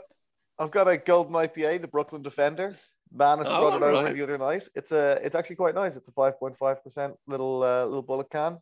I've 0.58 0.70
got 0.70 0.86
a 0.86 0.98
golden 0.98 1.32
IPA, 1.32 1.80
the 1.80 1.88
Brooklyn 1.88 2.20
Defender. 2.22 2.76
Manus 3.10 3.46
Oh, 3.48 3.60
brought 3.70 3.76
it 3.76 3.82
over 3.84 4.04
right. 4.04 4.14
the 4.14 4.22
other 4.22 4.36
night. 4.36 4.68
It's 4.74 4.92
a, 4.92 5.18
it's 5.22 5.34
actually 5.34 5.56
quite 5.56 5.74
nice. 5.74 5.96
It's 5.96 6.08
a 6.08 6.12
five 6.12 6.38
point 6.38 6.58
five 6.58 6.82
percent 6.84 7.14
little, 7.26 7.62
uh, 7.62 7.84
little 7.86 8.02
bullet 8.02 8.28
can. 8.30 8.58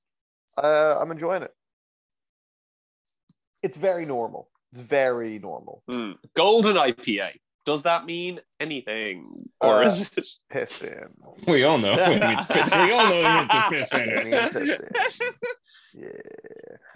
Uh, 0.56 0.98
I'm 1.00 1.10
enjoying 1.10 1.42
it. 1.42 1.50
It's 3.62 3.76
very 3.76 4.06
normal. 4.06 4.48
It's 4.72 4.80
very 4.80 5.38
normal. 5.38 5.82
Hmm. 5.88 6.12
Golden 6.34 6.76
IPA. 6.76 7.30
Does 7.64 7.84
that 7.84 8.06
mean 8.06 8.40
anything? 8.58 9.48
Or 9.60 9.82
Uh, 9.82 9.86
is 9.86 10.10
it? 10.16 10.28
piss 10.50 10.82
in. 10.82 11.08
We 11.46 11.62
all 11.62 11.78
know. 11.78 11.92
it 11.96 12.20
means 12.20 12.46
piss- 12.48 12.70
we 12.72 12.92
all 12.92 13.06
know 13.08 13.20
it 13.20 13.38
means 13.38 13.50
a 13.52 13.68
piss 13.70 13.92
in 13.92 14.00
it. 14.00 14.24
mean, 14.24 14.50
pissed 14.66 14.80
in. 14.82 16.02
Yeah. 16.02 16.08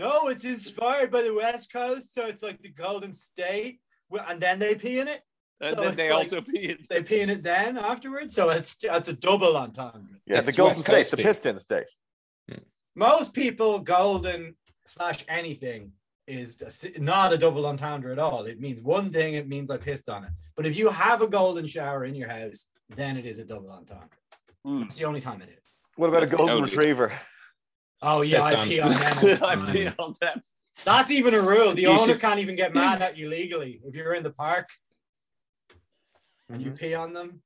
no, 0.00 0.29
it's 0.29 0.44
inspired 0.44 1.11
by 1.12 1.22
the 1.22 1.35
West 1.35 1.72
Coast, 1.72 2.12
so 2.14 2.26
it's 2.26 2.42
like 2.42 2.61
the 2.62 2.70
Golden 2.70 3.12
State, 3.12 3.81
and 4.11 4.40
then 4.40 4.59
they 4.59 4.74
pee 4.74 4.98
in 4.98 5.07
it. 5.07 5.20
And 5.61 5.76
So 5.76 5.83
then 5.85 5.94
they 5.94 6.09
like- 6.11 6.18
also 6.18 6.40
pee 6.40 6.70
in 6.70 6.79
They 6.90 7.02
pee 7.02 7.20
in 7.20 7.31
it 7.31 7.42
then 7.42 7.79
afterwards, 7.79 8.35
so 8.35 8.48
it's 8.50 8.74
it's 8.83 9.09
a 9.09 9.12
double 9.12 9.57
entendre. 9.57 10.16
Yeah, 10.26 10.40
the 10.40 10.52
Golden 10.52 10.70
West 10.70 10.81
State, 10.81 10.92
Coast 10.96 11.11
the 11.12 11.16
beer. 11.18 11.26
Piston 11.26 11.61
State. 11.61 11.87
Most 12.96 13.35
people 13.35 13.79
golden 13.81 14.57
slash 14.87 15.24
anything 15.29 15.92
is 16.27 16.87
not 16.99 17.33
a 17.33 17.39
double 17.39 17.67
entendre 17.67 18.12
at 18.12 18.19
all. 18.19 18.45
It 18.47 18.61
means 18.61 18.81
one 18.81 19.11
thing, 19.11 19.35
it 19.35 19.49
means 19.49 19.71
I 19.71 19.77
pissed 19.77 20.09
on 20.09 20.25
it. 20.25 20.31
But 20.57 20.67
if 20.67 20.77
you 20.77 20.91
have 20.91 21.23
a 21.23 21.29
golden 21.29 21.67
shower 21.67 22.05
in 22.05 22.15
your 22.15 22.29
house, 22.29 22.67
then 22.95 23.17
it 23.17 23.27
is 23.27 23.39
a 23.39 23.45
double 23.45 23.71
entendre. 23.71 24.09
Mm. 24.67 24.85
It's 24.85 24.97
the 24.97 25.05
only 25.05 25.21
time 25.21 25.41
it 25.43 25.51
is. 25.61 25.77
What 25.97 26.09
about 26.09 26.21
That's 26.21 26.33
a 26.33 26.37
golden 26.37 26.62
retriever? 26.65 27.12
Oh 28.03 28.23
yeah, 28.23 28.43
I 28.43 28.55
Pissed 28.55 28.62
on. 28.62 28.69
pee 28.69 28.81
on 28.81 28.91
them. 28.91 29.39
I 29.67 29.73
pee 29.73 29.89
on 29.99 30.15
them. 30.21 30.41
That's 30.85 31.11
even 31.11 31.33
a 31.35 31.41
rule. 31.41 31.73
The 31.73 31.83
You 31.83 31.89
owner 31.91 31.99
should- 32.12 32.21
can't 32.21 32.41
even 32.41 32.57
get 32.57 32.75
mad 32.75 33.01
at 33.03 33.17
you 33.17 33.29
legally 33.29 33.81
if 33.85 33.95
you're 33.95 34.15
in 34.15 34.23
the 34.23 34.31
park 34.31 34.69
and 36.51 36.61
you 36.61 36.73
pee 36.73 36.95
on 36.95 37.12
them. 37.12 37.41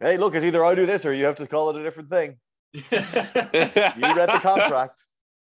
Hey, 0.00 0.16
look, 0.16 0.34
it's 0.34 0.44
either 0.44 0.64
I 0.64 0.74
do 0.74 0.84
this 0.86 1.06
or 1.06 1.12
you 1.12 1.24
have 1.26 1.36
to 1.36 1.46
call 1.46 1.70
it 1.70 1.76
a 1.76 1.82
different 1.82 2.10
thing. 2.10 2.38
You 2.74 2.82
read 2.90 4.28
the 4.30 4.40
contract. 4.42 5.04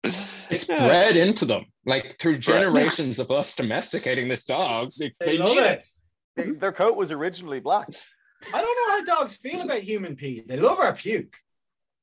It's 0.03 0.65
bred 0.65 1.15
into 1.15 1.45
them, 1.45 1.65
like 1.85 2.17
through 2.19 2.37
generations 2.37 3.19
of 3.19 3.31
us 3.31 3.55
domesticating 3.55 4.27
this 4.27 4.45
dog. 4.45 4.91
They, 4.99 5.13
They 5.19 5.25
they 5.25 5.37
love 5.37 5.49
need 5.55 5.59
it. 5.59 5.85
it. 6.37 6.59
Their 6.59 6.71
coat 6.73 6.97
was 6.97 7.11
originally 7.11 7.59
black. 7.61 7.87
I 8.53 8.61
don't 8.61 9.07
know 9.07 9.13
how 9.13 9.21
dogs 9.21 9.37
feel 9.37 9.61
about 9.61 9.79
human 9.81 10.15
pee. 10.15 10.43
They 10.45 10.57
love 10.57 10.77
our 10.79 10.93
puke. 10.93 11.35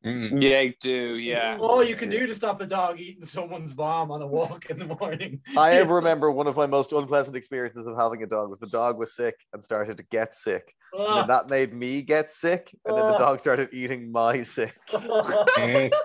Mm. 0.04 0.42
Yeah, 0.42 0.60
you 0.60 0.74
do. 0.80 1.16
Yeah. 1.16 1.58
All 1.60 1.84
you 1.84 1.94
can 1.94 2.08
do 2.08 2.26
to 2.26 2.34
stop 2.34 2.60
a 2.62 2.66
dog 2.66 2.98
eating 3.00 3.22
someone's 3.24 3.74
bomb 3.74 4.10
on 4.10 4.22
a 4.22 4.26
walk 4.26 4.70
in 4.70 4.78
the 4.78 4.86
morning. 4.86 5.42
I 5.58 5.72
ever 5.74 5.96
remember 5.96 6.30
one 6.30 6.46
of 6.46 6.56
my 6.56 6.64
most 6.66 6.92
unpleasant 6.94 7.36
experiences 7.36 7.86
of 7.86 7.96
having 7.98 8.22
a 8.22 8.26
dog 8.26 8.48
was 8.48 8.60
the 8.60 8.66
dog 8.68 8.98
was 8.98 9.14
sick 9.14 9.34
and 9.52 9.62
started 9.62 9.98
to 9.98 10.02
get 10.04 10.34
sick. 10.34 10.74
And 10.96 11.28
that 11.30 11.48
made 11.50 11.72
me 11.74 12.00
get 12.02 12.30
sick. 12.30 12.74
And 12.86 12.96
then 12.96 13.08
the 13.08 13.14
Oh. 13.16 13.18
dog 13.18 13.40
started 13.40 13.68
eating 13.72 14.10
my 14.10 14.42
sick. 14.42 14.74
It's 14.92 15.02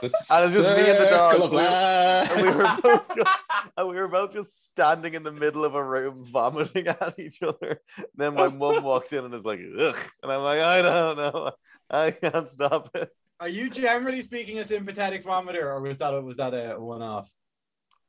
the 0.01 0.11
And 0.31 0.45
it's 0.45 0.55
just 0.55 0.69
me 0.77 0.89
and 0.89 0.99
the 1.01 1.09
dog. 1.09 1.31
circle 1.31 1.45
of 1.47 1.53
life. 1.53 2.31
And 2.31 2.41
we 2.41 2.49
were 2.53 2.77
both 2.83 3.15
just, 3.15 3.29
and 3.77 3.87
we 3.87 3.95
were 3.95 4.07
both 4.09 4.33
just 4.33 4.67
standing 4.67 5.13
in 5.13 5.23
the 5.23 5.31
middle 5.31 5.63
of 5.63 5.73
a 5.75 5.83
room 5.83 6.25
vomiting 6.25 6.87
at 6.89 7.17
each 7.17 7.41
other. 7.41 7.79
And 7.97 8.05
then 8.15 8.33
my 8.33 8.49
mum 8.49 8.83
walks 8.83 9.13
in 9.13 9.23
and 9.23 9.33
is 9.33 9.45
like, 9.45 9.59
ugh. 9.79 9.97
And 10.21 10.31
I'm 10.31 10.41
like, 10.41 10.59
I 10.59 10.81
don't 10.81 11.17
know. 11.17 11.51
I 11.89 12.11
can't 12.11 12.47
stop 12.49 12.89
it. 12.95 13.09
Are 13.39 13.49
you 13.49 13.69
generally 13.69 14.21
speaking 14.21 14.59
a 14.59 14.63
sympathetic 14.63 15.23
vomiter, 15.23 15.63
or 15.63 15.81
was 15.81 15.97
that 15.97 16.13
a, 16.13 16.21
was 16.21 16.37
that 16.37 16.53
a 16.53 16.79
one-off? 16.79 17.29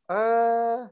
Uh 0.09 0.87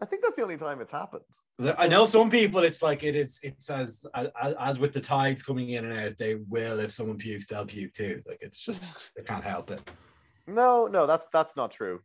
I 0.00 0.04
think 0.04 0.22
that's 0.22 0.36
the 0.36 0.42
only 0.42 0.58
time 0.58 0.80
it's 0.80 0.92
happened. 0.92 1.24
I 1.60 1.84
I 1.84 1.88
know 1.88 2.04
some 2.04 2.30
people. 2.30 2.60
It's 2.60 2.82
like 2.82 3.02
it 3.02 3.16
is. 3.16 3.40
It's 3.42 3.70
as, 3.70 4.04
as 4.14 4.54
as 4.60 4.78
with 4.78 4.92
the 4.92 5.00
tides 5.00 5.42
coming 5.42 5.70
in 5.70 5.84
and 5.86 5.98
out. 5.98 6.18
They 6.18 6.34
will 6.36 6.78
if 6.80 6.90
someone 6.92 7.16
pukes, 7.18 7.46
they'll 7.46 7.64
puke 7.66 7.94
too. 7.94 8.22
Like 8.26 8.38
it's 8.40 8.60
just 8.60 9.10
they 9.16 9.22
can't 9.22 9.42
help 9.42 9.70
it. 9.70 9.80
No, 10.46 10.86
no, 10.86 11.06
that's 11.06 11.26
that's 11.32 11.56
not 11.56 11.72
true. 11.72 12.00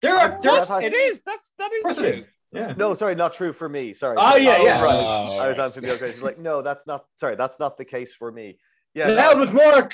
There 0.00 0.16
are 0.16 0.28
there 0.40 0.52
Yes, 0.54 0.70
are, 0.70 0.80
I- 0.80 0.84
It 0.84 0.94
is. 0.94 1.20
That's 1.26 1.52
that 1.58 1.72
is. 1.72 1.80
of 1.80 1.84
course 1.84 1.96
true. 1.98 2.06
is. 2.06 2.28
Yeah. 2.52 2.74
No, 2.76 2.94
sorry, 2.94 3.14
not 3.14 3.32
true 3.34 3.52
for 3.52 3.68
me. 3.68 3.92
Sorry. 3.92 4.16
Oh, 4.18 4.34
yeah, 4.34 4.60
yeah. 4.60 4.82
right. 4.82 5.04
Oh, 5.06 5.38
I 5.38 5.46
was 5.48 5.58
right. 5.58 5.64
answering 5.66 5.86
the 5.86 5.90
other 5.92 5.98
question. 5.98 6.20
Like, 6.24 6.38
no, 6.38 6.62
that's 6.62 6.84
not. 6.84 7.04
Sorry, 7.16 7.36
that's 7.36 7.60
not 7.60 7.76
the 7.78 7.84
case 7.84 8.12
for 8.14 8.32
me. 8.32 8.58
Yeah, 8.92 9.14
Now 9.14 9.32
no, 9.32 9.38
with 9.40 9.52
more 9.52 9.88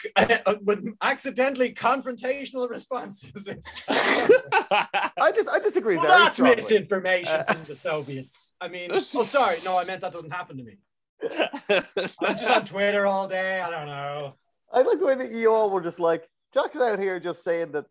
with 0.63 0.87
accidentally 1.03 1.75
confrontational 1.75 2.69
responses. 2.71 3.47
I 3.89 5.33
just 5.35 5.49
I 5.51 5.59
disagree 5.59 5.97
well, 5.97 6.07
very 6.07 6.19
that's 6.25 6.35
strongly. 6.35 6.57
misinformation 6.57 7.41
Uh, 7.47 7.53
from 7.53 7.65
the 7.69 7.77
Soviets. 7.77 8.55
I 8.61 8.69
mean, 8.69 8.91
oh, 8.93 8.99
sorry, 8.99 9.59
no, 9.65 9.79
I 9.79 9.85
meant 9.85 10.01
that 10.01 10.13
doesn't 10.13 10.33
happen 10.33 10.57
to 10.57 10.65
me. 10.65 10.79
I 11.23 11.85
was 11.97 12.15
just 12.17 12.45
on 12.45 12.65
Twitter 12.65 13.07
all 13.07 13.29
day. 13.29 13.61
I 13.61 13.71
don't 13.71 13.87
know. 13.87 14.35
I 14.73 14.81
like 14.83 14.99
the 14.99 15.07
way 15.07 15.15
that 15.15 15.31
you 15.31 15.53
all 15.53 15.71
were 15.71 15.83
just 15.83 16.01
like 16.01 16.27
Jack's 16.55 16.79
out 16.79 16.99
here 16.99 17.21
just 17.21 17.45
saying 17.45 17.73
that 17.73 17.85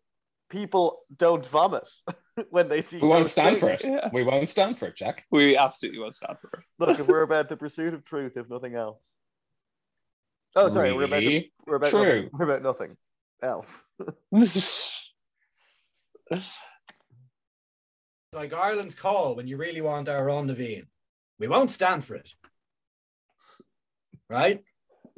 people 0.50 1.02
don't 1.16 1.46
vomit 1.46 1.88
when 2.50 2.68
they 2.68 2.82
see. 2.82 2.98
We 2.98 3.06
won't 3.08 3.24
ghost 3.24 3.32
stand 3.34 3.58
for 3.60 3.70
it. 3.70 3.80
Yeah. 3.84 4.08
We 4.12 4.24
won't 4.24 4.48
stand 4.48 4.78
for 4.78 4.86
it, 4.86 4.96
Jack. 4.96 5.24
we 5.30 5.56
absolutely 5.56 6.00
won't 6.00 6.16
stand 6.16 6.38
for 6.40 6.48
it. 6.58 6.64
Look, 6.80 6.98
if 6.98 7.06
we're 7.06 7.22
about 7.22 7.48
the 7.48 7.56
pursuit 7.56 7.94
of 7.94 8.02
truth, 8.04 8.36
if 8.36 8.48
nothing 8.50 8.74
else. 8.74 9.08
Oh, 10.56 10.68
sorry, 10.70 10.92
we're 10.92 11.04
about 11.04 11.20
the, 11.20 11.26
Really? 11.26 11.52
we're 11.66 11.76
about 11.76 11.90
True. 11.90 12.00
Nothing, 12.00 12.30
we're 12.38 12.44
about 12.46 12.62
nothing 12.62 12.96
else. 13.42 13.84
Like 18.32 18.52
Ireland's 18.52 18.94
call 18.94 19.34
when 19.34 19.46
you 19.46 19.56
really 19.56 19.80
want 19.80 20.10
our 20.10 20.28
own 20.28 20.46
Naveen. 20.46 20.88
We 21.38 21.48
won't 21.48 21.70
stand 21.70 22.04
for 22.04 22.16
it. 22.16 22.34
Right? 24.28 24.62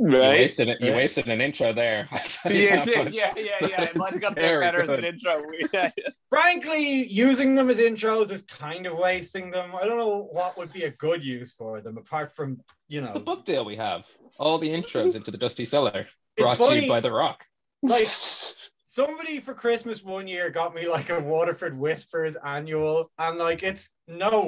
You 0.00 0.10
wasted 0.18 0.68
it. 0.68 0.80
You 0.80 0.88
Yeah. 0.90 0.96
wasted 0.96 1.26
an 1.28 1.40
intro 1.40 1.72
there. 1.72 2.06
I 2.12 2.18
tell 2.18 2.52
you 2.52 2.62
Yeah, 2.68 2.76
that 2.76 2.88
it 2.88 2.94
did. 2.94 3.04
much. 3.04 3.12
yeah, 3.14 3.32
yeah, 3.36 3.66
yeah. 3.68 3.82
It 3.82 3.96
might 3.96 4.12
have 4.12 4.20
got 4.20 4.34
Very 4.36 4.60
better 4.64 4.80
as 4.82 4.90
an 4.90 5.04
intro. 5.04 5.42
Yeah. 5.72 5.90
Frankly, 6.30 7.04
using 7.08 7.56
them 7.56 7.68
as 7.68 7.78
intros 7.78 8.30
is 8.30 8.42
kind 8.42 8.86
of 8.86 8.96
wasting 8.96 9.50
them. 9.50 9.72
I 9.74 9.84
don't 9.86 9.96
know 9.98 10.28
what 10.30 10.56
would 10.56 10.72
be 10.72 10.84
a 10.84 10.90
good 10.90 11.24
use 11.24 11.52
for 11.52 11.80
them 11.80 11.98
apart 11.98 12.30
from, 12.32 12.60
you 12.86 13.00
The 13.00 13.14
know, 13.14 13.18
book 13.20 13.44
deal 13.44 13.64
we 13.64 13.76
have. 13.76 14.06
All 14.38 14.58
the 14.58 14.68
intros 14.68 15.16
into 15.16 15.30
the 15.32 15.38
Dusty 15.38 15.64
Cellar. 15.64 16.06
It's 16.36 16.44
Brought 16.44 16.58
to 16.58 16.64
funny- 16.64 16.82
you 16.84 16.88
by 16.88 17.00
The 17.00 17.10
Rock. 17.10 17.44
like 17.82 18.06
somebody 18.84 19.40
for 19.40 19.54
Christmas 19.54 20.04
one 20.04 20.28
year 20.28 20.50
got 20.50 20.74
me 20.74 20.88
like 20.88 21.10
a 21.10 21.18
Waterford 21.18 21.76
Whispers 21.76 22.36
annual, 22.36 23.10
and 23.18 23.38
like 23.38 23.62
it's 23.64 23.90
no 24.06 24.44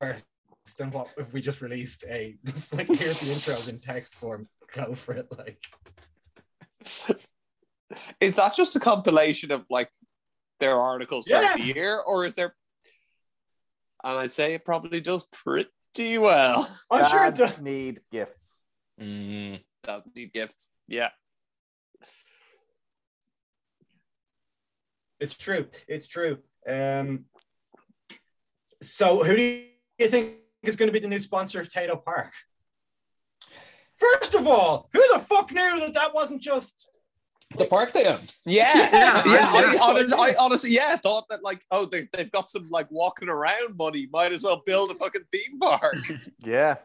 worse 0.00 0.24
than 0.78 0.90
what 0.90 1.08
if 1.18 1.32
we 1.32 1.40
just 1.40 1.60
released 1.60 2.04
a 2.08 2.36
just 2.44 2.74
like 2.74 2.86
here's 2.86 3.20
the 3.20 3.32
intros 3.32 3.68
in 3.68 3.78
text 3.78 4.14
form. 4.14 4.48
Go 4.86 4.94
for 4.94 5.14
it, 5.14 5.28
like 5.36 5.64
Is 8.20 8.36
that 8.36 8.54
just 8.56 8.76
a 8.76 8.80
compilation 8.80 9.52
of 9.52 9.64
like 9.70 9.90
their 10.60 10.78
articles 10.78 11.26
throughout 11.26 11.56
the 11.56 11.64
year, 11.64 11.98
or 11.98 12.24
is 12.24 12.34
there? 12.34 12.54
And 14.02 14.18
I'd 14.18 14.30
say 14.30 14.54
it 14.54 14.64
probably 14.64 15.00
does 15.00 15.24
pretty 15.32 16.18
well. 16.18 16.68
I'm 16.90 17.08
sure 17.08 17.24
it 17.26 17.36
does. 17.36 17.60
need 17.60 18.00
gifts. 18.10 18.64
Mm. 19.00 19.60
Doesn't 19.82 20.14
need 20.14 20.32
gifts. 20.32 20.70
Yeah. 20.88 21.10
It's 25.20 25.36
true. 25.36 25.68
It's 25.88 26.06
true. 26.06 26.38
Um, 26.68 27.26
so 28.82 29.24
who 29.24 29.36
do 29.36 29.42
you 29.98 30.08
think 30.08 30.34
is 30.62 30.76
going 30.76 30.88
to 30.88 30.92
be 30.92 30.98
the 30.98 31.08
new 31.08 31.18
sponsor 31.18 31.60
of 31.60 31.68
Tayto 31.70 32.02
Park? 32.02 32.32
First 34.12 34.34
of 34.34 34.46
all, 34.46 34.88
who 34.92 35.02
the 35.12 35.18
fuck 35.18 35.50
knew 35.52 35.80
that 35.80 35.94
that 35.94 36.14
wasn't 36.14 36.42
just 36.42 36.88
The 37.56 37.64
park 37.66 37.92
they 37.92 38.04
owned. 38.06 38.34
Yeah, 38.44 38.72
Yeah, 38.76 39.22
yeah. 39.26 39.50
I- 39.52 39.76
I, 39.76 39.78
honestly, 39.80 40.18
I 40.18 40.34
honestly, 40.38 40.70
yeah, 40.72 40.96
thought 40.96 41.24
that 41.30 41.42
like, 41.42 41.64
oh, 41.70 41.84
they, 41.86 42.02
they've 42.12 42.30
got 42.32 42.50
some 42.50 42.68
like 42.70 42.90
walking 42.90 43.28
around 43.28 43.76
money. 43.76 44.08
Might 44.12 44.32
as 44.32 44.42
well 44.42 44.62
build 44.66 44.90
a 44.90 44.94
fucking 44.94 45.22
theme 45.32 45.58
park. 45.60 45.96
Yeah. 46.44 46.76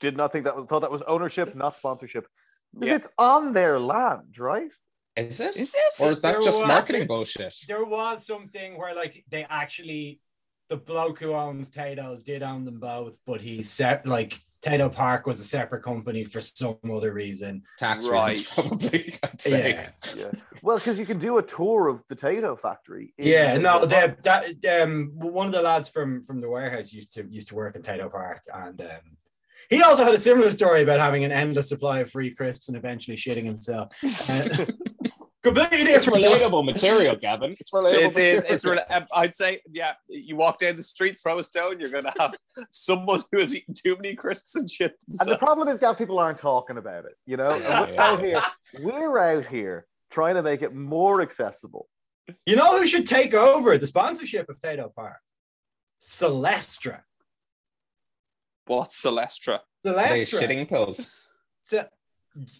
Did 0.00 0.16
not 0.16 0.30
think 0.32 0.44
that 0.44 0.54
was 0.56 0.66
thought 0.66 0.80
that 0.80 0.90
was 0.92 1.02
ownership, 1.02 1.54
not 1.56 1.76
sponsorship. 1.76 2.26
Because 2.74 2.88
Yeah. 2.88 2.94
it's 2.96 3.08
on 3.18 3.52
their 3.52 3.78
land, 3.80 4.38
right? 4.38 4.70
Is 5.16 5.40
it? 5.40 5.56
Is 5.56 5.74
it? 5.74 6.04
Or 6.04 6.10
is 6.12 6.20
that 6.20 6.32
There 6.32 6.40
just 6.42 6.60
was- 6.60 6.68
marketing 6.68 7.06
bullshit? 7.06 7.54
there 7.66 7.84
was 7.84 8.24
something 8.26 8.76
where 8.78 8.94
like 8.94 9.24
they 9.28 9.44
actually 9.48 10.20
the 10.68 10.76
bloke 10.76 11.18
who 11.18 11.32
owns 11.32 11.70
Tayto's 11.70 12.22
did 12.22 12.42
own 12.42 12.64
them 12.64 12.78
both, 12.78 13.18
but 13.26 13.40
he 13.40 13.62
set 13.62 14.06
like 14.06 14.38
Tayto 14.64 14.92
Park 14.92 15.26
was 15.26 15.38
a 15.40 15.44
separate 15.44 15.82
company 15.82 16.24
for 16.24 16.40
some 16.40 16.76
other 16.92 17.12
reason. 17.12 17.62
Tax 17.78 18.06
Right. 18.06 18.30
reasons, 18.30 18.54
probably. 18.54 19.14
I'd 19.22 19.40
say. 19.40 19.70
Yeah, 19.70 19.90
Yeah. 20.16 20.32
Well, 20.62 20.78
because 20.78 20.98
you 20.98 21.06
can 21.06 21.18
do 21.18 21.38
a 21.38 21.42
tour 21.42 21.88
of 21.88 22.02
the 22.08 22.16
Tayto 22.16 22.58
factory. 22.58 23.12
yeah. 23.18 23.56
No, 23.56 23.80
Tayto 23.86 24.16
the, 24.22 24.56
that 24.62 24.82
um 24.82 25.12
one 25.14 25.46
of 25.46 25.52
the 25.52 25.62
lads 25.62 25.88
from 25.88 26.22
from 26.22 26.40
the 26.40 26.48
warehouse 26.48 26.92
used 26.92 27.12
to 27.14 27.24
used 27.30 27.48
to 27.48 27.54
work 27.54 27.76
in 27.76 27.82
Tayto 27.82 28.10
Park, 28.10 28.42
and 28.52 28.80
um, 28.80 29.16
he 29.70 29.82
also 29.82 30.02
had 30.04 30.14
a 30.14 30.18
similar 30.18 30.50
story 30.50 30.82
about 30.82 30.98
having 30.98 31.24
an 31.24 31.30
endless 31.32 31.68
supply 31.68 32.00
of 32.00 32.10
free 32.10 32.34
crisps 32.34 32.68
and 32.68 32.76
eventually 32.76 33.16
shitting 33.16 33.44
himself. 33.44 33.88
Uh, 34.28 34.66
completely 35.54 35.92
It's 35.92 36.06
relatable 36.06 36.64
material, 36.64 37.16
Gavin. 37.16 37.52
It's 37.58 37.70
relatable 37.72 37.94
It 37.94 38.18
is. 38.18 38.42
material. 38.42 38.42
It's. 38.48 38.64
Really, 38.64 38.82
um, 38.90 39.06
I'd 39.14 39.34
say, 39.34 39.60
yeah. 39.70 39.92
You 40.08 40.36
walk 40.36 40.58
down 40.58 40.76
the 40.76 40.82
street, 40.82 41.18
throw 41.22 41.38
a 41.38 41.42
stone, 41.42 41.80
you're 41.80 41.90
gonna 41.90 42.12
have 42.18 42.34
someone 42.70 43.22
who 43.32 43.38
has 43.38 43.54
eaten 43.54 43.74
too 43.74 43.96
many 43.96 44.14
crisps 44.14 44.54
and 44.54 44.70
shit. 44.70 44.94
And 45.20 45.30
the 45.30 45.38
problem 45.38 45.68
is, 45.68 45.78
Gav, 45.78 45.96
people 45.98 46.18
aren't 46.18 46.38
talking 46.38 46.76
about 46.78 47.04
it. 47.04 47.12
You 47.26 47.36
know, 47.36 47.50
And 47.50 47.90
we're 47.90 48.00
out 48.00 48.24
here. 48.24 48.42
We're 48.80 49.18
out 49.18 49.46
here 49.46 49.86
trying 50.10 50.34
to 50.36 50.42
make 50.42 50.62
it 50.62 50.74
more 50.74 51.20
accessible. 51.22 51.88
You 52.46 52.56
know 52.56 52.78
who 52.78 52.86
should 52.86 53.06
take 53.06 53.32
over 53.34 53.78
the 53.78 53.86
sponsorship 53.86 54.48
of 54.48 54.58
Tayto 54.58 54.94
Park? 54.94 55.16
Celestra. 56.00 57.00
what's 58.66 59.02
Celestra? 59.02 59.60
They 59.82 59.90
Celestra. 59.90 60.40
shitting 60.40 60.68
pills. 60.68 61.10
So 61.62 61.86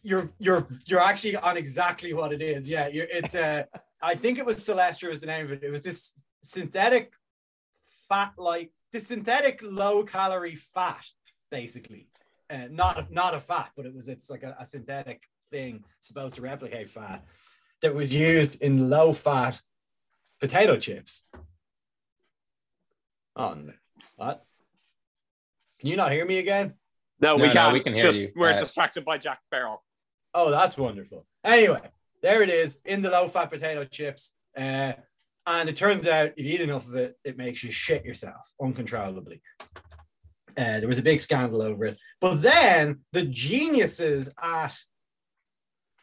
you're 0.03 0.31
you're 0.39 0.67
you're 0.87 1.01
actually 1.01 1.37
on 1.37 1.57
exactly 1.57 2.13
what 2.13 2.33
it 2.33 2.43
is. 2.43 2.69
Yeah, 2.69 2.89
it's 2.91 3.35
a. 3.35 3.67
I 4.01 4.15
think 4.15 4.39
it 4.39 4.47
was 4.47 4.57
Celestra 4.57 5.09
was 5.09 5.21
the 5.21 5.27
name 5.27 5.47
of 5.47 5.53
it. 5.53 5.63
It 5.63 5.71
was 5.71 5.81
this 5.81 6.13
synthetic 6.43 7.13
fat, 8.09 8.33
like 8.37 8.71
this 8.93 9.07
synthetic 9.07 9.61
low 9.63 10.05
calorie 10.05 10.55
fat, 10.55 11.05
basically. 11.51 12.09
Uh, 12.51 12.67
not 12.71 12.99
a, 12.99 13.07
not 13.15 13.35
a 13.35 13.41
fat, 13.41 13.71
but 13.77 13.87
it 13.87 13.95
was 13.95 14.09
it's 14.09 14.31
like 14.31 14.43
a, 14.43 14.57
a 14.59 14.65
synthetic 14.65 15.23
thing 15.51 15.85
supposed 16.01 16.37
to 16.37 16.43
replicate 16.43 16.89
fat 16.89 17.25
that 17.83 17.95
was 17.95 18.15
used 18.15 18.61
in 18.61 18.89
low 18.89 19.13
fat 19.13 19.61
potato 20.41 20.77
chips. 20.79 21.25
Oh, 23.37 23.55
no. 23.55 23.73
what? 24.17 24.45
Can 25.79 25.89
you 25.89 25.97
not 25.97 26.11
hear 26.11 26.25
me 26.25 26.39
again? 26.39 26.75
No, 27.21 27.37
No, 27.37 27.43
we 27.43 27.49
no, 27.49 27.53
can't. 27.53 27.73
we 27.73 27.81
can 27.81 27.93
hear 27.95 28.03
Just 28.03 28.21
you. 28.21 28.33
we're 28.37 28.51
Uh, 28.51 28.59
distracted 28.59 29.05
by 29.05 29.19
Jack 29.19 29.41
Barrel. 29.51 29.85
Oh, 30.35 30.51
that's 30.51 30.77
wonderful. 30.77 31.27
Anyway, 31.45 31.81
there 32.23 32.43
it 32.43 32.49
is 32.51 32.79
in 32.85 33.01
the 33.01 33.11
low 33.11 33.29
fat 33.29 33.51
potato 33.51 33.85
chips. 33.85 34.33
Uh, 34.57 34.93
and 35.47 35.69
it 35.69 35.77
turns 35.77 36.07
out 36.07 36.33
if 36.37 36.45
you 36.45 36.55
eat 36.55 36.61
enough 36.61 36.87
of 36.87 36.95
it, 36.97 37.17
it 37.25 37.37
makes 37.37 37.65
you 37.65 37.71
shit 37.71 38.05
yourself 38.05 38.53
uncontrollably. 38.63 39.41
Uh, 40.57 40.79
there 40.81 40.89
was 40.89 40.99
a 40.99 41.03
big 41.03 41.21
scandal 41.21 41.63
over 41.63 41.87
it. 41.87 41.99
But 42.21 42.43
then 42.43 43.01
the 43.13 43.23
geniuses 43.23 44.31
at, 44.43 44.77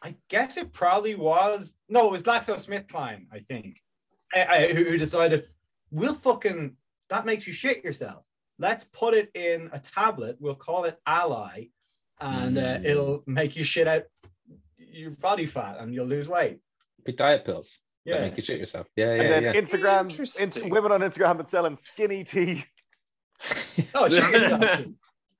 I 0.02 0.16
guess 0.28 0.56
it 0.56 0.72
probably 0.72 1.14
was, 1.14 1.74
no, 1.88 2.06
it 2.08 2.12
was 2.12 2.22
GlaxoSmithKline, 2.22 3.26
I 3.32 3.38
think, 3.40 3.76
uh, 4.34 4.44
who, 4.66 4.84
who 4.84 4.98
decided, 4.98 5.44
we'll 5.90 6.14
fucking, 6.14 6.76
that 7.10 7.24
makes 7.26 7.46
you 7.46 7.52
shit 7.52 7.84
yourself. 7.84 8.26
Let's 8.58 8.84
put 8.84 9.14
it 9.14 9.30
in 9.34 9.68
a 9.72 9.78
tablet. 9.78 10.36
We'll 10.40 10.54
call 10.54 10.84
it 10.84 10.98
Alli, 11.06 11.72
and 12.20 12.56
uh, 12.58 12.78
Mm. 12.78 12.84
it'll 12.84 13.22
make 13.26 13.56
you 13.56 13.64
shit 13.64 13.86
out 13.86 14.04
your 14.78 15.10
body 15.10 15.46
fat 15.46 15.76
and 15.78 15.92
you'll 15.94 16.06
lose 16.06 16.28
weight. 16.28 16.58
Big 17.04 17.16
diet 17.16 17.44
pills. 17.44 17.80
that 18.06 18.14
Yeah. 18.14 18.20
make 18.22 18.36
you 18.36 18.42
shit 18.42 18.58
yourself. 18.60 18.86
Yeah, 18.96 19.12
And 19.12 19.22
yeah, 19.22 19.28
then 19.28 19.42
yeah. 19.42 19.52
Instagram, 19.60 20.00
Interesting. 20.10 20.44
ins- 20.46 20.62
women 20.62 20.92
on 20.92 21.00
Instagram 21.00 21.26
have 21.26 21.36
been 21.38 21.46
selling 21.46 21.76
skinny 21.76 22.24
tea. 22.24 22.64
Oh, 23.94 24.08
shit 24.08 24.22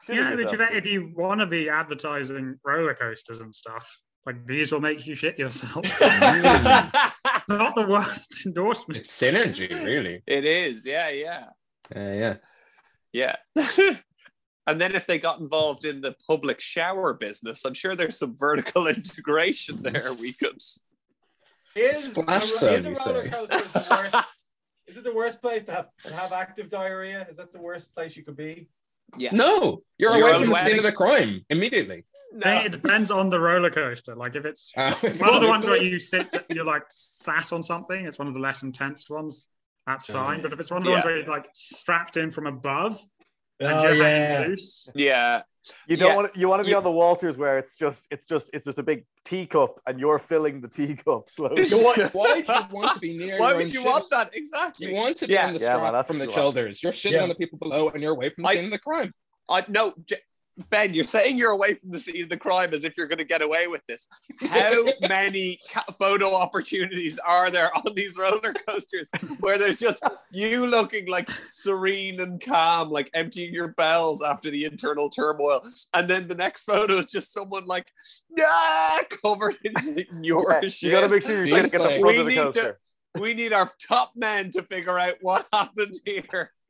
Yeah, 0.09 0.37
but 0.37 0.53
you 0.53 0.59
bet 0.59 0.75
if 0.77 0.85
you 0.87 1.12
want 1.17 1.41
to 1.41 1.47
be 1.47 1.69
advertising 1.69 2.59
roller 2.64 2.95
coasters 2.95 3.41
and 3.41 3.53
stuff, 3.55 4.01
like 4.27 4.45
these 4.47 4.71
will 4.73 4.81
make 4.81 5.05
you 5.07 5.14
shit 5.14 5.39
yourself. 5.39 5.75
Not 7.49 7.75
the 7.75 7.87
worst 7.89 8.45
endorsement. 8.47 9.01
It's 9.01 9.11
synergy, 9.23 9.71
really. 9.85 10.23
it 10.27 10.45
is, 10.45 10.87
yeah, 10.87 11.09
yeah, 11.09 11.47
Yeah, 11.95 12.14
yeah. 12.14 12.35
Yeah. 13.13 13.37
and 14.67 14.81
then 14.81 14.95
if 14.95 15.07
they 15.07 15.19
got 15.19 15.41
involved 15.41 15.85
in 15.85 16.01
the 16.01 16.15
public 16.27 16.61
shower 16.61 17.15
business, 17.15 17.65
I'm 17.65 17.75
sure 17.75 17.95
there's 17.97 18.19
some 18.19 18.37
vertical 18.37 18.87
integration 18.97 19.83
there. 19.83 20.13
We 20.21 20.33
could. 20.33 20.59
Is, 21.75 22.13
Splash 22.15 22.45
a, 22.45 22.47
zone, 22.47 22.75
is 22.75 22.87
a 22.87 22.91
roller 23.11 23.29
coaster 23.29 23.59
the 23.59 23.87
worst? 23.91 24.17
Is 24.89 24.97
it 24.97 25.03
the 25.03 25.13
worst 25.13 25.43
place 25.43 25.65
to 25.65 25.73
have, 25.73 25.89
to 26.05 26.15
have 26.15 26.31
active 26.33 26.69
diarrhea? 26.71 27.27
Is 27.29 27.39
that 27.39 27.53
the 27.53 27.61
worst 27.61 27.93
place 27.93 28.17
you 28.17 28.23
could 28.23 28.37
be? 28.37 28.69
Yeah. 29.19 29.31
No, 29.33 29.83
you're 29.99 30.13
You're 30.17 30.23
away 30.23 30.33
on 30.33 30.39
from 30.39 30.47
the 30.47 30.53
wedding. 30.53 30.69
scene 30.71 30.79
of 30.79 30.85
the 30.85 30.93
crime 30.93 31.45
immediately. 31.51 32.05
Then 32.33 32.67
It 32.67 32.71
depends 32.73 33.11
on 33.11 33.29
the 33.29 33.41
roller 33.41 33.71
coaster. 33.71 34.15
Like 34.15 34.37
if 34.37 34.45
it's 34.45 34.73
Uh, 34.77 34.95
one 34.95 35.35
of 35.35 35.41
the 35.41 35.49
ones 35.49 35.67
where 35.67 35.83
you 35.83 35.99
sit, 35.99 36.33
you're 36.49 36.65
like 36.65 36.85
sat 36.89 37.53
on 37.53 37.65
something. 37.65 38.07
It's 38.07 38.19
one 38.19 38.29
of 38.29 38.35
the 38.35 38.41
less 38.41 38.63
intense 38.63 39.11
ones. 39.11 39.49
That's 39.87 40.07
fine. 40.07 40.39
yeah. 40.39 40.43
But 40.43 40.53
if 40.53 40.61
it's 40.61 40.70
one 40.70 40.82
of 40.82 40.87
the 40.87 40.91
ones 40.93 41.05
where 41.05 41.16
you're 41.18 41.26
like 41.26 41.47
strapped 41.53 42.16
in 42.16 42.30
from 42.30 42.47
above 42.47 42.99
and 43.61 43.68
Oh, 43.72 43.82
you're 43.84 43.95
yeah. 43.95 44.28
hanging 44.37 44.51
loose, 44.51 44.89
Yeah. 44.95 45.43
You 45.89 45.97
don't 45.97 46.11
Yeah. 46.11 46.16
want 46.16 46.37
you 46.37 46.49
want 46.49 46.61
to 46.61 46.64
be 46.64 46.70
You- 46.70 46.76
on 46.76 46.84
the 46.84 46.91
Waltzers 46.93 47.37
where 47.37 47.59
it's 47.59 47.76
just 47.76 48.07
it's 48.12 48.24
just 48.26 48.51
it's 48.53 48.64
just 48.66 48.78
a 48.78 48.84
big 48.84 49.05
teacup 49.24 49.80
and 49.87 49.99
you're 49.99 50.18
filling 50.20 50.61
the 50.61 50.68
teacup 50.68 51.28
slowly. 51.28 51.62
Want- 51.72 52.14
why 52.14 52.41
do 52.41 52.53
you 52.53 52.66
want 52.70 52.95
to 52.95 53.01
be 53.01 53.18
near 53.18 53.39
Why 53.39 53.49
your 53.49 53.57
would 53.59 53.66
own 53.66 53.72
you 53.72 53.80
shit? 53.80 53.84
want 53.87 54.05
that? 54.11 54.30
Exactly. 54.34 54.89
You 54.89 54.95
want 54.95 55.16
to 55.18 55.26
be 55.26 55.32
Yeah. 55.34 55.49
on 55.49 55.55
the 55.55 55.61
Yeah, 55.61 55.76
man, 55.78 55.93
that's 55.93 56.07
from 56.07 56.18
the 56.18 56.26
what 56.26 56.37
you 56.37 56.43
want. 56.43 56.55
shoulders. 56.55 56.82
You're 56.82 56.93
shitting 56.93 57.12
Yeah. 57.12 57.22
on 57.24 57.28
the 57.28 57.34
people 57.34 57.59
below 57.59 57.89
and 57.89 58.01
you're 58.03 58.12
away 58.12 58.28
from 58.30 58.43
the 58.45 58.49
I- 58.51 58.55
scene 58.55 58.64
of 58.66 58.70
the 58.70 58.78
crime. 58.78 59.11
I 59.51 59.64
no, 59.68 59.93
J- 60.07 60.16
Ben, 60.71 60.95
you're 60.95 61.05
saying 61.05 61.37
you're 61.37 61.51
away 61.51 61.75
from 61.75 61.91
the 61.91 61.99
scene 61.99 62.23
of 62.23 62.31
the 62.31 62.37
crime 62.39 62.73
as 62.73 62.85
if 62.85 62.97
you're 62.97 63.07
going 63.09 63.19
to 63.19 63.25
get 63.25 63.43
away 63.43 63.67
with 63.67 63.83
this. 63.87 64.07
How 64.41 64.85
many 65.09 65.59
ca- 65.71 65.93
photo 65.99 66.35
opportunities 66.35 67.19
are 67.19 67.51
there 67.51 67.71
on 67.77 67.95
these 67.95 68.17
roller 68.17 68.55
coasters 68.67 69.11
where 69.41 69.59
there's 69.59 69.77
just 69.77 70.03
you 70.33 70.67
looking 70.67 71.09
like 71.09 71.29
serene 71.49 72.21
and 72.21 72.41
calm, 72.43 72.89
like 72.91 73.11
emptying 73.13 73.53
your 73.53 73.69
bells 73.69 74.23
after 74.23 74.51
the 74.51 74.65
internal 74.65 75.11
turmoil, 75.11 75.63
and 75.93 76.09
then 76.09 76.27
the 76.27 76.35
next 76.35 76.63
photo 76.65 76.95
is 76.95 77.07
just 77.07 77.35
someone 77.35 77.67
like 77.67 77.93
ah, 78.41 79.01
covered 79.23 79.59
in 79.63 79.75
your 80.25 80.51
Yeah, 80.51 80.61
shit. 80.69 80.83
you 80.85 80.91
got 80.93 81.01
to 81.03 81.09
make 81.11 81.23
sure 81.23 81.37
you're 81.37 81.47
Seems 81.49 81.71
sitting 81.73 81.81
at 81.87 81.91
the 81.97 82.01
front 82.01 82.15
We 82.15 82.19
of 82.19 82.27
the 82.27 82.31
need 82.31 82.37
to- 82.37 82.43
coaster. 82.45 82.79
we 83.19 83.35
need 83.35 83.53
our 83.53 83.71
top 83.87 84.13
men 84.17 84.49
to 84.53 84.63
figure 84.63 84.99
out 84.99 85.17
what 85.21 85.47
happened 85.53 85.95
here. 86.05 86.53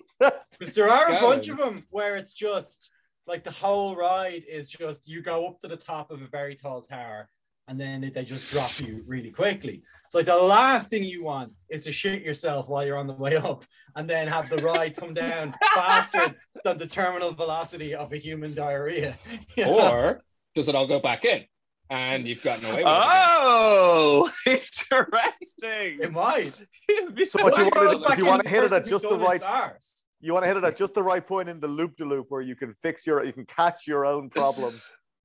Because 0.58 0.74
there 0.74 0.88
are 0.88 1.14
a 1.14 1.20
bunch 1.20 1.50
of 1.50 1.58
them 1.58 1.84
where 1.90 2.16
it's 2.16 2.32
just 2.32 2.90
like 3.26 3.44
the 3.44 3.50
whole 3.50 3.96
ride 3.96 4.42
is 4.48 4.66
just 4.66 5.08
you 5.08 5.22
go 5.22 5.48
up 5.48 5.60
to 5.60 5.68
the 5.68 5.76
top 5.76 6.10
of 6.10 6.22
a 6.22 6.26
very 6.26 6.54
tall 6.54 6.82
tower 6.82 7.28
and 7.68 7.80
then 7.80 8.12
they 8.14 8.24
just 8.24 8.50
drop 8.50 8.78
you 8.80 9.02
really 9.06 9.30
quickly. 9.30 9.82
So 10.08 10.18
like 10.18 10.26
the 10.26 10.36
last 10.36 10.88
thing 10.88 11.02
you 11.02 11.24
want 11.24 11.52
is 11.68 11.82
to 11.84 11.92
shit 11.92 12.22
yourself 12.22 12.68
while 12.68 12.86
you're 12.86 12.96
on 12.96 13.08
the 13.08 13.12
way 13.12 13.36
up 13.36 13.64
and 13.96 14.08
then 14.08 14.28
have 14.28 14.48
the 14.48 14.58
ride 14.58 14.94
come 14.94 15.14
down 15.14 15.54
faster 15.74 16.34
than 16.64 16.78
the 16.78 16.86
terminal 16.86 17.32
velocity 17.32 17.94
of 17.94 18.12
a 18.12 18.16
human 18.16 18.54
diarrhea. 18.54 19.18
You 19.56 19.66
know? 19.66 19.90
Or 19.90 20.22
does 20.54 20.68
it 20.68 20.74
all 20.74 20.86
go 20.86 21.00
back 21.00 21.24
in? 21.24 21.44
And 21.88 22.26
you've 22.26 22.42
gotten 22.42 22.64
away 22.64 22.82
with 22.84 22.86
it. 22.86 22.88
Oh, 22.88 24.30
interesting. 24.46 25.98
it 26.00 26.12
might. 26.12 26.46
So 26.48 27.42
what 27.42 27.56
you 27.56 27.64
want 27.64 27.74
goes 28.04 28.18
you 28.18 28.26
want 28.26 28.42
to 28.42 28.48
hit 28.48 28.64
it 28.64 28.72
at 28.72 28.86
just 28.86 29.08
the 29.08 29.16
right 29.16 29.36
its 29.36 29.42
arse. 29.42 30.05
You 30.26 30.32
want 30.32 30.42
to 30.42 30.48
hit 30.48 30.56
it 30.56 30.64
at 30.64 30.76
just 30.76 30.94
the 30.94 31.02
right 31.02 31.24
point 31.24 31.48
in 31.48 31.60
the 31.60 31.68
loop 31.68 31.96
to 31.98 32.04
loop 32.04 32.26
where 32.30 32.42
you 32.42 32.56
can 32.56 32.74
fix 32.74 33.06
your 33.06 33.24
you 33.24 33.32
can 33.32 33.46
catch 33.46 33.86
your 33.86 34.04
own 34.04 34.28
problem. 34.34 34.74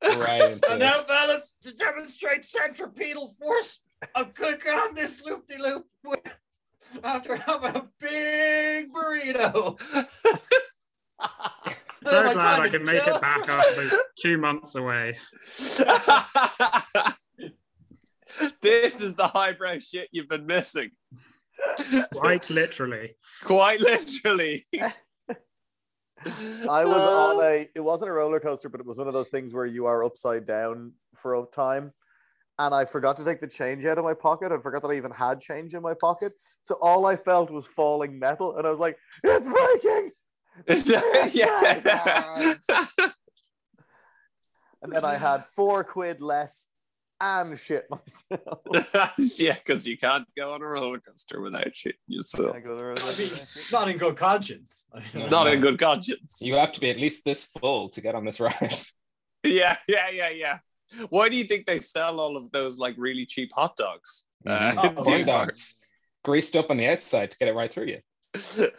Right. 0.03 0.57
And 0.69 0.79
now, 0.79 1.01
fellas, 1.01 1.53
to 1.63 1.73
demonstrate 1.75 2.45
centripetal 2.45 3.33
force, 3.39 3.81
I'm 4.15 4.31
gonna 4.33 4.57
go 4.57 4.71
on 4.71 4.95
this 4.95 5.23
loop 5.23 5.47
de 5.47 5.61
loop 5.61 5.85
after 7.03 7.35
having 7.35 7.75
a 7.75 7.87
big 7.99 8.91
burrito. 8.93 9.79
very 12.03 12.33
glad 12.33 12.61
I 12.61 12.69
can 12.69 12.83
make 12.83 13.05
it 13.05 13.21
back 13.21 13.47
after 13.47 13.97
two 14.19 14.37
months 14.37 14.75
away. 14.75 15.17
this 18.61 19.01
is 19.01 19.15
the 19.15 19.27
highbrow 19.27 19.79
shit 19.79 20.09
you've 20.11 20.29
been 20.29 20.45
missing. 20.47 20.91
Quite 22.13 22.49
literally. 22.49 23.15
Quite 23.43 23.79
literally. 23.81 24.65
I 26.69 26.85
was 26.85 26.97
Uh, 26.97 27.25
on 27.27 27.43
a 27.43 27.67
it 27.73 27.79
wasn't 27.79 28.09
a 28.09 28.13
roller 28.13 28.39
coaster, 28.39 28.69
but 28.69 28.79
it 28.79 28.85
was 28.85 28.97
one 28.97 29.07
of 29.07 29.13
those 29.13 29.29
things 29.29 29.53
where 29.53 29.65
you 29.65 29.85
are 29.87 30.03
upside 30.03 30.45
down 30.45 30.93
for 31.15 31.35
a 31.35 31.45
time. 31.47 31.93
And 32.59 32.75
I 32.75 32.85
forgot 32.85 33.17
to 33.17 33.25
take 33.25 33.41
the 33.41 33.47
change 33.47 33.85
out 33.85 33.97
of 33.97 34.03
my 34.03 34.13
pocket. 34.13 34.51
I 34.51 34.57
forgot 34.59 34.83
that 34.83 34.89
I 34.91 34.95
even 34.95 35.09
had 35.11 35.41
change 35.41 35.73
in 35.73 35.81
my 35.81 35.95
pocket. 35.95 36.33
So 36.61 36.77
all 36.79 37.07
I 37.07 37.15
felt 37.15 37.49
was 37.49 37.65
falling 37.65 38.19
metal. 38.19 38.57
And 38.57 38.67
I 38.67 38.69
was 38.69 38.77
like, 38.77 38.97
it's 39.23 39.47
breaking. 39.47 40.11
yeah. 41.33 42.53
And 44.83 44.91
then 44.91 45.05
I 45.05 45.15
had 45.15 45.45
four 45.55 45.83
quid 45.83 46.21
less 46.21 46.67
and 47.21 47.57
shit 47.57 47.85
myself. 47.89 48.59
yeah, 49.39 49.55
because 49.55 49.87
you 49.87 49.97
can't 49.97 50.27
go 50.35 50.51
on 50.53 50.61
a 50.61 50.65
roller 50.65 50.99
coaster 50.99 51.39
without 51.39 51.75
shit 51.75 51.95
yourself. 52.07 52.55
I 52.55 52.59
go 52.59 52.95
mean, 53.17 53.29
not 53.71 53.87
in 53.87 53.97
good 53.97 54.17
conscience. 54.17 54.85
Not 55.13 55.47
in 55.47 55.59
good 55.59 55.77
conscience. 55.77 56.39
You 56.41 56.55
have 56.55 56.71
to 56.73 56.79
be 56.79 56.89
at 56.89 56.97
least 56.97 57.23
this 57.23 57.43
full 57.43 57.89
to 57.89 58.01
get 58.01 58.15
on 58.15 58.25
this 58.25 58.39
ride. 58.39 58.75
Yeah, 59.43 59.77
yeah, 59.87 60.09
yeah, 60.09 60.29
yeah. 60.29 60.57
Why 61.09 61.29
do 61.29 61.35
you 61.35 61.45
think 61.45 61.65
they 61.65 61.79
sell 61.79 62.19
all 62.19 62.37
of 62.37 62.51
those 62.51 62.77
like 62.77 62.95
really 62.97 63.25
cheap 63.25 63.51
hot 63.53 63.75
dogs? 63.75 64.25
Uh, 64.45 64.71
Mhm. 64.71 64.93
Oh, 64.97 65.03
Ding 65.03 65.19
yeah. 65.19 65.25
dogs. 65.25 65.75
Greased 66.23 66.55
up 66.55 66.69
on 66.69 66.77
the 66.77 66.87
outside 66.87 67.31
to 67.31 67.37
get 67.37 67.47
it 67.47 67.53
right 67.55 67.71
through 67.73 67.87
you. 67.87 67.99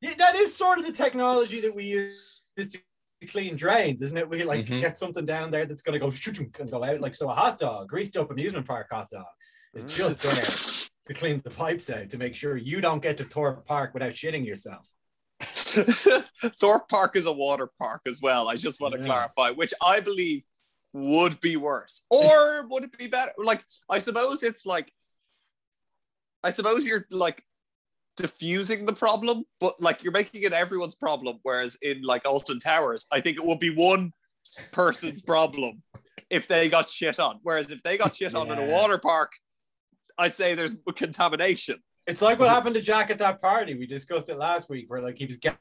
Yeah, 0.00 0.14
that 0.16 0.36
is 0.36 0.54
sort 0.56 0.78
of 0.78 0.86
the 0.86 0.92
technology 0.92 1.60
that 1.62 1.74
we 1.74 1.84
use 1.84 2.40
to 2.56 2.78
clean 3.26 3.56
drains, 3.56 4.00
isn't 4.02 4.16
it? 4.16 4.28
We 4.28 4.44
like 4.44 4.66
Mhm. 4.66 4.80
get 4.80 4.96
something 4.98 5.24
down 5.24 5.50
there 5.50 5.66
that's 5.66 5.82
gonna 5.82 5.98
go 5.98 6.10
and 6.60 6.70
go 6.70 6.84
out. 6.84 7.00
Like 7.00 7.14
so, 7.14 7.28
a 7.28 7.34
hot 7.34 7.58
dog, 7.58 7.88
greased 7.88 8.16
up 8.16 8.30
amusement 8.30 8.66
park 8.66 8.88
hot 8.90 9.10
dog, 9.10 9.26
is 9.74 9.84
just 9.96 10.20
there 10.22 10.32
to 11.06 11.14
clean 11.14 11.38
the 11.42 11.50
pipes 11.50 11.90
out 11.90 12.10
to 12.10 12.18
make 12.18 12.34
sure 12.34 12.56
you 12.56 12.80
don't 12.80 13.02
get 13.02 13.16
to 13.18 13.24
Thorpe 13.24 13.64
Park 13.66 13.94
without 13.94 14.12
shitting 14.12 14.46
yourself. 14.46 14.88
Thorpe 15.40 16.88
Park 16.88 17.16
is 17.16 17.26
a 17.26 17.32
water 17.32 17.70
park 17.78 18.02
as 18.06 18.20
well. 18.22 18.48
I 18.48 18.56
just 18.56 18.80
want 18.80 18.94
to 18.94 19.00
Yeah. 19.00 19.06
clarify, 19.06 19.50
which 19.50 19.74
I 19.82 20.00
believe 20.00 20.44
would 20.92 21.40
be 21.40 21.56
worse, 21.56 22.04
or 22.10 22.66
would 22.68 22.84
it 22.84 22.96
be 22.96 23.08
better? 23.08 23.32
Like, 23.38 23.64
I 23.90 23.98
suppose 23.98 24.42
it's 24.42 24.64
like, 24.64 24.92
I 26.42 26.50
suppose 26.50 26.86
you're 26.86 27.06
like 27.10 27.44
diffusing 28.18 28.84
the 28.86 28.92
problem, 28.92 29.44
but 29.60 29.80
like 29.80 30.02
you're 30.02 30.12
making 30.12 30.42
it 30.42 30.52
everyone's 30.52 30.94
problem. 30.94 31.38
Whereas 31.42 31.78
in 31.80 32.02
like 32.02 32.26
Alton 32.26 32.58
Towers, 32.58 33.06
I 33.10 33.20
think 33.20 33.38
it 33.38 33.44
would 33.46 33.58
be 33.58 33.74
one 33.74 34.12
person's 34.72 35.22
problem 35.22 35.82
if 36.30 36.46
they 36.46 36.68
got 36.68 36.90
shit 36.90 37.18
on. 37.18 37.38
Whereas 37.42 37.72
if 37.72 37.82
they 37.82 37.96
got 37.96 38.14
shit 38.14 38.34
on 38.34 38.50
in 38.50 38.58
a 38.58 38.66
water 38.66 38.98
park, 38.98 39.32
I'd 40.18 40.34
say 40.34 40.54
there's 40.54 40.76
contamination. 40.94 41.76
It's 42.06 42.22
like 42.22 42.38
what 42.38 42.48
happened 42.48 42.74
to 42.74 42.82
Jack 42.82 43.10
at 43.10 43.18
that 43.18 43.40
party. 43.40 43.74
We 43.74 43.86
discussed 43.86 44.28
it 44.28 44.36
last 44.36 44.68
week, 44.68 44.86
where 44.88 45.00
like 45.02 45.16
he 45.18 45.26
was 45.26 45.36
get- 45.36 45.58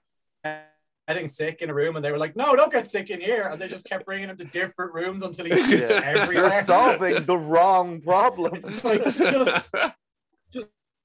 getting 1.07 1.27
sick 1.27 1.61
in 1.61 1.69
a 1.69 1.73
room, 1.73 1.95
and 1.95 2.03
they 2.03 2.11
were 2.11 2.17
like, 2.17 2.35
"No, 2.35 2.55
don't 2.55 2.71
get 2.71 2.87
sick 2.87 3.09
in 3.09 3.19
here," 3.21 3.47
and 3.49 3.61
they 3.61 3.67
just 3.67 3.85
kept 3.85 4.05
bringing 4.05 4.29
him 4.29 4.37
to 4.37 4.45
different 4.45 4.93
rooms 4.93 5.23
until 5.23 5.45
he 5.45 5.51
was 5.53 5.69
Yeah. 5.71 6.01
everywhere. 6.03 6.49
You're 6.51 6.61
solving 6.63 7.25
the 7.25 7.37
wrong 7.37 8.01
problem. 8.11 8.61
Like, 8.83 9.03
just 9.03 9.69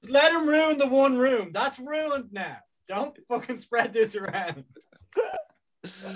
let 0.09 0.31
him 0.31 0.47
ruin 0.47 0.77
the 0.77 0.87
one 0.87 1.17
room. 1.17 1.51
That's 1.51 1.79
ruined 1.79 2.31
now. 2.31 2.57
Don't 2.87 3.17
fucking 3.27 3.57
spread 3.57 3.93
this 3.93 4.15
around. 4.15 4.65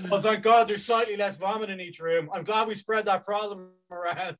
Oh, 0.09 0.21
thank 0.21 0.43
God 0.43 0.69
there's 0.69 0.85
slightly 0.85 1.17
less 1.17 1.35
vomit 1.35 1.69
in 1.69 1.81
each 1.81 1.99
room. 1.99 2.29
I'm 2.33 2.45
glad 2.45 2.69
we 2.69 2.73
spread 2.73 3.03
that 3.03 3.25
problem 3.25 3.71
around. 3.91 4.37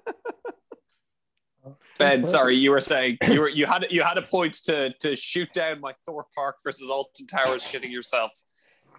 Ben, 2.00 2.26
sorry, 2.26 2.56
you 2.56 2.72
were 2.72 2.80
saying 2.80 3.18
you 3.28 3.42
were 3.42 3.50
you 3.50 3.66
had 3.66 3.86
you 3.92 4.02
had 4.02 4.18
a 4.18 4.22
point 4.22 4.54
to 4.64 4.94
to 5.02 5.16
shoot 5.16 5.52
down 5.54 5.82
my 5.82 5.94
Thorpe 6.06 6.30
Park 6.34 6.56
versus 6.64 6.90
Alton 6.90 7.28
Towers 7.28 7.64
shitting 7.64 7.92
yourself. 7.92 8.32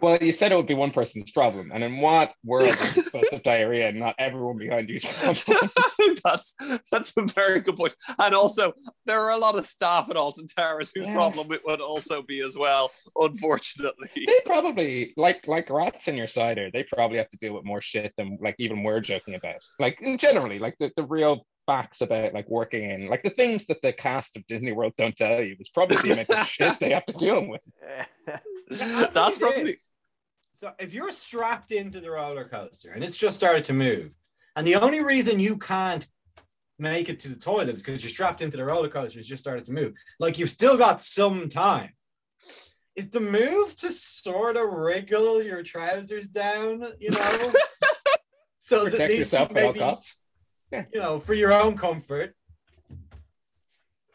Well, 0.03 0.19
you 0.21 0.33
said 0.33 0.51
it 0.51 0.57
would 0.57 0.67
be 0.67 0.75
one 0.75 0.91
person's 0.91 1.31
problem, 1.31 1.71
and 1.73 1.85
in 1.85 1.99
what 2.01 2.35
world 2.45 2.65
is 2.65 2.97
it 2.97 3.05
supposed 3.05 3.31
to 3.31 3.37
have 3.37 3.43
diarrhea 3.45 3.89
and 3.89 4.01
not 4.01 4.17
everyone 4.19 4.59
behind 4.59 4.91
you's 4.91 5.05
problem? 5.05 5.71
that's 6.25 6.55
that's 6.91 7.17
a 7.17 7.23
very 7.23 7.61
good 7.61 7.77
point. 7.77 7.95
And 8.19 8.35
also, 8.35 8.73
there 9.07 9.21
are 9.23 9.31
a 9.31 9.39
lot 9.39 9.55
of 9.57 9.65
staff 9.65 10.11
at 10.11 10.17
Alton 10.17 10.47
Towers 10.49 10.91
whose 10.93 11.07
Yeah. 11.07 11.15
problem 11.15 11.53
it 11.53 11.61
would 11.65 11.81
also 11.81 12.21
be 12.21 12.41
as 12.41 12.57
well. 12.59 12.91
Unfortunately, 13.17 14.09
they 14.17 14.41
probably 14.45 15.13
like 15.17 15.47
like 15.47 15.71
rats 15.71 16.09
in 16.09 16.17
your 16.17 16.27
cider. 16.27 16.69
They 16.73 16.83
probably 16.83 17.19
have 17.19 17.31
to 17.31 17.37
deal 17.39 17.55
with 17.55 17.65
more 17.65 17.81
shit 17.81 18.13
than 18.17 18.39
like 18.41 18.57
even 18.59 18.83
we're 18.83 19.01
joking 19.01 19.37
about. 19.37 19.63
Like 19.79 20.01
generally, 20.19 20.59
like 20.59 20.77
the, 20.81 20.91
the 20.97 21.05
real 21.05 21.47
facts 21.69 22.01
about 22.01 22.35
like 22.35 22.49
working 22.51 22.91
in 22.91 23.07
like 23.07 23.23
the 23.23 23.31
things 23.31 23.67
that 23.67 23.81
the 23.83 23.93
cast 23.93 24.37
of 24.37 24.45
Disney 24.49 24.73
World 24.73 24.95
don't 24.99 25.15
tell 25.15 25.41
you 25.41 25.55
is 25.61 25.69
probably 25.69 25.97
the 25.99 26.11
amount 26.11 26.31
of 26.31 26.45
shit 26.49 26.81
they 26.81 26.91
have 26.91 27.07
to 27.07 27.13
deal 27.13 27.47
with. 27.49 27.61
I 28.29 28.39
That's 28.69 29.39
think 29.39 29.53
probably- 29.53 29.71
is. 29.73 29.92
So 30.63 30.71
if 30.79 30.95
you're 30.95 31.11
strapped 31.11 31.73
into 31.73 32.01
the 32.01 32.13
roller 32.13 32.45
coaster 32.45 32.93
and 32.93 33.03
it's 33.03 33.17
just 33.17 33.35
started 33.35 33.65
to 33.65 33.73
move, 33.73 34.15
and 34.55 34.65
the 34.65 34.77
only 34.77 35.03
reason 35.03 35.41
you 35.41 35.57
can't 35.59 36.07
make 36.79 37.09
it 37.09 37.19
to 37.21 37.29
the 37.29 37.35
toilet 37.35 37.71
is 37.71 37.83
because 37.83 38.01
you're 38.01 38.11
strapped 38.11 38.43
into 38.43 38.57
the 38.57 38.65
roller 38.65 38.89
coaster, 38.89 39.19
it's 39.19 39.27
just 39.27 39.43
started 39.43 39.65
to 39.65 39.73
move. 39.73 39.95
Like 40.21 40.39
you've 40.39 40.51
still 40.51 40.79
got 40.79 41.01
some 41.01 41.49
time. 41.49 41.91
Is 42.95 43.11
the 43.11 43.19
move 43.19 43.75
to 43.79 43.91
sort 43.91 44.57
of 44.57 44.73
wriggle 44.73 45.43
your 45.43 45.65
trousers 45.65 46.29
down, 46.29 46.93
you 47.01 47.11
know? 47.11 47.53
so 48.59 48.89
Protect 48.89 49.15
yourself 49.15 49.51
you 49.51 49.57
at 49.57 49.65
all 49.65 49.75
costs. 49.75 50.17
you 50.71 50.85
know, 50.95 51.19
for 51.19 51.35
your 51.35 51.53
own 51.53 51.77
comfort? 51.77 52.37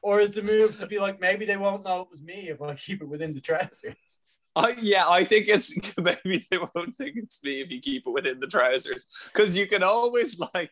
Or 0.01 0.21
is 0.21 0.31
the 0.31 0.43
move 0.43 0.77
to 0.77 0.87
be 0.87 0.97
like, 0.97 1.19
maybe 1.19 1.43
they 1.43 1.57
won't 1.57 1.83
know 1.83 2.03
it 2.03 2.07
was 2.09 2.21
me 2.21 2.47
if 2.47 2.61
I 2.61 2.73
keep 2.75 3.01
it 3.01 3.09
within 3.09 3.33
the 3.33 3.41
trousers? 3.41 4.21
I, 4.57 4.75
yeah, 4.81 5.07
I 5.07 5.23
think 5.23 5.47
it's 5.47 5.73
maybe 5.97 6.43
they 6.49 6.57
won't 6.57 6.95
think 6.95 7.15
it's 7.15 7.43
me 7.43 7.61
if 7.61 7.69
you 7.69 7.79
keep 7.79 8.03
it 8.07 8.09
within 8.09 8.39
the 8.39 8.47
trousers 8.47 9.05
because 9.31 9.55
you 9.55 9.67
can 9.67 9.83
always 9.83 10.39
like, 10.53 10.71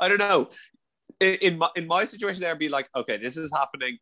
I 0.00 0.08
don't 0.08 0.18
know. 0.18 0.48
In, 1.20 1.34
in 1.34 1.58
my 1.58 1.70
in 1.76 1.86
my 1.86 2.04
situation, 2.04 2.40
there, 2.42 2.56
be 2.56 2.68
like, 2.68 2.88
okay, 2.96 3.16
this 3.16 3.36
is 3.36 3.52
happening. 3.52 3.98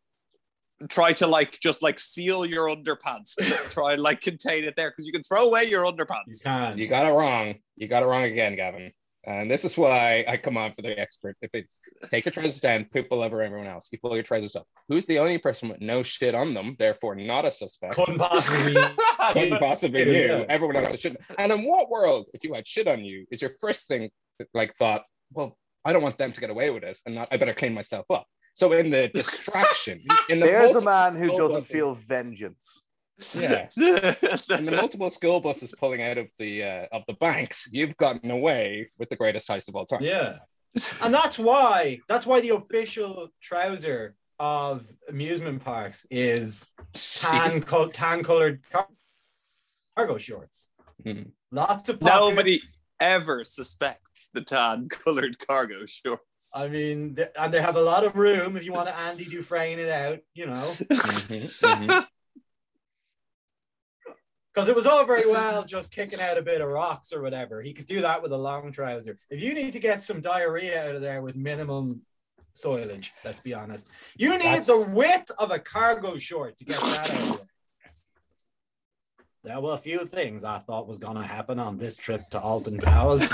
Try 0.89 1.13
to 1.13 1.27
like 1.27 1.59
just 1.59 1.83
like 1.83 1.99
seal 1.99 2.45
your 2.45 2.67
underpants. 2.67 3.35
Try 3.71 3.93
and 3.93 4.01
like 4.01 4.21
contain 4.21 4.63
it 4.63 4.73
there 4.75 4.89
because 4.89 5.05
you 5.05 5.13
can 5.13 5.21
throw 5.21 5.45
away 5.45 5.65
your 5.65 5.85
underpants. 5.85 6.27
You 6.27 6.33
underpants. 6.33 6.43
can. 6.43 6.77
You 6.79 6.87
got 6.87 7.05
it 7.05 7.13
wrong. 7.13 7.55
You 7.75 7.87
got 7.87 8.03
it 8.03 8.07
wrong 8.07 8.23
again, 8.23 8.55
Gavin. 8.55 8.91
And 9.25 9.49
this 9.49 9.63
is 9.63 9.77
why 9.77 10.25
I 10.27 10.35
come 10.35 10.57
on 10.57 10.73
for 10.73 10.81
the 10.81 10.99
expert. 10.99 11.37
If 11.41 11.51
it's 11.53 11.79
take 12.09 12.25
your 12.25 12.33
trousers 12.33 12.59
down, 12.59 12.85
people 12.85 13.23
over 13.23 13.41
everyone 13.41 13.67
else. 13.67 13.87
You 13.91 13.99
pull 13.99 14.15
your 14.15 14.23
trousers 14.23 14.55
up. 14.55 14.67
Who's 14.89 15.05
the 15.05 15.19
only 15.19 15.37
person 15.37 15.69
with 15.69 15.79
no 15.79 16.03
shit 16.03 16.35
on 16.35 16.53
them, 16.53 16.75
therefore 16.77 17.15
not 17.15 17.45
a 17.45 17.51
suspect? 17.51 17.95
Couldn't 17.95 18.17
possibly. 18.17 18.73
Couldn't 19.31 19.59
possibly 19.59 20.01
Yeah. 20.01 20.39
you. 20.39 20.45
Everyone 20.49 20.75
else 20.75 20.91
has 20.91 20.99
shit. 20.99 21.15
And 21.37 21.51
in 21.53 21.63
what 21.63 21.89
world, 21.89 22.29
if 22.33 22.43
you 22.43 22.53
had 22.53 22.67
shit 22.67 22.87
on 22.87 23.05
you, 23.05 23.25
is 23.31 23.41
your 23.41 23.51
first 23.61 23.87
thing 23.87 24.09
like 24.53 24.75
thought, 24.75 25.03
well, 25.31 25.57
I 25.85 25.93
don't 25.93 26.03
want 26.03 26.17
them 26.17 26.31
to 26.33 26.41
get 26.41 26.49
away 26.49 26.69
with 26.69 26.83
it, 26.83 26.97
and 27.05 27.15
not 27.15 27.29
I 27.31 27.37
better 27.37 27.53
clean 27.53 27.73
myself 27.73 28.09
up. 28.11 28.25
So 28.55 28.71
in 28.73 28.89
the 28.89 29.07
distraction, 29.13 29.99
in 30.29 30.39
the 30.39 30.45
There's 30.47 30.75
a 30.75 30.81
man 30.81 31.15
who 31.15 31.35
doesn't 31.37 31.63
feel 31.63 31.93
vengeance. 31.93 32.82
Yeah. 33.35 33.67
and 33.77 34.67
the 34.67 34.73
multiple 34.81 35.09
school 35.11 35.39
buses 35.39 35.73
pulling 35.77 36.01
out 36.01 36.17
of 36.17 36.29
the 36.39 36.63
uh, 36.63 36.85
of 36.91 37.05
the 37.07 37.13
banks, 37.13 37.69
you've 37.71 37.95
gotten 37.97 38.31
away 38.31 38.87
with 38.97 39.09
the 39.09 39.15
greatest 39.15 39.47
heist 39.49 39.67
of 39.69 39.75
all 39.75 39.85
time. 39.85 40.01
Yeah. 40.03 40.37
And 41.01 41.13
that's 41.13 41.37
why 41.37 41.99
that's 42.07 42.25
why 42.25 42.41
the 42.41 42.49
official 42.55 43.27
trouser 43.41 44.15
of 44.39 44.83
amusement 45.07 45.63
parks 45.63 46.07
is 46.09 46.65
tan 46.93 47.61
col- 47.61 47.89
tan 47.89 48.23
colored 48.23 48.61
car- 48.71 48.87
cargo 49.95 50.17
shorts. 50.17 50.67
Mhm. 51.05 51.31
Lots 51.51 51.89
of 51.89 51.99
pockets. 51.99 52.15
Nobody- 52.29 52.59
Ever 52.99 53.43
suspects 53.43 54.29
the 54.33 54.41
tan 54.41 54.87
colored 54.87 55.37
cargo 55.45 55.85
shorts? 55.85 56.23
I 56.55 56.69
mean, 56.69 57.15
th- 57.15 57.31
and 57.37 57.53
they 57.53 57.61
have 57.61 57.75
a 57.75 57.81
lot 57.81 58.05
of 58.05 58.15
room 58.15 58.55
if 58.55 58.65
you 58.65 58.71
want 58.71 58.87
to 58.87 58.97
Andy 58.97 59.25
Dufresne 59.25 59.77
it 59.77 59.89
out, 59.89 60.19
you 60.33 60.45
know, 60.45 60.53
Mhm, 60.53 61.51
mhm. 61.59 62.07
Because 64.53 64.69
it 64.69 64.75
was 64.75 64.85
all 64.85 65.05
very 65.05 65.29
well 65.31 65.63
just 65.63 65.91
kicking 65.91 66.19
out 66.19 66.37
a 66.37 66.41
bit 66.41 66.61
of 66.61 66.69
rocks 66.69 67.11
or 67.11 67.21
whatever. 67.21 67.61
He 67.61 67.73
could 67.73 67.85
do 67.85 68.01
that 68.01 68.21
with 68.21 68.31
a 68.31 68.37
long 68.37 68.71
trouser. 68.71 69.17
If 69.29 69.41
you 69.41 69.53
need 69.53 69.73
to 69.73 69.79
get 69.79 70.01
some 70.01 70.21
diarrhea 70.21 70.87
out 70.87 70.95
of 70.95 71.01
there 71.01 71.21
with 71.21 71.35
minimum 71.35 72.01
soilage, 72.55 73.11
let's 73.25 73.41
be 73.41 73.53
honest, 73.53 73.89
you 74.17 74.31
need 74.37 74.45
That's- 74.45 74.67
the 74.67 74.91
width 74.93 75.31
of 75.39 75.51
a 75.51 75.59
cargo 75.59 76.17
short 76.17 76.57
to 76.57 76.65
get 76.65 76.79
that 76.79 77.11
out 77.11 77.21
of 77.21 77.29
there. 77.29 77.37
There 79.45 79.59
were 79.59 79.73
a 79.73 79.77
few 79.77 80.05
things 80.05 80.45
I 80.45 80.59
thought 80.59 80.87
was 80.87 80.99
going 80.99 81.17
to 81.17 81.23
happen 81.23 81.59
on 81.59 81.77
this 81.77 81.97
trip 81.97 82.29
to 82.29 82.39
Alton 82.39 82.77
Towers. 82.77 83.29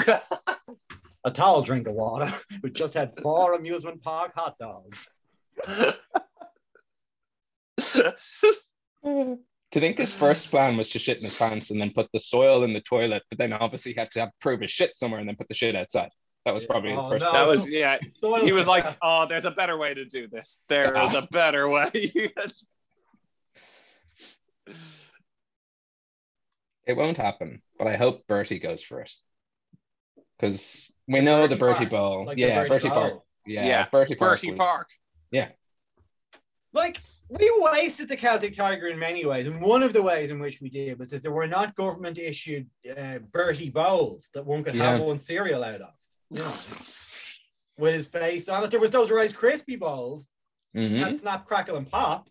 a 1.24 1.30
tall 1.30 1.62
drink 1.62 1.88
of 1.88 1.94
water. 1.94 2.34
We 2.64 2.72
just 2.72 2.96
had 2.96 3.14
four 3.22 3.54
amusement 3.54 4.02
park 4.02 4.32
hot 4.36 4.58
dogs. 4.58 5.12
To 9.74 9.80
think 9.80 9.98
his 10.00 10.14
first 10.14 10.50
plan 10.50 10.78
was 10.78 10.90
to 10.90 11.00
shit 11.00 11.18
in 11.20 11.24
his 11.26 11.36
pants 11.36 11.70
and 11.70 11.80
then 11.80 11.92
put 11.92 12.10
the 12.12 12.20
soil 12.20 12.64
in 12.64 12.74
the 12.74 12.82
toilet, 12.82 13.22
but 13.30 13.38
then 13.38 13.54
obviously 13.54 13.94
he 13.94 14.00
had 14.00 14.10
to 14.12 14.20
have 14.22 14.32
prove 14.42 14.62
his 14.62 14.72
shit 14.72 14.96
somewhere 14.96 15.20
and 15.20 15.30
then 15.30 15.36
put 15.36 15.48
the 15.48 15.54
shit 15.54 15.76
outside. 15.76 16.10
That 16.46 16.54
was 16.56 16.66
probably 16.66 16.92
his 16.96 17.04
Oh, 17.04 17.10
first. 17.10 17.26
no. 17.26 17.32
that 17.34 17.48
was 17.48 17.72
yeah. 17.72 18.00
Soil 18.12 18.44
He 18.44 18.52
was 18.52 18.66
like, 18.68 18.86
"Oh, 19.02 19.28
there's 19.28 19.46
a 19.46 19.52
better 19.52 19.78
way 19.78 19.94
to 19.94 20.06
do 20.06 20.28
this. 20.28 20.58
There 20.70 21.00
is 21.02 21.14
a 21.14 21.28
better 21.32 21.70
way." 21.70 21.92
It 26.86 26.98
won't 26.98 27.18
happen, 27.18 27.62
but 27.78 27.88
I 27.88 27.98
hope 27.98 28.26
Bertie 28.28 28.58
goes 28.60 28.82
for 28.82 29.02
it 29.02 29.12
because 30.40 30.92
we 31.08 31.22
know 31.22 31.46
the 31.46 31.56
Bertie 31.56 31.86
Bertie 31.86 31.90
Park, 31.90 31.90
Bowl. 31.92 32.26
like 32.26 32.38
yeah, 32.40 32.56
Bertie 32.56 32.70
Bertie 32.70 32.90
Park. 32.90 33.20
Yeah, 33.46 33.66
Yeah, 33.66 33.86
Bertie 33.92 34.16
Park. 34.16 34.32
Bertie 34.42 34.52
was- 34.52 34.58
Park. 34.58 34.88
like 36.74 37.02
we 37.30 37.52
wasted 37.60 38.08
the 38.08 38.18
Celtic 38.18 38.54
Tiger 38.56 38.88
in 38.88 38.98
many 38.98 39.26
ways, 39.26 39.46
and 39.48 39.62
one 39.62 39.84
of 39.84 39.94
the 39.94 40.02
ways 40.02 40.32
in 40.32 40.40
which 40.40 40.60
we 40.62 40.70
did 40.70 40.98
was 40.98 41.10
that 41.10 41.22
there 41.22 41.32
were 41.32 41.48
not 41.48 41.76
government 41.76 42.18
issued 42.18 42.68
uh, 42.98 43.20
Bertie 43.32 43.70
bowls 43.70 44.30
that 44.34 44.46
one 44.46 44.64
could 44.64 44.76
have 44.76 45.00
Yeah. 45.00 45.06
one 45.06 45.18
cereal 45.18 45.64
out 45.64 45.82
of, 45.82 45.94
with 47.78 47.94
his 47.94 48.08
face 48.08 48.50
on 48.50 48.64
it. 48.64 48.72
There 48.72 48.80
was 48.80 48.90
those 48.92 49.12
Rice 49.12 49.34
Krispie 49.34 49.80
bowls 49.80 50.28
Mhm. 50.76 51.06
and 51.08 51.18
Snap, 51.18 51.46
Crackle, 51.46 51.78
and 51.78 51.90
Pop. 51.90 52.30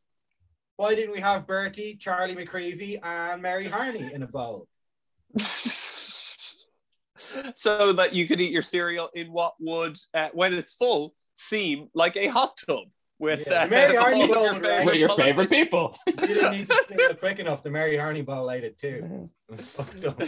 Why 0.76 0.94
didn't 0.94 1.12
we 1.12 1.20
have 1.20 1.46
Bertie, 1.46 1.96
Charlie 1.96 2.36
McCreevy, 2.36 3.00
and 3.02 3.42
Mary 3.42 3.66
Harney 3.66 4.12
in 4.12 4.22
a 4.22 4.28
bowl? 4.28 4.68
so 7.54 7.92
that 7.92 8.12
you 8.14 8.26
could 8.28 8.40
eat 8.40 8.52
your 8.52 8.62
cereal 8.62 9.10
in 9.14 9.32
what 9.32 9.54
would, 9.60 9.96
uh, 10.14 10.28
when 10.32 10.54
it's 10.54 10.72
full, 10.74 11.14
seem 11.34 11.88
like 11.94 12.16
a 12.16 12.28
hot 12.28 12.56
tub 12.66 12.84
with 13.18 13.46
Yeah, 13.50 13.64
uh, 13.64 13.66
Mary 13.68 13.96
all 13.96 14.02
Harney 14.04 14.22
of 14.22 14.28
your 14.28 14.38
right? 14.52 14.60
favorite 14.62 14.86
With 14.86 14.96
your 14.96 15.08
favorite 15.10 15.50
people. 15.50 15.96
You 16.06 16.12
didn't 16.14 16.52
need 16.52 16.68
to 16.68 16.76
steal 16.84 17.14
quick 17.14 17.38
enough. 17.38 17.62
The 17.62 17.70
Mary 17.70 17.96
Harney 17.96 18.22
bowl 18.22 18.50
ate 18.50 18.64
it 18.64 18.78
too. 18.78 19.30
It 19.48 19.52
was 19.52 19.60
fucked 19.62 20.04
up. 20.04 20.20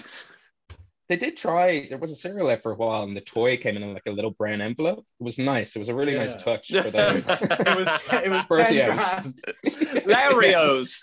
They 1.08 1.16
did 1.16 1.36
try. 1.36 1.88
There 1.88 1.98
was 1.98 2.12
a 2.12 2.16
cereal 2.16 2.48
out 2.48 2.62
for 2.62 2.70
a 2.70 2.76
while, 2.76 3.02
and 3.02 3.16
the 3.16 3.20
toy 3.20 3.56
came 3.56 3.76
in 3.76 3.92
like 3.94 4.06
a 4.06 4.12
little 4.12 4.30
brown 4.30 4.60
envelope. 4.60 5.04
It 5.18 5.24
was 5.24 5.38
nice. 5.40 5.74
It 5.74 5.80
was 5.80 5.88
a 5.88 5.94
really 5.94 6.14
nice 6.14 6.36
touch 6.40 6.68
for 6.72 6.88
those. 6.90 7.28
It 7.28 7.76
was 7.76 8.04
t- 8.04 8.16
it 8.16 8.30
was 8.30 8.44
Bertie 8.46 8.76
ten 8.76 8.92
House. 8.92 9.32
grand. 9.32 10.06
Larios. 10.06 11.00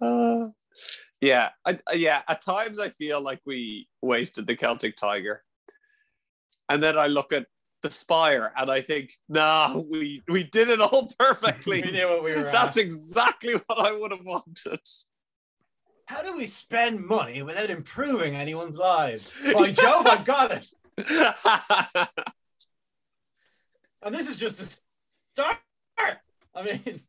Uh, 0.00 0.48
yeah, 1.20 1.50
I, 1.64 1.78
I- 1.88 1.94
yeah. 1.94 2.22
At 2.28 2.42
times, 2.42 2.78
I 2.78 2.90
feel 2.90 3.20
like 3.20 3.40
we 3.46 3.88
wasted 4.02 4.46
the 4.46 4.56
Celtic 4.56 4.96
Tiger, 4.96 5.42
and 6.68 6.82
then 6.82 6.98
I 6.98 7.06
look 7.06 7.32
at 7.32 7.46
the 7.82 7.90
Spire 7.90 8.52
and 8.56 8.70
I 8.70 8.80
think, 8.80 9.12
nah, 9.28 9.78
we 9.78 10.22
we 10.28 10.44
did 10.44 10.68
it 10.68 10.80
all 10.80 11.10
perfectly. 11.18 11.82
we 11.84 11.90
knew 11.90 12.08
what 12.08 12.24
we 12.24 12.34
were 12.34 12.50
That's 12.50 12.78
at. 12.78 12.84
exactly 12.84 13.54
what 13.66 13.78
I 13.78 13.92
would 13.92 14.10
have 14.10 14.24
wanted. 14.24 14.80
How 16.06 16.22
do 16.22 16.36
we 16.36 16.46
spend 16.46 17.04
money 17.04 17.42
without 17.42 17.68
improving 17.70 18.36
anyone's 18.36 18.78
lives? 18.78 19.32
By 19.54 19.72
Jove, 19.72 20.06
I've 20.06 20.24
got 20.24 20.52
it. 20.52 22.08
And 24.02 24.14
this 24.14 24.28
is 24.28 24.36
just 24.36 24.60
a 24.60 24.80
start. 25.34 25.58
I 26.54 26.62
mean, 26.62 27.00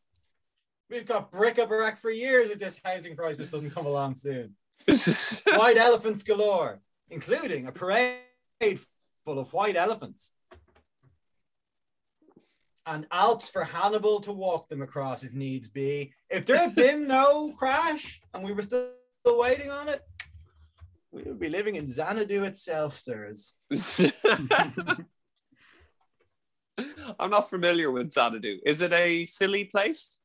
we've 0.89 1.05
got 1.05 1.31
bric-a-brac 1.31 1.95
for 1.95 2.09
years 2.09 2.49
if 2.49 2.57
this 2.57 2.79
housing 2.83 3.15
crisis 3.15 3.51
doesn't 3.51 3.69
come 3.69 3.85
along 3.85 4.15
soon. 4.15 4.55
White 4.87 5.77
elephants 5.77 6.23
galore, 6.23 6.79
including 7.11 7.67
a 7.67 7.71
parade 7.71 8.17
full 9.27 9.39
of 9.39 9.51
white 9.51 9.75
elephants. 9.75 10.31
and 12.85 13.05
Alps 13.11 13.49
for 13.49 13.65
Hannibal 13.65 14.21
to 14.21 14.31
walk 14.31 14.69
them 14.69 14.81
across 14.81 15.25
if 15.25 15.33
needs 15.33 15.67
be. 15.67 16.13
If 16.29 16.45
there 16.45 16.55
had 16.55 16.73
been 16.75 17.09
no 17.09 17.51
crash 17.57 18.21
and 18.33 18.41
we 18.41 18.53
were 18.53 18.61
still 18.61 18.93
waiting 19.25 19.69
on 19.69 19.89
it, 19.89 20.01
we 21.11 21.23
would 21.23 21.41
be 21.41 21.49
living 21.49 21.75
in 21.75 21.85
Xanadu 21.85 22.45
itself, 22.45 22.97
sirs. 22.97 23.51
I'm 27.19 27.29
not 27.29 27.49
familiar 27.49 27.91
with 27.91 28.09
Xanadu. 28.09 28.59
Is 28.65 28.81
it 28.81 28.93
a 28.93 29.25
silly 29.25 29.65
place? 29.65 30.21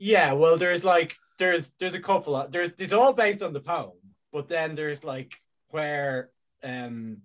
Yeah, 0.00 0.32
well, 0.32 0.56
there's 0.56 0.82
like 0.82 1.14
there's 1.38 1.70
there's 1.78 1.94
a 1.94 2.00
couple 2.00 2.34
of 2.34 2.50
there's 2.50 2.72
it's 2.78 2.92
all 2.92 3.12
based 3.12 3.44
on 3.44 3.52
the 3.52 3.60
poem, 3.60 3.98
but 4.32 4.48
then 4.48 4.74
there's 4.74 5.04
like 5.04 5.34
where 5.68 6.30
um 6.64 7.18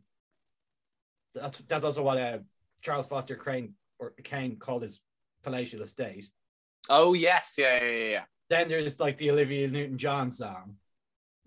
that's 1.35 1.57
that's 1.67 1.83
also 1.85 2.01
what 2.03 2.17
uh, 2.17 2.39
Charles 2.81 3.05
Foster 3.07 3.35
Crane 3.35 3.73
or 3.99 4.11
Kane 4.23 4.57
called 4.57 4.81
his 4.81 5.01
palatial 5.43 5.81
estate. 5.81 6.27
Oh 6.89 7.13
yes, 7.13 7.55
yeah, 7.57 7.83
yeah, 7.83 8.09
yeah. 8.09 8.23
Then 8.49 8.67
there's 8.67 8.99
like 8.99 9.17
the 9.17 9.31
Olivia 9.31 9.67
Newton-John 9.67 10.31
song. 10.31 10.75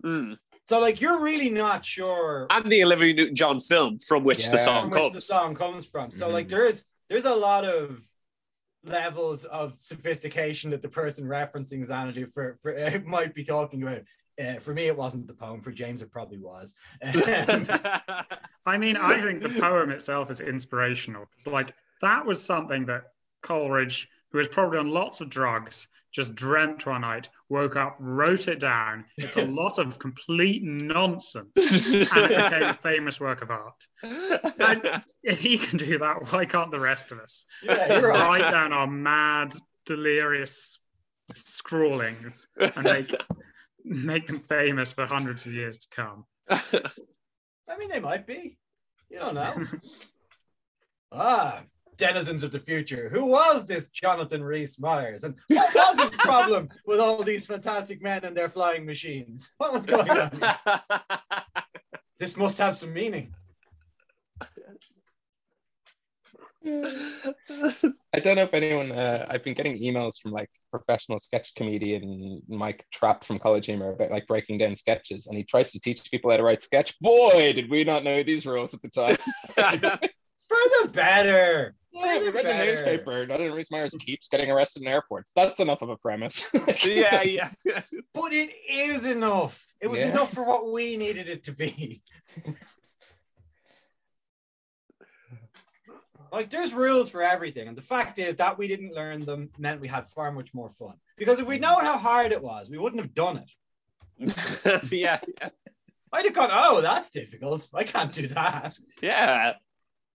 Mm. 0.03 0.37
So 0.67 0.79
like 0.79 1.01
you're 1.01 1.21
really 1.21 1.49
not 1.49 1.83
sure 1.85 2.45
And 2.49 2.71
the 2.71 2.83
Olivia 2.83 3.13
Newton-John 3.13 3.59
film 3.59 3.99
from 3.99 4.23
which 4.23 4.45
the 4.47 4.53
Yeah. 4.53 4.57
song 4.57 4.81
from 4.83 4.89
which 4.91 5.01
comes. 5.01 5.13
the 5.13 5.21
song 5.21 5.55
comes 5.55 5.87
from. 5.87 6.11
So 6.11 6.29
like 6.29 6.47
Mhm. 6.47 6.51
there's 6.51 6.85
there's 7.07 7.25
a 7.25 7.35
lot 7.35 7.65
of 7.65 7.99
levels 8.83 9.43
of 9.45 9.73
sophistication 9.73 10.69
that 10.71 10.81
the 10.81 10.89
person 10.89 11.25
referencing 11.25 11.83
Xanadu 11.83 12.25
for 12.25 12.55
for 12.55 12.71
might 13.05 13.33
be 13.33 13.43
talking 13.43 13.83
about. 13.83 14.01
Uh, 14.39 14.55
for 14.59 14.73
me, 14.73 14.87
it 14.87 14.95
wasn't 14.95 15.27
the 15.27 15.33
poem. 15.33 15.61
For 15.61 15.71
James, 15.71 16.01
it 16.01 16.11
probably 16.11 16.37
was. 16.37 16.73
I 17.03 18.77
mean, 18.77 18.97
I 18.97 19.21
think 19.21 19.41
the 19.41 19.59
poem 19.59 19.89
itself 19.91 20.31
is 20.31 20.39
inspirational. 20.39 21.25
Like 21.45 21.73
that 22.01 22.25
was 22.25 22.43
something 22.43 22.85
that 22.85 23.03
Coleridge, 23.41 24.07
who 24.31 24.37
was 24.37 24.47
probably 24.47 24.79
on 24.79 24.91
lots 24.91 25.21
of 25.21 25.29
drugs, 25.29 25.87
just 26.11 26.35
dreamt 26.35 26.85
one 26.85 27.01
night, 27.01 27.29
woke 27.49 27.75
up, 27.75 27.97
wrote 27.99 28.47
it 28.47 28.59
down. 28.59 29.05
It's 29.17 29.37
a 29.37 29.45
lot 29.45 29.77
of 29.77 29.99
complete 29.99 30.63
nonsense, 30.63 31.51
and 31.55 32.31
it 32.31 32.51
became 32.51 32.63
a 32.63 32.73
famous 32.73 33.19
work 33.19 33.41
of 33.41 33.51
art. 33.51 33.87
If 35.23 35.39
he 35.39 35.57
can 35.57 35.77
do 35.77 35.99
that, 35.99 36.31
why 36.31 36.45
can't 36.45 36.71
the 36.71 36.79
rest 36.79 37.11
of 37.11 37.19
us? 37.19 37.45
yeah, 37.63 37.99
you're 37.99 38.09
right. 38.09 38.41
Write 38.41 38.51
down 38.51 38.73
our 38.73 38.87
mad, 38.87 39.53
delirious 39.85 40.79
scrawlings 41.31 42.47
and 42.57 42.83
make 42.83 43.13
make 43.89 44.27
them 44.27 44.39
famous 44.39 44.93
for 44.93 45.05
hundreds 45.05 45.45
of 45.45 45.53
years 45.53 45.79
to 45.79 45.87
come. 45.89 46.25
I 46.49 47.77
mean, 47.77 47.89
they 47.89 47.99
might 47.99 48.25
be. 48.25 48.57
You 49.09 49.19
don't 49.19 49.35
know. 49.35 49.51
ah, 51.11 51.63
denizens 51.97 52.43
of 52.43 52.51
the 52.51 52.59
future. 52.59 53.09
Who 53.09 53.25
was 53.25 53.65
this 53.65 53.89
Jonathan 53.89 54.43
Rhys 54.43 54.79
Myers? 54.79 55.23
And 55.23 55.35
what 55.47 55.75
was 55.75 55.99
his 55.99 56.09
problem 56.19 56.69
with 56.85 56.99
all 56.99 57.23
these 57.23 57.45
fantastic 57.45 58.01
men 58.01 58.23
and 58.23 58.37
their 58.37 58.49
flying 58.49 58.85
machines? 58.85 59.51
What 59.57 59.73
was 59.73 59.85
going 59.85 60.09
on? 60.09 60.31
This 62.19 62.37
must 62.37 62.57
have 62.59 62.75
some 62.75 62.93
meaning. 62.93 63.33
I 68.13 68.19
don't 68.19 68.35
know 68.35 68.43
if 68.43 68.53
anyone. 68.53 68.91
Uh, 68.91 69.25
I've 69.29 69.43
been 69.43 69.53
getting 69.53 69.77
emails 69.77 70.19
from 70.21 70.31
like 70.31 70.49
professional 70.71 71.19
sketch 71.19 71.55
comedian 71.55 72.41
Mike 72.49 72.85
Trapp 72.91 73.23
from 73.23 73.39
College 73.39 73.67
Humor 73.67 73.93
about 73.93 74.11
like 74.11 74.27
breaking 74.27 74.57
down 74.57 74.75
sketches, 74.75 75.27
and 75.27 75.37
he 75.37 75.43
tries 75.43 75.71
to 75.71 75.79
teach 75.79 76.09
people 76.11 76.31
how 76.31 76.37
to 76.37 76.43
write 76.43 76.61
sketch. 76.61 76.99
Boy, 76.99 77.53
did 77.53 77.69
we 77.69 77.83
not 77.83 78.03
know 78.03 78.23
these 78.23 78.45
rules 78.45 78.73
at 78.73 78.81
the 78.81 78.89
time! 78.89 79.15
For 80.49 80.57
the 80.81 80.87
better. 80.89 81.75
yeah, 81.93 82.17
we 82.19 82.25
For 82.25 82.25
the 82.25 82.31
read 82.31 82.45
the 82.45 82.49
better. 82.49 82.65
newspaper. 82.65 83.25
Jonathan 83.27 83.53
Rhys 83.53 83.69
Myers 83.71 83.93
keeps 83.99 84.27
getting 84.29 84.49
arrested 84.49 84.81
in 84.81 84.87
airports. 84.87 85.31
That's 85.35 85.59
enough 85.59 85.83
of 85.83 85.89
a 85.89 85.97
premise. 85.97 86.49
yeah, 86.85 87.21
yeah. 87.21 87.49
But 88.15 88.33
it 88.33 88.49
is 88.67 89.05
enough. 89.05 89.63
It 89.79 89.87
was 89.87 89.99
Yeah. 89.99 90.09
enough 90.09 90.33
for 90.33 90.43
what 90.43 90.71
we 90.71 90.97
needed 90.97 91.29
it 91.29 91.43
to 91.43 91.51
be. 91.51 92.01
Like 96.31 96.49
there's 96.49 96.73
rules 96.73 97.09
for 97.09 97.21
everything, 97.21 97.67
and 97.67 97.77
the 97.77 97.81
fact 97.81 98.19
is 98.19 98.35
that 98.35 98.57
we 98.57 98.67
didn't 98.67 98.93
learn 98.93 99.21
them 99.21 99.49
meant 99.57 99.81
we 99.81 99.87
had 99.87 100.07
far 100.07 100.31
much 100.31 100.53
more 100.53 100.69
fun. 100.69 100.95
Because 101.17 101.39
if 101.39 101.47
we'd 101.47 101.61
known 101.61 101.81
how 101.81 101.97
hard 101.97 102.31
it 102.31 102.41
was, 102.41 102.69
we 102.69 102.77
wouldn't 102.77 103.01
have 103.01 103.13
done 103.13 103.37
it. 103.37 104.91
yeah, 104.91 105.19
yeah. 105.41 105.49
I'd 106.11 106.25
have 106.25 106.33
gone, 106.33 106.49
oh, 106.51 106.81
that's 106.81 107.09
difficult. 107.09 107.67
I 107.73 107.83
can't 107.83 108.11
do 108.11 108.27
that. 108.29 108.77
Yeah. 109.01 109.53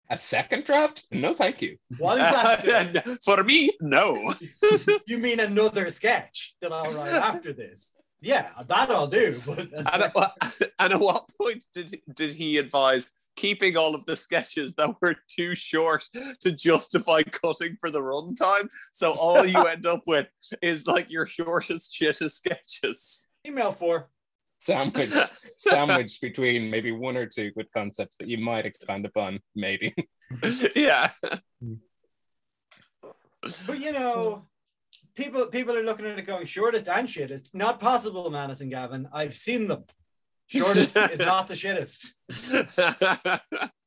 a 0.10 0.18
second 0.18 0.66
draft? 0.66 1.06
No, 1.12 1.34
thank 1.34 1.62
you. 1.62 1.78
What 1.98 2.18
is 2.18 2.64
that? 2.64 3.20
For 3.24 3.44
me, 3.44 3.72
no. 3.80 4.34
you 5.06 5.20
mean 5.20 5.40
another 5.40 5.90
sketch 5.90 6.56
that 6.62 6.72
I'll 6.72 6.92
write 6.94 7.14
after 7.14 7.54
this? 7.54 7.94
Yeah, 8.26 8.48
that 8.68 8.90
I'll 8.90 9.06
do. 9.08 9.36
But 9.46 9.60
And 9.74 9.88
at, 10.04 10.16
what- 10.16 10.34
and 10.80 10.94
at 10.94 11.00
what 11.00 11.26
point 11.38 11.66
did 11.74 12.00
did 12.16 12.32
he 12.32 12.58
advise 12.58 13.12
keeping 13.36 13.76
all 13.76 13.94
of 13.96 14.06
the 14.06 14.16
sketches 14.16 14.76
that 14.76 14.96
were 15.02 15.16
too 15.28 15.56
short 15.56 16.06
to 16.40 16.52
justify 16.54 17.22
cutting 17.24 17.76
for 17.82 17.92
the 17.92 18.00
runtime? 18.00 18.70
So 18.94 19.12
all 19.14 19.46
you 19.46 19.62
end 19.66 19.86
up 19.86 20.04
with 20.08 20.28
is 20.62 20.88
like 20.88 21.12
your 21.12 21.26
shortest, 21.26 21.94
shittest 21.94 22.32
sketches. 22.32 23.30
email 23.46 23.74
for. 23.74 24.10
Sandwich, 24.60 25.10
sandwich 25.58 26.22
between 26.22 26.70
maybe 26.70 26.94
one 26.94 27.18
or 27.18 27.26
two 27.26 27.52
good 27.52 27.68
concepts 27.74 28.16
that 28.16 28.30
you 28.30 28.38
might 28.38 28.66
expand 28.66 29.06
upon, 29.06 29.42
maybe. 29.54 29.94
yeah. 30.76 31.10
But 33.42 33.80
you 33.80 33.92
know, 33.92 34.46
people 35.16 35.46
people 35.48 35.76
are 35.76 35.84
looking 35.84 36.06
at 36.06 36.20
it 36.20 36.26
going 36.26 36.46
shortest 36.46 36.88
and 36.88 37.08
shittest. 37.08 37.50
Not 37.54 37.80
possible, 37.80 38.30
Manus 38.30 38.62
and 38.62 38.72
Gavin. 38.72 39.08
I've 39.14 39.34
seen 39.34 39.68
them. 39.68 39.84
Shortest 40.48 40.98
is 40.98 41.20
not 41.20 41.48
the 41.48 41.54
shittest. 41.54 42.12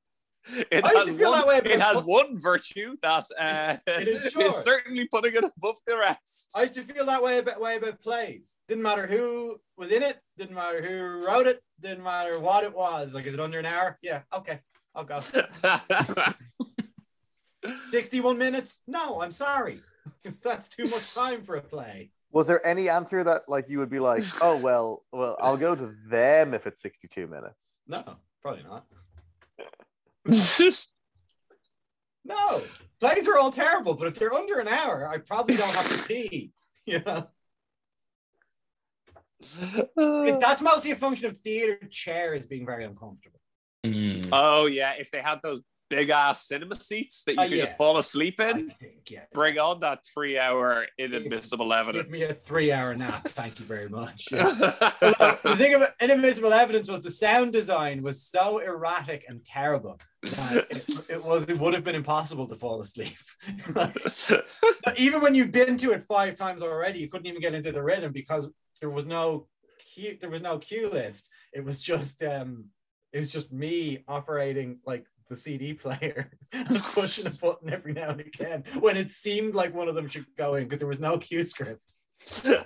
It 0.70 0.84
I 0.84 0.92
used 0.92 0.96
has, 0.96 1.06
to 1.08 1.14
feel 1.14 1.30
one, 1.32 1.40
that 1.40 1.46
way 1.48 1.56
it 1.64 1.80
has 1.80 2.00
one 2.02 2.38
virtue 2.38 2.96
that 3.02 3.24
uh, 3.38 3.76
It 4.00 4.06
is 4.06 4.26
is 4.26 4.54
certainly 4.54 5.06
putting 5.06 5.34
it 5.34 5.44
above 5.56 5.76
the 5.86 5.96
rest. 5.96 6.52
I 6.54 6.60
used 6.62 6.74
to 6.74 6.82
feel 6.82 7.04
that 7.06 7.22
way 7.22 7.38
about 7.38 7.60
way 7.60 7.76
about 7.76 8.00
plays. 8.00 8.56
Didn't 8.68 8.84
matter 8.84 9.08
who 9.08 9.56
was 9.76 9.90
in 9.90 10.04
it. 10.04 10.18
Didn't 10.38 10.54
matter 10.54 10.80
who 10.82 11.26
wrote 11.26 11.48
it. 11.48 11.62
Didn't 11.80 12.04
matter 12.04 12.38
what 12.38 12.62
it 12.62 12.72
was. 12.72 13.12
Like, 13.14 13.26
is 13.26 13.34
it 13.34 13.40
under 13.40 13.58
an 13.58 13.66
hour? 13.66 13.98
Yeah. 14.02 14.22
Okay. 14.32 14.60
I'll 14.94 15.04
go. 15.04 15.18
Sixty-one 17.90 18.38
minutes? 18.38 18.80
No, 18.86 19.20
I'm 19.22 19.32
sorry. 19.32 19.80
That's 20.42 20.68
too 20.68 20.84
much 20.84 21.14
time 21.14 21.42
for 21.42 21.56
a 21.56 21.62
play. 21.62 22.10
Was 22.32 22.46
there 22.46 22.64
any 22.66 22.88
answer 22.88 23.24
that 23.24 23.42
like 23.48 23.68
you 23.68 23.78
would 23.78 23.90
be 23.90 24.00
like, 24.00 24.24
oh 24.42 24.56
well, 24.56 25.04
well, 25.12 25.36
I'll 25.40 25.56
go 25.56 25.74
to 25.74 25.94
them 26.08 26.54
if 26.54 26.66
it's 26.66 26.82
62 26.82 27.26
minutes. 27.26 27.78
No, 27.86 28.16
probably 28.42 28.64
not. 28.64 28.86
No, 32.28 32.60
plays 32.98 33.28
are 33.28 33.38
all 33.38 33.52
terrible, 33.52 33.94
but 33.94 34.08
if 34.08 34.16
they're 34.16 34.34
under 34.34 34.58
an 34.58 34.66
hour, 34.66 35.08
I 35.08 35.18
probably 35.18 35.56
don't 35.56 35.72
have 35.72 35.88
to 35.96 36.08
pee. 36.08 36.52
You 36.88 37.02
know, 37.04 37.26
If 39.40 40.38
that's 40.38 40.62
mostly 40.62 40.92
a 40.92 40.96
function 40.96 41.26
of 41.26 41.36
theater 41.36 41.80
chairs 41.90 42.46
being 42.46 42.64
very 42.64 42.84
uncomfortable. 42.84 43.40
Mm. 43.84 44.28
oh 44.32 44.66
yeah, 44.66 44.92
if 44.96 45.10
they 45.10 45.20
had 45.20 45.40
those 45.42 45.60
big 45.88 46.10
ass 46.10 46.46
cinema 46.48 46.74
seats 46.74 47.22
that 47.24 47.32
you 47.34 47.40
Oh, 47.42 47.48
could 47.48 47.58
just 47.58 47.76
fall 47.76 47.96
asleep 47.98 48.40
in, 48.40 48.70
think, 48.70 49.10
yeah. 49.10 49.24
bring 49.32 49.58
on 49.58 49.80
that 49.80 50.00
three 50.12 50.38
hour 50.38 50.86
inadmissible 50.98 51.72
evidence. 51.72 52.18
Give 52.18 52.28
me 52.28 52.32
a 52.32 52.34
three-hour 52.34 52.94
nap. 52.96 53.28
Thank 53.28 53.60
you 53.60 53.66
very 53.66 53.88
much. 53.88 54.28
Yeah. 54.32 55.36
the 55.42 55.54
thing 55.56 55.74
about 55.74 55.90
inadmissible 56.00 56.52
evidence 56.52 56.90
was 56.90 57.00
the 57.00 57.10
sound 57.10 57.52
design 57.52 58.02
was 58.02 58.22
so 58.22 58.58
erratic 58.58 59.24
and 59.28 59.44
terrible 59.44 60.00
it, 60.22 60.84
it 61.08 61.24
was 61.24 61.44
it 61.44 61.58
would 61.58 61.72
have 61.74 61.84
been 61.84 61.94
impossible 61.94 62.46
to 62.48 62.54
fall 62.56 62.80
asleep. 62.80 63.16
Like, 63.74 63.96
even 64.98 65.20
when 65.22 65.34
you've 65.34 65.52
been 65.52 65.76
to 65.78 65.92
it 65.92 66.02
five 66.02 66.34
times 66.34 66.62
already, 66.62 66.98
you 67.00 67.08
couldn't 67.08 67.26
even 67.26 67.40
get 67.40 67.54
into 67.54 67.72
the 67.72 67.82
rhythm 67.82 68.12
because 68.12 68.48
there 68.80 68.90
was 68.90 69.06
no 69.06 69.46
cue, 69.94 70.16
there 70.20 70.30
was 70.30 70.42
no 70.42 70.58
cue 70.58 70.90
list. 70.90 71.30
It 71.52 71.64
was 71.64 71.80
just 71.80 72.22
um, 72.22 72.66
it 73.12 73.18
was 73.18 73.30
just 73.30 73.52
me 73.52 74.04
operating 74.08 74.78
like 74.86 75.06
the 75.28 75.36
CD 75.36 75.74
player 75.84 76.30
and 76.52 76.68
pushing 76.94 77.26
a 77.26 77.30
button 77.30 77.72
every 77.72 77.92
now 77.92 78.10
and 78.10 78.20
again 78.20 78.64
when 78.80 78.96
it 78.96 79.10
seemed 79.10 79.54
like 79.54 79.74
one 79.74 79.88
of 79.88 79.94
them 79.94 80.06
should 80.06 80.26
go 80.36 80.54
in 80.54 80.64
because 80.64 80.78
there 80.78 80.88
was 80.88 80.98
no 81.00 81.18
cue 81.18 81.44
script. 81.44 81.92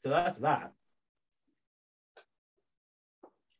So 0.00 0.10
that's 0.10 0.38
that. 0.38 0.72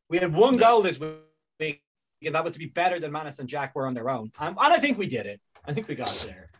We 0.08 0.18
had 0.18 0.32
one 0.32 0.56
goal 0.56 0.82
this 0.82 0.98
week, 1.00 1.82
and 2.24 2.34
that 2.34 2.42
was 2.44 2.52
to 2.52 2.58
be 2.58 2.66
better 2.66 3.00
than 3.00 3.10
Manus 3.12 3.38
and 3.40 3.48
Jack 3.48 3.74
were 3.74 3.86
on 3.86 3.94
their 3.94 4.08
own. 4.08 4.30
Um, 4.38 4.56
and 4.58 4.72
I 4.72 4.78
think 4.78 4.98
we 4.98 5.06
did 5.08 5.26
it. 5.26 5.40
I 5.66 5.72
think 5.72 5.88
we 5.88 5.94
got 5.96 6.08
there. 6.26 6.50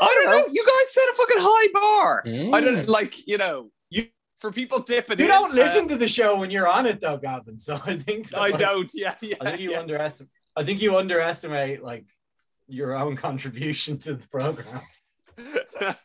I 0.00 0.14
don't 0.14 0.30
know. 0.30 0.46
You 0.50 0.64
guys 0.64 0.92
set 0.94 1.02
a 1.02 1.12
fucking 1.12 1.36
high 1.38 1.68
bar. 1.72 2.22
I 2.24 2.28
Mm. 2.28 2.64
don't 2.64 2.88
like, 2.88 3.26
you 3.28 3.36
know, 3.36 3.64
you 3.64 3.70
for 4.36 4.52
people 4.52 4.80
dipping 4.80 5.18
You 5.18 5.24
in. 5.24 5.30
don't 5.30 5.52
uh, 5.52 5.54
listen 5.54 5.88
to 5.88 5.96
the 5.96 6.08
show 6.08 6.38
when 6.40 6.50
you're 6.50 6.68
on 6.68 6.86
it, 6.86 7.00
though, 7.00 7.16
Gavin. 7.16 7.58
So 7.58 7.80
I 7.84 7.96
think 7.96 8.34
I 8.34 8.50
like, 8.50 8.58
don't. 8.58 8.90
Yeah, 8.94 9.14
yeah. 9.22 9.36
I 9.40 9.50
think 9.50 9.60
you 9.60 9.72
yeah. 9.72 9.80
underestimate. 9.80 10.30
I 10.56 10.64
think 10.64 10.80
you 10.80 10.96
underestimate 10.96 11.82
like 11.82 12.06
your 12.68 12.94
own 12.96 13.16
contribution 13.16 13.98
to 13.98 14.14
the 14.14 14.26
program. 14.28 14.80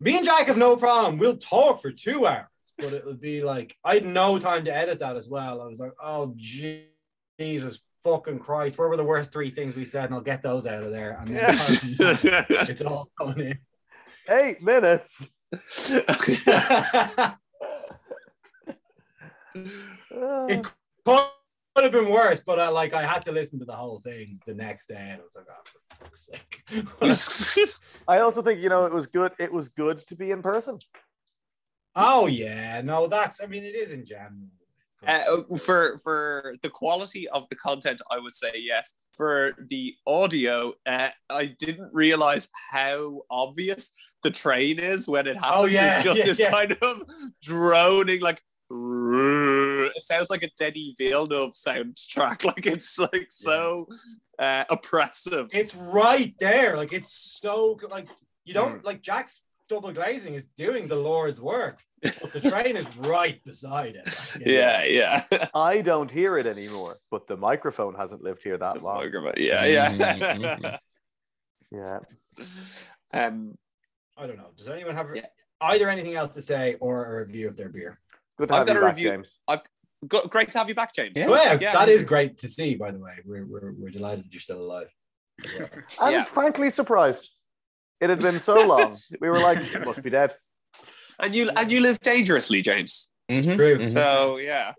Me 0.00 0.16
and 0.16 0.24
Jack 0.26 0.46
have 0.48 0.56
no 0.56 0.76
problem. 0.76 1.18
We'll 1.18 1.36
talk 1.36 1.80
for 1.80 1.90
two 1.90 2.26
hours, 2.26 2.46
but 2.78 2.92
it 2.92 3.04
would 3.06 3.20
be 3.20 3.42
like 3.42 3.76
I 3.84 3.94
had 3.94 4.04
no 4.04 4.38
time 4.38 4.64
to 4.66 4.74
edit 4.74 4.98
that 5.00 5.16
as 5.16 5.28
well. 5.28 5.62
I 5.62 5.66
was 5.66 5.78
like, 5.80 5.92
oh 6.02 6.34
Jesus 6.36 7.80
fucking 8.02 8.38
Christ, 8.38 8.76
where 8.76 8.88
were 8.88 8.96
the 8.98 9.04
worst 9.04 9.32
three 9.32 9.50
things 9.50 9.74
we 9.74 9.84
said? 9.84 10.06
And 10.06 10.14
I'll 10.14 10.20
get 10.20 10.42
those 10.42 10.66
out 10.66 10.82
of 10.82 10.90
there. 10.90 11.16
And 11.20 11.28
then 11.28 11.54
Yeah. 11.98 12.44
it's 12.50 12.82
all 12.82 13.08
coming 13.18 13.46
in. 13.52 13.58
Eight 14.28 14.62
minutes. 14.62 15.26
It 19.54 20.66
could 21.04 21.84
have 21.84 21.92
been 21.92 22.10
worse, 22.10 22.40
but 22.44 22.58
I 22.58 22.68
like 22.68 22.92
I 22.94 23.02
had 23.02 23.24
to 23.24 23.32
listen 23.32 23.58
to 23.58 23.64
the 23.64 23.74
whole 23.74 24.00
thing 24.00 24.40
the 24.46 24.54
next 24.54 24.86
day, 24.86 24.94
and 24.96 25.20
I 25.20 25.24
was 25.24 25.32
like, 25.34 25.46
oh, 25.50 25.62
for 25.64 26.04
fuck's 26.04 26.30
sake. 26.30 27.88
I 28.08 28.20
also 28.20 28.42
think 28.42 28.62
you 28.62 28.68
know 28.68 28.86
it 28.86 28.92
was 28.92 29.06
good. 29.06 29.32
It 29.38 29.52
was 29.52 29.68
good 29.68 29.98
to 29.98 30.16
be 30.16 30.30
in 30.30 30.42
person. 30.42 30.78
oh 31.96 32.26
yeah, 32.26 32.80
no, 32.82 33.06
that's 33.06 33.40
I 33.42 33.46
mean 33.46 33.64
it 33.64 33.74
is 33.74 33.92
in 33.92 34.04
general. 34.04 34.48
Uh, 35.06 35.56
for 35.56 35.98
for 35.98 36.54
the 36.62 36.70
quality 36.70 37.28
of 37.28 37.48
the 37.48 37.56
content, 37.56 38.00
I 38.10 38.18
would 38.18 38.34
say 38.34 38.52
yes. 38.56 38.94
For 39.12 39.52
the 39.68 39.94
audio, 40.06 40.74
uh, 40.86 41.10
I 41.30 41.46
didn't 41.46 41.90
realize 41.92 42.48
how 42.70 43.22
obvious 43.30 43.90
the 44.22 44.30
train 44.30 44.78
is 44.78 45.08
when 45.08 45.26
it 45.26 45.36
happens. 45.36 45.54
Oh, 45.56 45.64
yeah, 45.66 45.96
it's 45.96 46.04
just 46.08 46.18
yeah, 46.18 46.24
this 46.24 46.40
yeah. 46.40 46.50
kind 46.50 46.76
of 46.82 47.02
droning, 47.42 48.20
like 48.20 48.42
it 48.70 50.02
sounds 50.02 50.30
like 50.30 50.42
a 50.42 50.50
Denis 50.58 50.94
Villeneuve 50.98 51.52
soundtrack. 51.52 52.44
Like 52.54 52.66
it's 52.66 52.98
like 52.98 53.26
so 53.28 53.88
uh, 54.38 54.64
oppressive. 54.70 55.48
It's 55.52 55.74
right 55.74 56.34
there. 56.38 56.76
Like 56.76 56.92
it's 56.92 57.12
so 57.12 57.78
like 57.88 58.08
you 58.44 58.54
don't 58.54 58.84
like 58.84 59.02
Jack's 59.02 59.40
double 59.74 59.92
glazing 59.92 60.34
is 60.34 60.44
doing 60.56 60.86
the 60.88 60.96
Lord's 60.96 61.40
work, 61.40 61.80
but 62.02 62.14
the 62.32 62.40
train 62.50 62.76
is 62.76 62.86
right 62.98 63.42
beside 63.44 63.96
it. 63.96 64.06
Like, 64.06 64.46
you 64.46 64.52
know. 64.52 64.52
yeah, 64.60 64.84
yeah, 64.84 65.46
I 65.54 65.80
don't 65.80 66.10
hear 66.10 66.38
it 66.38 66.46
anymore, 66.46 66.98
but 67.10 67.26
the 67.26 67.36
microphone 67.36 67.94
hasn't 67.94 68.22
lived 68.22 68.42
here 68.44 68.56
that 68.58 68.82
long. 68.82 69.02
yeah, 69.36 69.64
yeah. 69.64 69.92
Mhm. 69.92 70.78
Yeah. 71.72 71.98
um, 73.12 73.56
I 74.16 74.26
don't 74.28 74.36
know. 74.36 74.50
Does 74.56 74.68
anyone 74.68 74.94
have 74.94 75.08
Yeah. 75.14 75.26
either 75.60 75.88
anything 75.90 76.14
else 76.14 76.30
to 76.32 76.42
say 76.42 76.76
or 76.78 77.04
a 77.16 77.18
review 77.24 77.48
of 77.48 77.56
their 77.56 77.68
beer? 77.68 77.98
It's 78.26 78.36
good 78.36 78.48
to 78.48 78.54
I've 78.54 78.58
have 78.58 78.66
got 78.68 78.74
you 78.74 78.78
a 78.78 78.82
back, 78.84 78.94
review. 78.96 79.10
James. 79.10 79.40
I've 79.48 79.62
got 80.06 80.30
great 80.30 80.52
to 80.52 80.58
have 80.58 80.68
you 80.68 80.76
back, 80.76 80.94
James. 80.94 81.14
Yeah. 81.16 81.26
Oh, 81.28 81.34
yeah, 81.34 81.58
Yeah. 81.60 81.72
that 81.72 81.88
is 81.88 82.04
great 82.04 82.38
to 82.38 82.48
see. 82.48 82.76
By 82.76 82.92
the 82.92 83.00
way, 83.00 83.14
we're 83.24 83.44
we're, 83.44 83.72
we're 83.72 83.90
delighted 83.90 84.24
that 84.26 84.32
you're 84.32 84.40
still 84.40 84.60
alive. 84.62 84.88
Yeah. 85.58 85.66
And 86.00 86.12
Yeah. 86.12 86.24
frankly 86.24 86.70
surprised. 86.70 87.30
It 88.00 88.10
had 88.10 88.18
been 88.20 88.32
so 88.34 88.66
long. 88.66 88.96
We 89.20 89.28
were 89.30 89.38
like, 89.40 89.58
it 89.74 89.84
must 89.84 90.02
be 90.02 90.10
dead. 90.10 90.34
And 91.20 91.34
you 91.34 91.48
and 91.50 91.70
you 91.70 91.80
live 91.80 92.00
dangerously, 92.00 92.60
James. 92.60 93.10
Mhm, 93.30 93.56
True. 93.56 93.78
mhm. 93.78 93.90
So 93.90 94.36
yeah, 94.38 94.74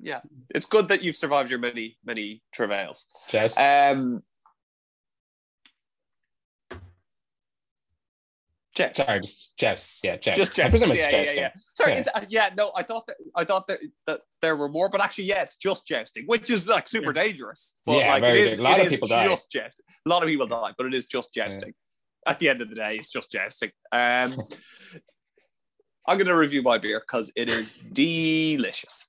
yeah, 0.00 0.20
it's 0.54 0.66
good 0.66 0.88
that 0.88 1.02
you've 1.02 1.16
survived 1.16 1.50
your 1.50 1.60
many 1.60 1.96
many 2.04 2.42
travails. 2.52 3.06
Jess? 3.30 3.56
Um, 3.58 4.22
Jess. 8.74 8.96
Sorry, 8.96 9.20
just 9.20 9.56
Jess. 9.58 10.00
Yeah, 10.02 10.16
Jess. 10.16 10.36
Just 10.36 10.58
I 10.58 10.70
presume 10.70 10.88
Yeah, 10.90 10.94
it's 10.96 11.04
yeah, 11.04 11.10
jousting. 11.24 11.38
yeah. 11.40 11.50
Sorry, 11.76 11.92
Yeah. 11.92 11.98
it's 11.98 12.08
uh, 12.14 12.24
yeah. 12.30 12.50
No, 12.56 12.72
I 12.74 12.82
thought 12.82 13.06
that 13.06 13.16
I 13.36 13.44
thought 13.44 13.66
that, 13.68 13.80
that 14.06 14.20
there 14.40 14.56
were 14.56 14.68
more, 14.68 14.88
but 14.88 15.00
actually, 15.02 15.24
yeah, 15.24 15.42
it's 15.42 15.56
just 15.56 15.86
jousting, 15.86 16.24
which 16.26 16.50
is 16.50 16.66
like 16.66 16.88
super 16.88 17.12
dangerous. 17.12 17.74
But 17.84 17.98
Yeah, 17.98 18.12
like 18.14 18.22
very 18.22 18.40
it 18.40 18.50
good. 18.50 18.58
A 18.60 18.62
lot 18.62 18.78
it 18.80 18.86
of 18.86 18.86
is 18.86 18.92
people 18.94 19.08
die. 19.08 19.26
just 19.28 19.52
jousting. 19.52 19.84
A 20.06 20.08
lot 20.08 20.22
of 20.22 20.28
people 20.28 20.46
die, 20.46 20.72
but 20.76 20.86
it 20.86 20.94
is 20.94 21.04
just 21.06 21.34
jousting. 21.34 21.74
At 22.26 22.38
the 22.38 22.48
end 22.48 22.60
of 22.62 22.68
the 22.68 22.74
day, 22.76 22.96
it's 22.96 23.10
just 23.10 23.32
jousting. 23.32 23.70
Um, 23.90 24.34
I'm 26.06 26.18
going 26.18 26.26
to 26.26 26.36
review 26.36 26.62
my 26.62 26.78
beer 26.78 27.00
because 27.00 27.30
it 27.36 27.48
is 27.48 27.74
delicious. 27.74 29.08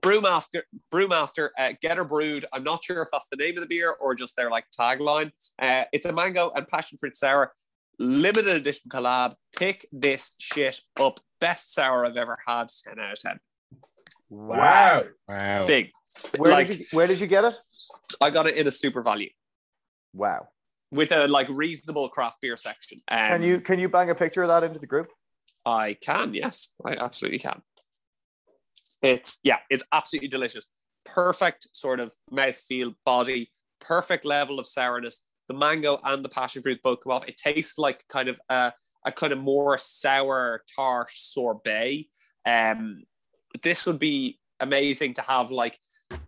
Brewmaster, 0.00 0.62
Brewmaster, 0.92 1.50
uh, 1.58 1.72
Getter 1.82 2.04
Brewed. 2.04 2.44
I'm 2.52 2.62
not 2.64 2.82
sure 2.84 3.02
if 3.02 3.08
that's 3.12 3.26
the 3.28 3.36
name 3.36 3.54
of 3.56 3.60
the 3.62 3.66
beer 3.66 3.92
or 4.00 4.14
just 4.14 4.36
their 4.36 4.50
like 4.50 4.64
tagline. 4.78 5.32
Uh, 5.58 5.84
it's 5.92 6.06
a 6.06 6.12
mango 6.12 6.50
and 6.54 6.66
passion 6.68 6.98
fruit 6.98 7.16
sour, 7.16 7.52
limited 7.98 8.54
edition 8.56 8.88
collab. 8.88 9.34
Pick 9.56 9.86
this 9.92 10.34
shit 10.38 10.80
up. 11.00 11.20
Best 11.40 11.72
sour 11.74 12.04
I've 12.06 12.16
ever 12.16 12.38
had. 12.46 12.68
Ten 12.84 12.98
out 12.98 13.12
of 13.12 13.18
ten. 13.18 13.38
Wow. 14.30 15.04
Wow. 15.28 15.66
Big. 15.66 15.90
Where 16.36 16.52
Like- 16.52 16.66
did 16.68 16.78
you 16.80 16.86
where 16.92 17.06
did 17.06 17.20
you 17.20 17.26
get 17.26 17.44
it? 17.44 17.54
I 18.20 18.30
got 18.30 18.46
it 18.46 18.56
in 18.56 18.66
a 18.66 18.70
SuperValu 18.70 19.30
Wow. 20.14 20.48
With 20.90 21.12
a 21.12 21.28
like 21.28 21.48
reasonable 21.50 22.08
craft 22.08 22.40
beer 22.40 22.56
section. 22.56 23.00
Um, 23.08 23.28
Can 23.28 23.42
you 23.42 23.60
can 23.60 23.78
you 23.78 23.88
bang 23.88 24.10
a 24.10 24.14
picture 24.14 24.42
of 24.42 24.48
that 24.48 24.64
into 24.64 24.78
the 24.78 24.86
group? 24.86 25.10
I 25.66 25.94
can, 25.94 26.32
yes, 26.34 26.74
I 26.84 26.94
absolutely 26.94 27.40
can. 27.40 27.62
It's 29.02 29.38
yeah, 29.42 29.58
it's 29.70 29.84
absolutely 29.92 30.28
delicious. 30.28 30.66
Perfect 31.04 31.74
sort 31.76 32.00
of 32.00 32.14
mouthfeel, 32.32 32.94
body, 33.04 33.50
perfect 33.80 34.24
level 34.24 34.58
of 34.58 34.66
sourness. 34.66 35.20
The 35.48 35.54
mango 35.54 35.98
and 36.04 36.24
the 36.24 36.28
passion 36.28 36.62
fruit 36.62 36.80
both 36.82 37.02
come 37.02 37.12
off. 37.12 37.26
It 37.26 37.36
tastes 37.36 37.78
like 37.78 38.04
kind 38.08 38.28
of 38.28 38.40
a, 38.50 38.72
a 39.06 39.12
kind 39.12 39.32
of 39.32 39.38
more 39.38 39.78
sour 39.78 40.62
tart 40.74 41.08
sorbet. 41.14 42.08
Um, 42.44 43.04
this 43.62 43.86
would 43.86 43.98
be 43.98 44.38
amazing 44.60 45.14
to 45.14 45.22
have 45.22 45.50
like 45.50 45.78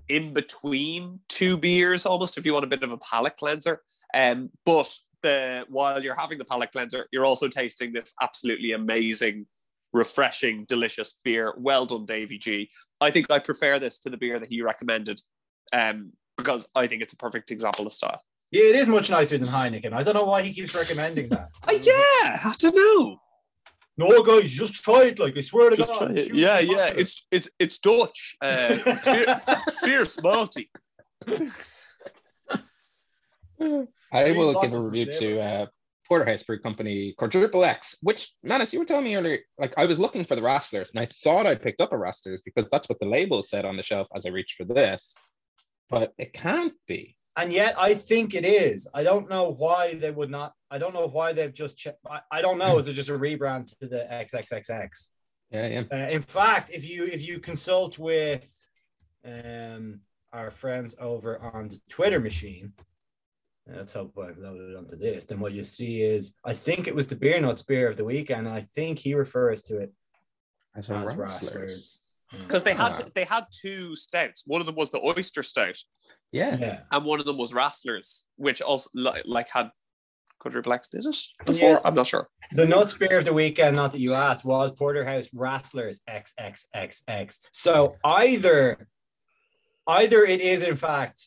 in 0.08 0.32
between 0.32 1.20
two 1.28 1.56
beers, 1.56 2.04
almost 2.04 2.36
if 2.36 2.44
you 2.44 2.52
want 2.52 2.64
a 2.64 2.68
bit 2.68 2.82
of 2.82 2.92
a 2.92 2.98
palate 2.98 3.36
cleanser. 3.36 3.80
Um, 4.12 4.50
but 4.64 4.92
the 5.22 5.64
while 5.68 6.02
you're 6.02 6.14
having 6.14 6.38
the 6.38 6.44
palate 6.44 6.72
cleanser, 6.72 7.06
you're 7.12 7.24
also 7.24 7.48
tasting 7.48 7.92
this 7.92 8.14
absolutely 8.20 8.72
amazing, 8.72 9.46
refreshing, 9.92 10.64
delicious 10.68 11.14
beer. 11.24 11.54
Well 11.58 11.86
done, 11.86 12.06
Davy 12.06 12.38
G. 12.38 12.70
I 13.00 13.10
think 13.10 13.30
I 13.30 13.38
prefer 13.38 13.78
this 13.78 13.98
to 14.00 14.10
the 14.10 14.16
beer 14.16 14.38
that 14.40 14.48
he 14.48 14.62
recommended, 14.62 15.20
um, 15.72 16.12
because 16.36 16.66
I 16.74 16.86
think 16.86 17.02
it's 17.02 17.12
a 17.12 17.16
perfect 17.16 17.50
example 17.50 17.86
of 17.86 17.92
style. 17.92 18.20
Yeah, 18.50 18.64
it 18.64 18.76
is 18.76 18.88
much 18.88 19.10
nicer 19.10 19.38
than 19.38 19.48
Heineken. 19.48 19.92
I 19.92 20.02
don't 20.02 20.14
know 20.14 20.24
why 20.24 20.42
he 20.42 20.52
keeps 20.52 20.74
recommending 20.74 21.28
that. 21.28 21.50
Uh, 21.68 21.78
yeah, 21.80 22.40
I 22.44 22.52
don't 22.58 22.74
know. 22.74 23.20
No, 23.96 24.22
guys, 24.22 24.50
just 24.50 24.74
try 24.74 25.04
it. 25.04 25.18
Like 25.18 25.36
I 25.36 25.40
swear 25.42 25.70
to 25.70 25.76
Just 25.76 25.92
God. 25.92 25.98
try 25.98 26.16
it. 26.16 26.34
Yeah, 26.34 26.58
yeah. 26.58 26.74
popular. 26.76 27.00
It's 27.00 27.26
it's 27.30 27.50
it's 27.58 27.78
Dutch. 27.78 28.36
Uh, 28.40 28.76
fierce 29.84 30.16
malty. 30.16 30.68
I 34.12 34.24
Three 34.24 34.32
will 34.32 34.60
give 34.60 34.72
a 34.72 34.80
review 34.80 35.06
to 35.06 35.40
uh, 35.40 35.66
Porterhouse 36.10 36.42
Brew 36.42 36.58
Company 36.58 37.14
Quadruple 37.16 37.64
X, 37.64 37.96
which, 38.02 38.34
Manus, 38.42 38.72
you 38.72 38.80
were 38.80 38.84
telling 38.84 39.04
me 39.04 39.14
earlier, 39.14 39.38
like 39.58 39.72
I 39.76 39.86
was 39.86 39.98
looking 39.98 40.24
for 40.24 40.34
the 40.34 40.42
Wrasslers 40.42 40.90
and 40.90 40.98
I 40.98 41.06
thought 41.06 41.46
I 41.46 41.54
picked 41.54 41.80
up 41.80 41.92
a 41.92 41.96
Wrasslers 41.96 42.40
because 42.44 42.68
that's 42.68 42.88
what 42.88 42.98
the 42.98 43.06
label 43.06 43.42
said 43.42 43.64
on 43.64 43.76
the 43.76 43.82
shelf 43.82 44.08
as 44.14 44.26
I 44.26 44.30
reached 44.30 44.56
for 44.56 44.64
this, 44.64 45.14
but 45.88 46.12
it 46.18 46.32
can't 46.32 46.72
be. 46.88 47.16
And 47.36 47.52
yet 47.52 47.74
I 47.78 47.94
think 47.94 48.34
it 48.34 48.44
is. 48.44 48.88
I 48.92 49.02
don't 49.02 49.28
know 49.28 49.50
why 49.50 49.94
they 49.94 50.10
would 50.10 50.30
not. 50.30 50.52
I 50.70 50.78
don't 50.78 50.94
know 50.94 51.06
why 51.06 51.32
they've 51.32 51.54
just. 51.54 51.76
Che- 51.76 51.94
I, 52.08 52.20
I 52.30 52.40
don't 52.42 52.58
know. 52.58 52.78
Is 52.78 52.88
it 52.88 52.94
just 52.94 53.08
a 53.08 53.18
rebrand 53.18 53.66
to 53.78 53.86
the 53.86 54.06
XXXX? 54.10 55.08
Yeah, 55.50 55.66
yeah. 55.66 55.82
Uh, 55.90 56.10
in 56.10 56.22
fact, 56.22 56.70
if 56.70 56.88
you 56.88 57.04
if 57.04 57.26
you 57.26 57.38
consult 57.38 57.98
with 57.98 58.52
um, 59.24 60.00
our 60.32 60.50
friends 60.50 60.94
over 61.00 61.38
on 61.38 61.68
the 61.68 61.80
Twitter 61.88 62.20
machine, 62.20 62.72
uh, 63.68 63.76
let's 63.78 63.92
hope 63.92 64.16
I've 64.18 64.38
loaded 64.38 64.76
onto 64.76 64.96
this. 64.96 65.24
Then 65.24 65.40
what 65.40 65.52
you 65.52 65.62
see 65.62 66.02
is, 66.02 66.34
I 66.44 66.52
think 66.52 66.88
it 66.88 66.94
was 66.94 67.06
the 67.06 67.16
Beer 67.16 67.40
Nuts 67.40 67.62
beer 67.62 67.88
of 67.90 67.96
the 67.96 68.04
weekend, 68.04 68.46
and 68.46 68.56
I 68.56 68.62
think 68.62 68.98
he 68.98 69.14
refers 69.14 69.62
to 69.64 69.78
it 69.78 69.92
As 70.76 70.90
as 70.90 71.08
a 71.08 71.14
Wrasslers. 71.14 71.56
Wrasslers. 71.56 72.00
Because 72.46 72.62
they 72.62 72.74
had 72.74 73.10
they 73.14 73.24
had 73.24 73.46
two 73.50 73.96
stouts. 73.96 74.44
One 74.46 74.60
of 74.60 74.66
them 74.66 74.76
was 74.76 74.92
the 74.92 75.00
oyster 75.00 75.42
stout, 75.42 75.76
Yeah. 76.32 76.56
Yeah. 76.56 76.80
and 76.90 77.04
one 77.04 77.20
of 77.20 77.26
them 77.26 77.38
was 77.38 77.52
Wrasslers, 77.52 78.24
which 78.36 78.62
also 78.62 78.90
like 78.94 79.48
had 79.48 79.70
quadruple 80.38 80.72
X 80.72 80.88
did 80.88 81.04
it 81.06 81.16
before. 81.44 81.70
Yeah. 81.70 81.80
I'm 81.84 81.94
not 81.94 82.06
sure. 82.06 82.28
The 82.52 82.66
nuts 82.66 82.94
beer 82.94 83.18
of 83.18 83.24
the 83.24 83.32
weekend, 83.32 83.76
not 83.76 83.92
that 83.92 84.00
you 84.00 84.14
asked, 84.14 84.44
was 84.44 84.72
Porterhouse 84.72 85.28
Wrasslers 85.28 86.00
XXXX. 86.08 87.38
So 87.52 87.94
either 88.04 88.88
either 89.86 90.24
it 90.24 90.40
is 90.40 90.62
in 90.62 90.76
fact 90.76 91.20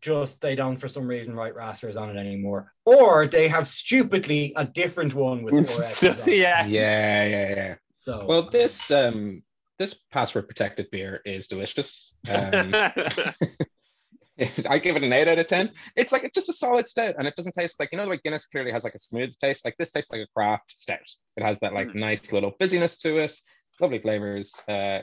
just 0.00 0.40
they 0.40 0.54
don't 0.54 0.76
for 0.76 0.88
some 0.88 1.06
reason 1.06 1.34
write 1.34 1.56
Wrasslers 1.56 2.00
on 2.00 2.16
it 2.16 2.20
anymore, 2.20 2.72
or 2.84 3.26
they 3.26 3.48
have 3.48 3.66
stupidly 3.66 4.52
a 4.56 4.64
different 4.64 5.14
one 5.14 5.42
with 5.42 5.70
four 5.70 5.84
X's 5.84 6.20
on 6.20 6.28
yeah. 6.28 6.66
Yeah, 6.66 7.26
yeah, 7.26 7.54
yeah. 7.56 7.74
So 7.98 8.24
Well, 8.26 8.48
this 8.48 8.90
um 8.90 9.42
this 9.78 9.94
password 10.12 10.48
protected 10.48 10.90
beer 10.90 11.20
is 11.24 11.46
delicious. 11.46 12.14
Um, 12.28 12.74
I 14.68 14.78
give 14.78 14.96
it 14.96 15.02
an 15.04 15.12
eight 15.12 15.28
out 15.28 15.38
of 15.38 15.46
ten. 15.46 15.70
It's 15.96 16.12
like 16.12 16.24
it's 16.24 16.34
just 16.34 16.48
a 16.48 16.52
solid 16.52 16.86
stout, 16.86 17.14
and 17.18 17.26
it 17.26 17.34
doesn't 17.36 17.54
taste 17.54 17.80
like 17.80 17.90
you 17.92 17.98
know 17.98 18.06
like 18.06 18.22
Guinness 18.22 18.46
clearly 18.46 18.70
has 18.72 18.84
like 18.84 18.94
a 18.94 18.98
smooth 18.98 19.34
taste. 19.38 19.64
Like 19.64 19.76
this 19.78 19.90
tastes 19.90 20.12
like 20.12 20.20
a 20.22 20.26
craft 20.34 20.70
stout. 20.70 20.98
It 21.36 21.42
has 21.42 21.60
that 21.60 21.72
like 21.74 21.88
Mm. 21.88 21.94
nice 21.96 22.32
little 22.32 22.52
fizziness 22.52 22.98
to 23.00 23.16
it, 23.18 23.34
lovely 23.80 23.98
flavors. 23.98 24.60
Uh, 24.68 25.00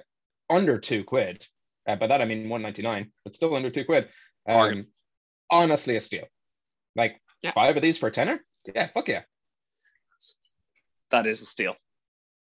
under 0.49 0.77
two 0.79 1.03
quid. 1.03 1.45
Uh, 1.87 1.95
by 1.95 2.07
that 2.07 2.21
I 2.21 2.25
mean 2.25 2.49
199, 2.49 3.11
but 3.23 3.35
still 3.35 3.53
under 3.55 3.69
two 3.69 3.83
quid. 3.85 4.09
Um, 4.47 4.85
honestly, 5.51 5.95
a 5.97 6.01
steal. 6.01 6.25
Like 6.95 7.19
Yeah. 7.41 7.51
five 7.51 7.75
of 7.75 7.81
these 7.81 7.97
for 7.97 8.07
a 8.07 8.11
tenner. 8.11 8.39
Yeah, 8.73 8.87
fuck 8.87 9.07
yeah. 9.09 9.23
That 11.11 11.27
is 11.27 11.41
a 11.41 11.45
steal. 11.45 11.75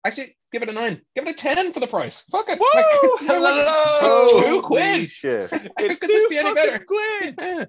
Actually, 0.05 0.35
give 0.51 0.61
it 0.63 0.69
a 0.69 0.73
nine. 0.73 1.01
Give 1.15 1.25
it 1.27 1.31
a 1.31 1.33
ten 1.33 1.71
for 1.71 1.79
the 1.79 1.87
price. 1.87 2.21
Fuck 2.31 2.49
it. 2.49 2.59
Woo! 2.59 2.65
Like, 2.73 2.85
it's 3.03 3.23
not 3.23 3.41
like- 3.41 3.65
Hello! 3.65 4.21
it's 4.21 4.31
two 4.45 4.49
Holy 4.49 4.61
quid. 4.61 5.09
shit. 5.09 5.49
It's 5.79 5.99
Could 5.99 6.09
this 6.09 6.23
two 6.23 6.27
be 6.29 6.37
any 6.37 6.49
fucking 6.49 6.71
better? 6.71 6.85
quid. 6.85 7.35
Yeah. 7.41 7.65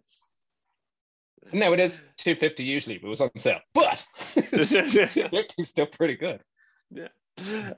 No, 1.52 1.74
it 1.74 1.78
is 1.78 1.98
250 2.16 2.64
usually, 2.64 2.96
but 2.96 3.06
it 3.08 3.10
was 3.10 3.20
on 3.20 3.30
sale. 3.38 3.60
But 3.74 3.98
50 3.98 5.52
is 5.58 5.68
still 5.68 5.84
pretty 5.86 6.16
good. 6.16 6.40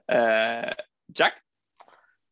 uh, 0.09 0.70
Jack. 1.12 1.32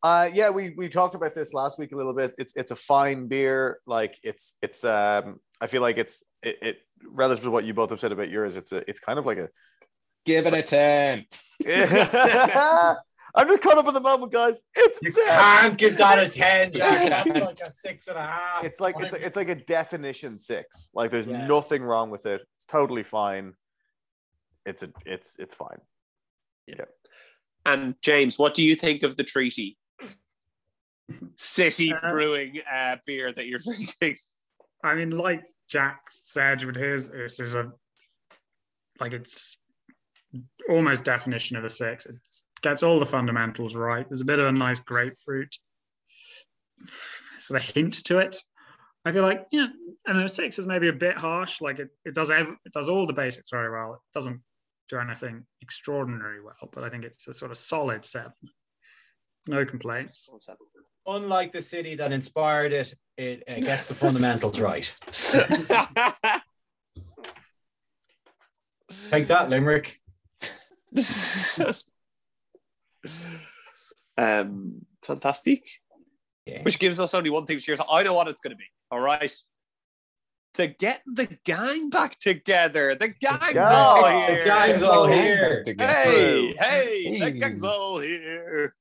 Uh, 0.01 0.29
yeah, 0.33 0.49
we 0.51 0.73
we 0.77 0.87
talked 0.87 1.13
about 1.15 1.35
this 1.35 1.51
last 1.53 1.77
week 1.77 1.91
a 1.91 1.95
little 1.95 2.13
bit. 2.13 2.33
It's 2.37 2.55
it's 2.55 2.71
a 2.71 2.75
fine 2.75 3.27
beer. 3.27 3.79
Like 3.85 4.17
it's 4.23 4.53
it's 4.61 4.83
um 4.85 5.39
I 5.59 5.67
feel 5.67 5.81
like 5.81 5.97
it's 5.97 6.23
it, 6.43 6.57
it 6.61 6.77
relative 7.05 7.43
to 7.43 7.51
what 7.51 7.65
you 7.65 7.73
both 7.73 7.89
have 7.89 7.99
said 7.99 8.11
about 8.13 8.29
yours. 8.29 8.55
It's 8.55 8.71
a 8.71 8.89
it's 8.89 8.99
kind 8.99 9.19
of 9.19 9.25
like 9.25 9.37
a. 9.39 9.49
Give 10.25 10.45
it 10.47 10.53
a 10.53 10.61
10. 10.63 11.25
I'm 13.37 13.47
just 13.49 13.61
caught 13.61 13.77
up 13.77 13.87
in 13.87 13.93
the 13.93 13.99
moment, 14.01 14.31
guys. 14.31 14.61
It's 14.75 14.99
You 15.01 15.11
10. 15.11 15.25
can't 15.25 15.77
give 15.77 15.97
that 15.97 16.19
a 16.25 16.29
10, 16.29 16.71
Jack. 16.73 17.09
That's 17.25 17.39
like 17.39 17.59
a 17.59 17.71
six 17.71 18.07
and 18.07 18.17
a 18.17 18.21
half. 18.21 18.63
It's 18.63 18.79
like 18.79 18.95
it's 18.99 19.13
it's 19.13 19.35
like 19.35 19.49
a 19.49 19.55
definition 19.55 20.37
six. 20.37 20.89
Like 20.93 21.11
there's 21.11 21.27
Yeah. 21.27 21.45
nothing 21.45 21.83
wrong 21.83 22.09
with 22.09 22.25
it. 22.25 22.41
It's 22.55 22.65
totally 22.65 23.03
fine. 23.03 23.53
It's 24.65 24.83
a 24.83 24.89
it's 25.05 25.35
it's 25.37 25.53
fine. 25.53 25.79
Yeah. 26.65 26.85
And 27.65 27.95
James, 28.01 28.39
what 28.39 28.53
do 28.53 28.63
you 28.63 28.75
think 28.75 29.03
of 29.03 29.15
the 29.17 29.23
treaty? 29.23 29.77
City 31.35 31.93
Uh, 31.93 32.09
brewing 32.11 32.61
uh, 32.71 32.97
beer 33.05 33.31
that 33.33 33.45
you're 33.47 33.59
drinking. 33.63 34.17
I 34.83 34.95
mean, 34.95 35.11
like 35.11 35.43
Jack 35.67 36.03
said 36.09 36.63
with 36.63 36.75
his, 36.77 37.09
this 37.09 37.39
is 37.39 37.55
a 37.55 37.71
like 38.99 39.11
it's 39.13 39.57
almost 40.69 41.03
definition 41.03 41.57
of 41.57 41.63
a 41.63 41.69
six. 41.69 42.05
It 42.05 42.15
gets 42.61 42.83
all 42.83 42.99
the 42.99 43.05
fundamentals 43.05 43.75
right. 43.75 44.07
There's 44.07 44.21
a 44.21 44.25
bit 44.25 44.39
of 44.39 44.47
a 44.47 44.51
nice 44.51 44.79
grapefruit 44.79 45.55
sort 47.39 47.61
of 47.61 47.69
hint 47.69 48.03
to 48.05 48.19
it. 48.19 48.37
I 49.05 49.11
feel 49.11 49.23
like 49.23 49.45
yeah, 49.51 49.67
and 50.07 50.21
a 50.21 50.29
six 50.29 50.57
is 50.57 50.65
maybe 50.65 50.87
a 50.89 50.93
bit 50.93 51.17
harsh. 51.17 51.61
Like 51.61 51.79
it, 51.79 51.89
it 52.03 52.15
does 52.15 52.31
every, 52.31 52.55
it 52.65 52.73
does 52.73 52.89
all 52.89 53.05
the 53.05 53.13
basics 53.13 53.51
very 53.51 53.71
well. 53.71 53.93
It 53.93 53.99
doesn't 54.13 54.41
do 54.89 54.97
anything 54.97 55.45
extraordinary 55.61 56.41
well, 56.41 56.69
but 56.71 56.83
I 56.83 56.89
think 56.89 57.05
it's 57.05 57.27
a 57.27 57.33
sort 57.33 57.51
of 57.51 57.57
solid 57.57 58.03
seven. 58.03 58.33
No 59.47 59.63
complaints. 59.63 60.29
Unlike 61.05 61.51
the 61.51 61.61
city 61.61 61.93
that 61.95 62.11
inspired 62.11 62.73
it, 62.73 62.95
it 63.15 63.43
uh, 63.47 63.59
gets 63.59 63.85
the 63.85 63.93
fundamentals 63.93 64.59
right. 64.59 64.91
Take 69.11 69.27
that, 69.27 69.51
Limerick. 69.51 69.99
um, 74.17 74.85
fantastic. 75.01 75.67
Yeah. 76.45 76.61
Which 76.63 76.79
gives 76.79 76.99
us 76.99 77.13
only 77.13 77.29
one 77.29 77.45
thing 77.45 77.57
to 77.57 77.63
cheers. 77.63 77.81
I 77.89 78.03
know 78.03 78.13
what 78.13 78.27
it's 78.27 78.41
going 78.41 78.51
to 78.51 78.57
be. 78.57 78.65
All 78.91 78.99
right. 78.99 79.31
To 80.55 80.67
get 80.67 81.01
the 81.05 81.37
gang 81.43 81.89
back 81.89 82.17
together. 82.19 82.95
The 82.95 83.09
gang's 83.09 83.53
gang. 83.53 83.75
all 83.75 84.05
here. 84.05 84.43
The 84.43 84.45
gang's 84.45 84.83
all 84.83 85.07
here. 85.07 85.63
Hey, 85.77 86.55
hey, 86.57 87.19
the 87.19 87.31
gang's 87.31 87.63
all 87.63 87.99
here. 87.99 88.75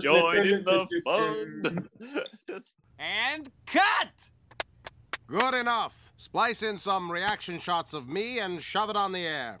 Join 0.00 0.46
in 0.46 0.64
the 0.64 0.88
fun. 1.04 1.88
And 3.02 3.50
cut! 3.66 4.12
Good 5.26 5.54
enough. 5.54 6.12
Splice 6.16 6.62
in 6.62 6.78
some 6.78 7.10
reaction 7.10 7.58
shots 7.58 7.94
of 7.94 8.08
me 8.08 8.38
and 8.38 8.62
shove 8.62 8.90
it 8.90 8.96
on 8.96 9.10
the 9.10 9.26
air. 9.26 9.58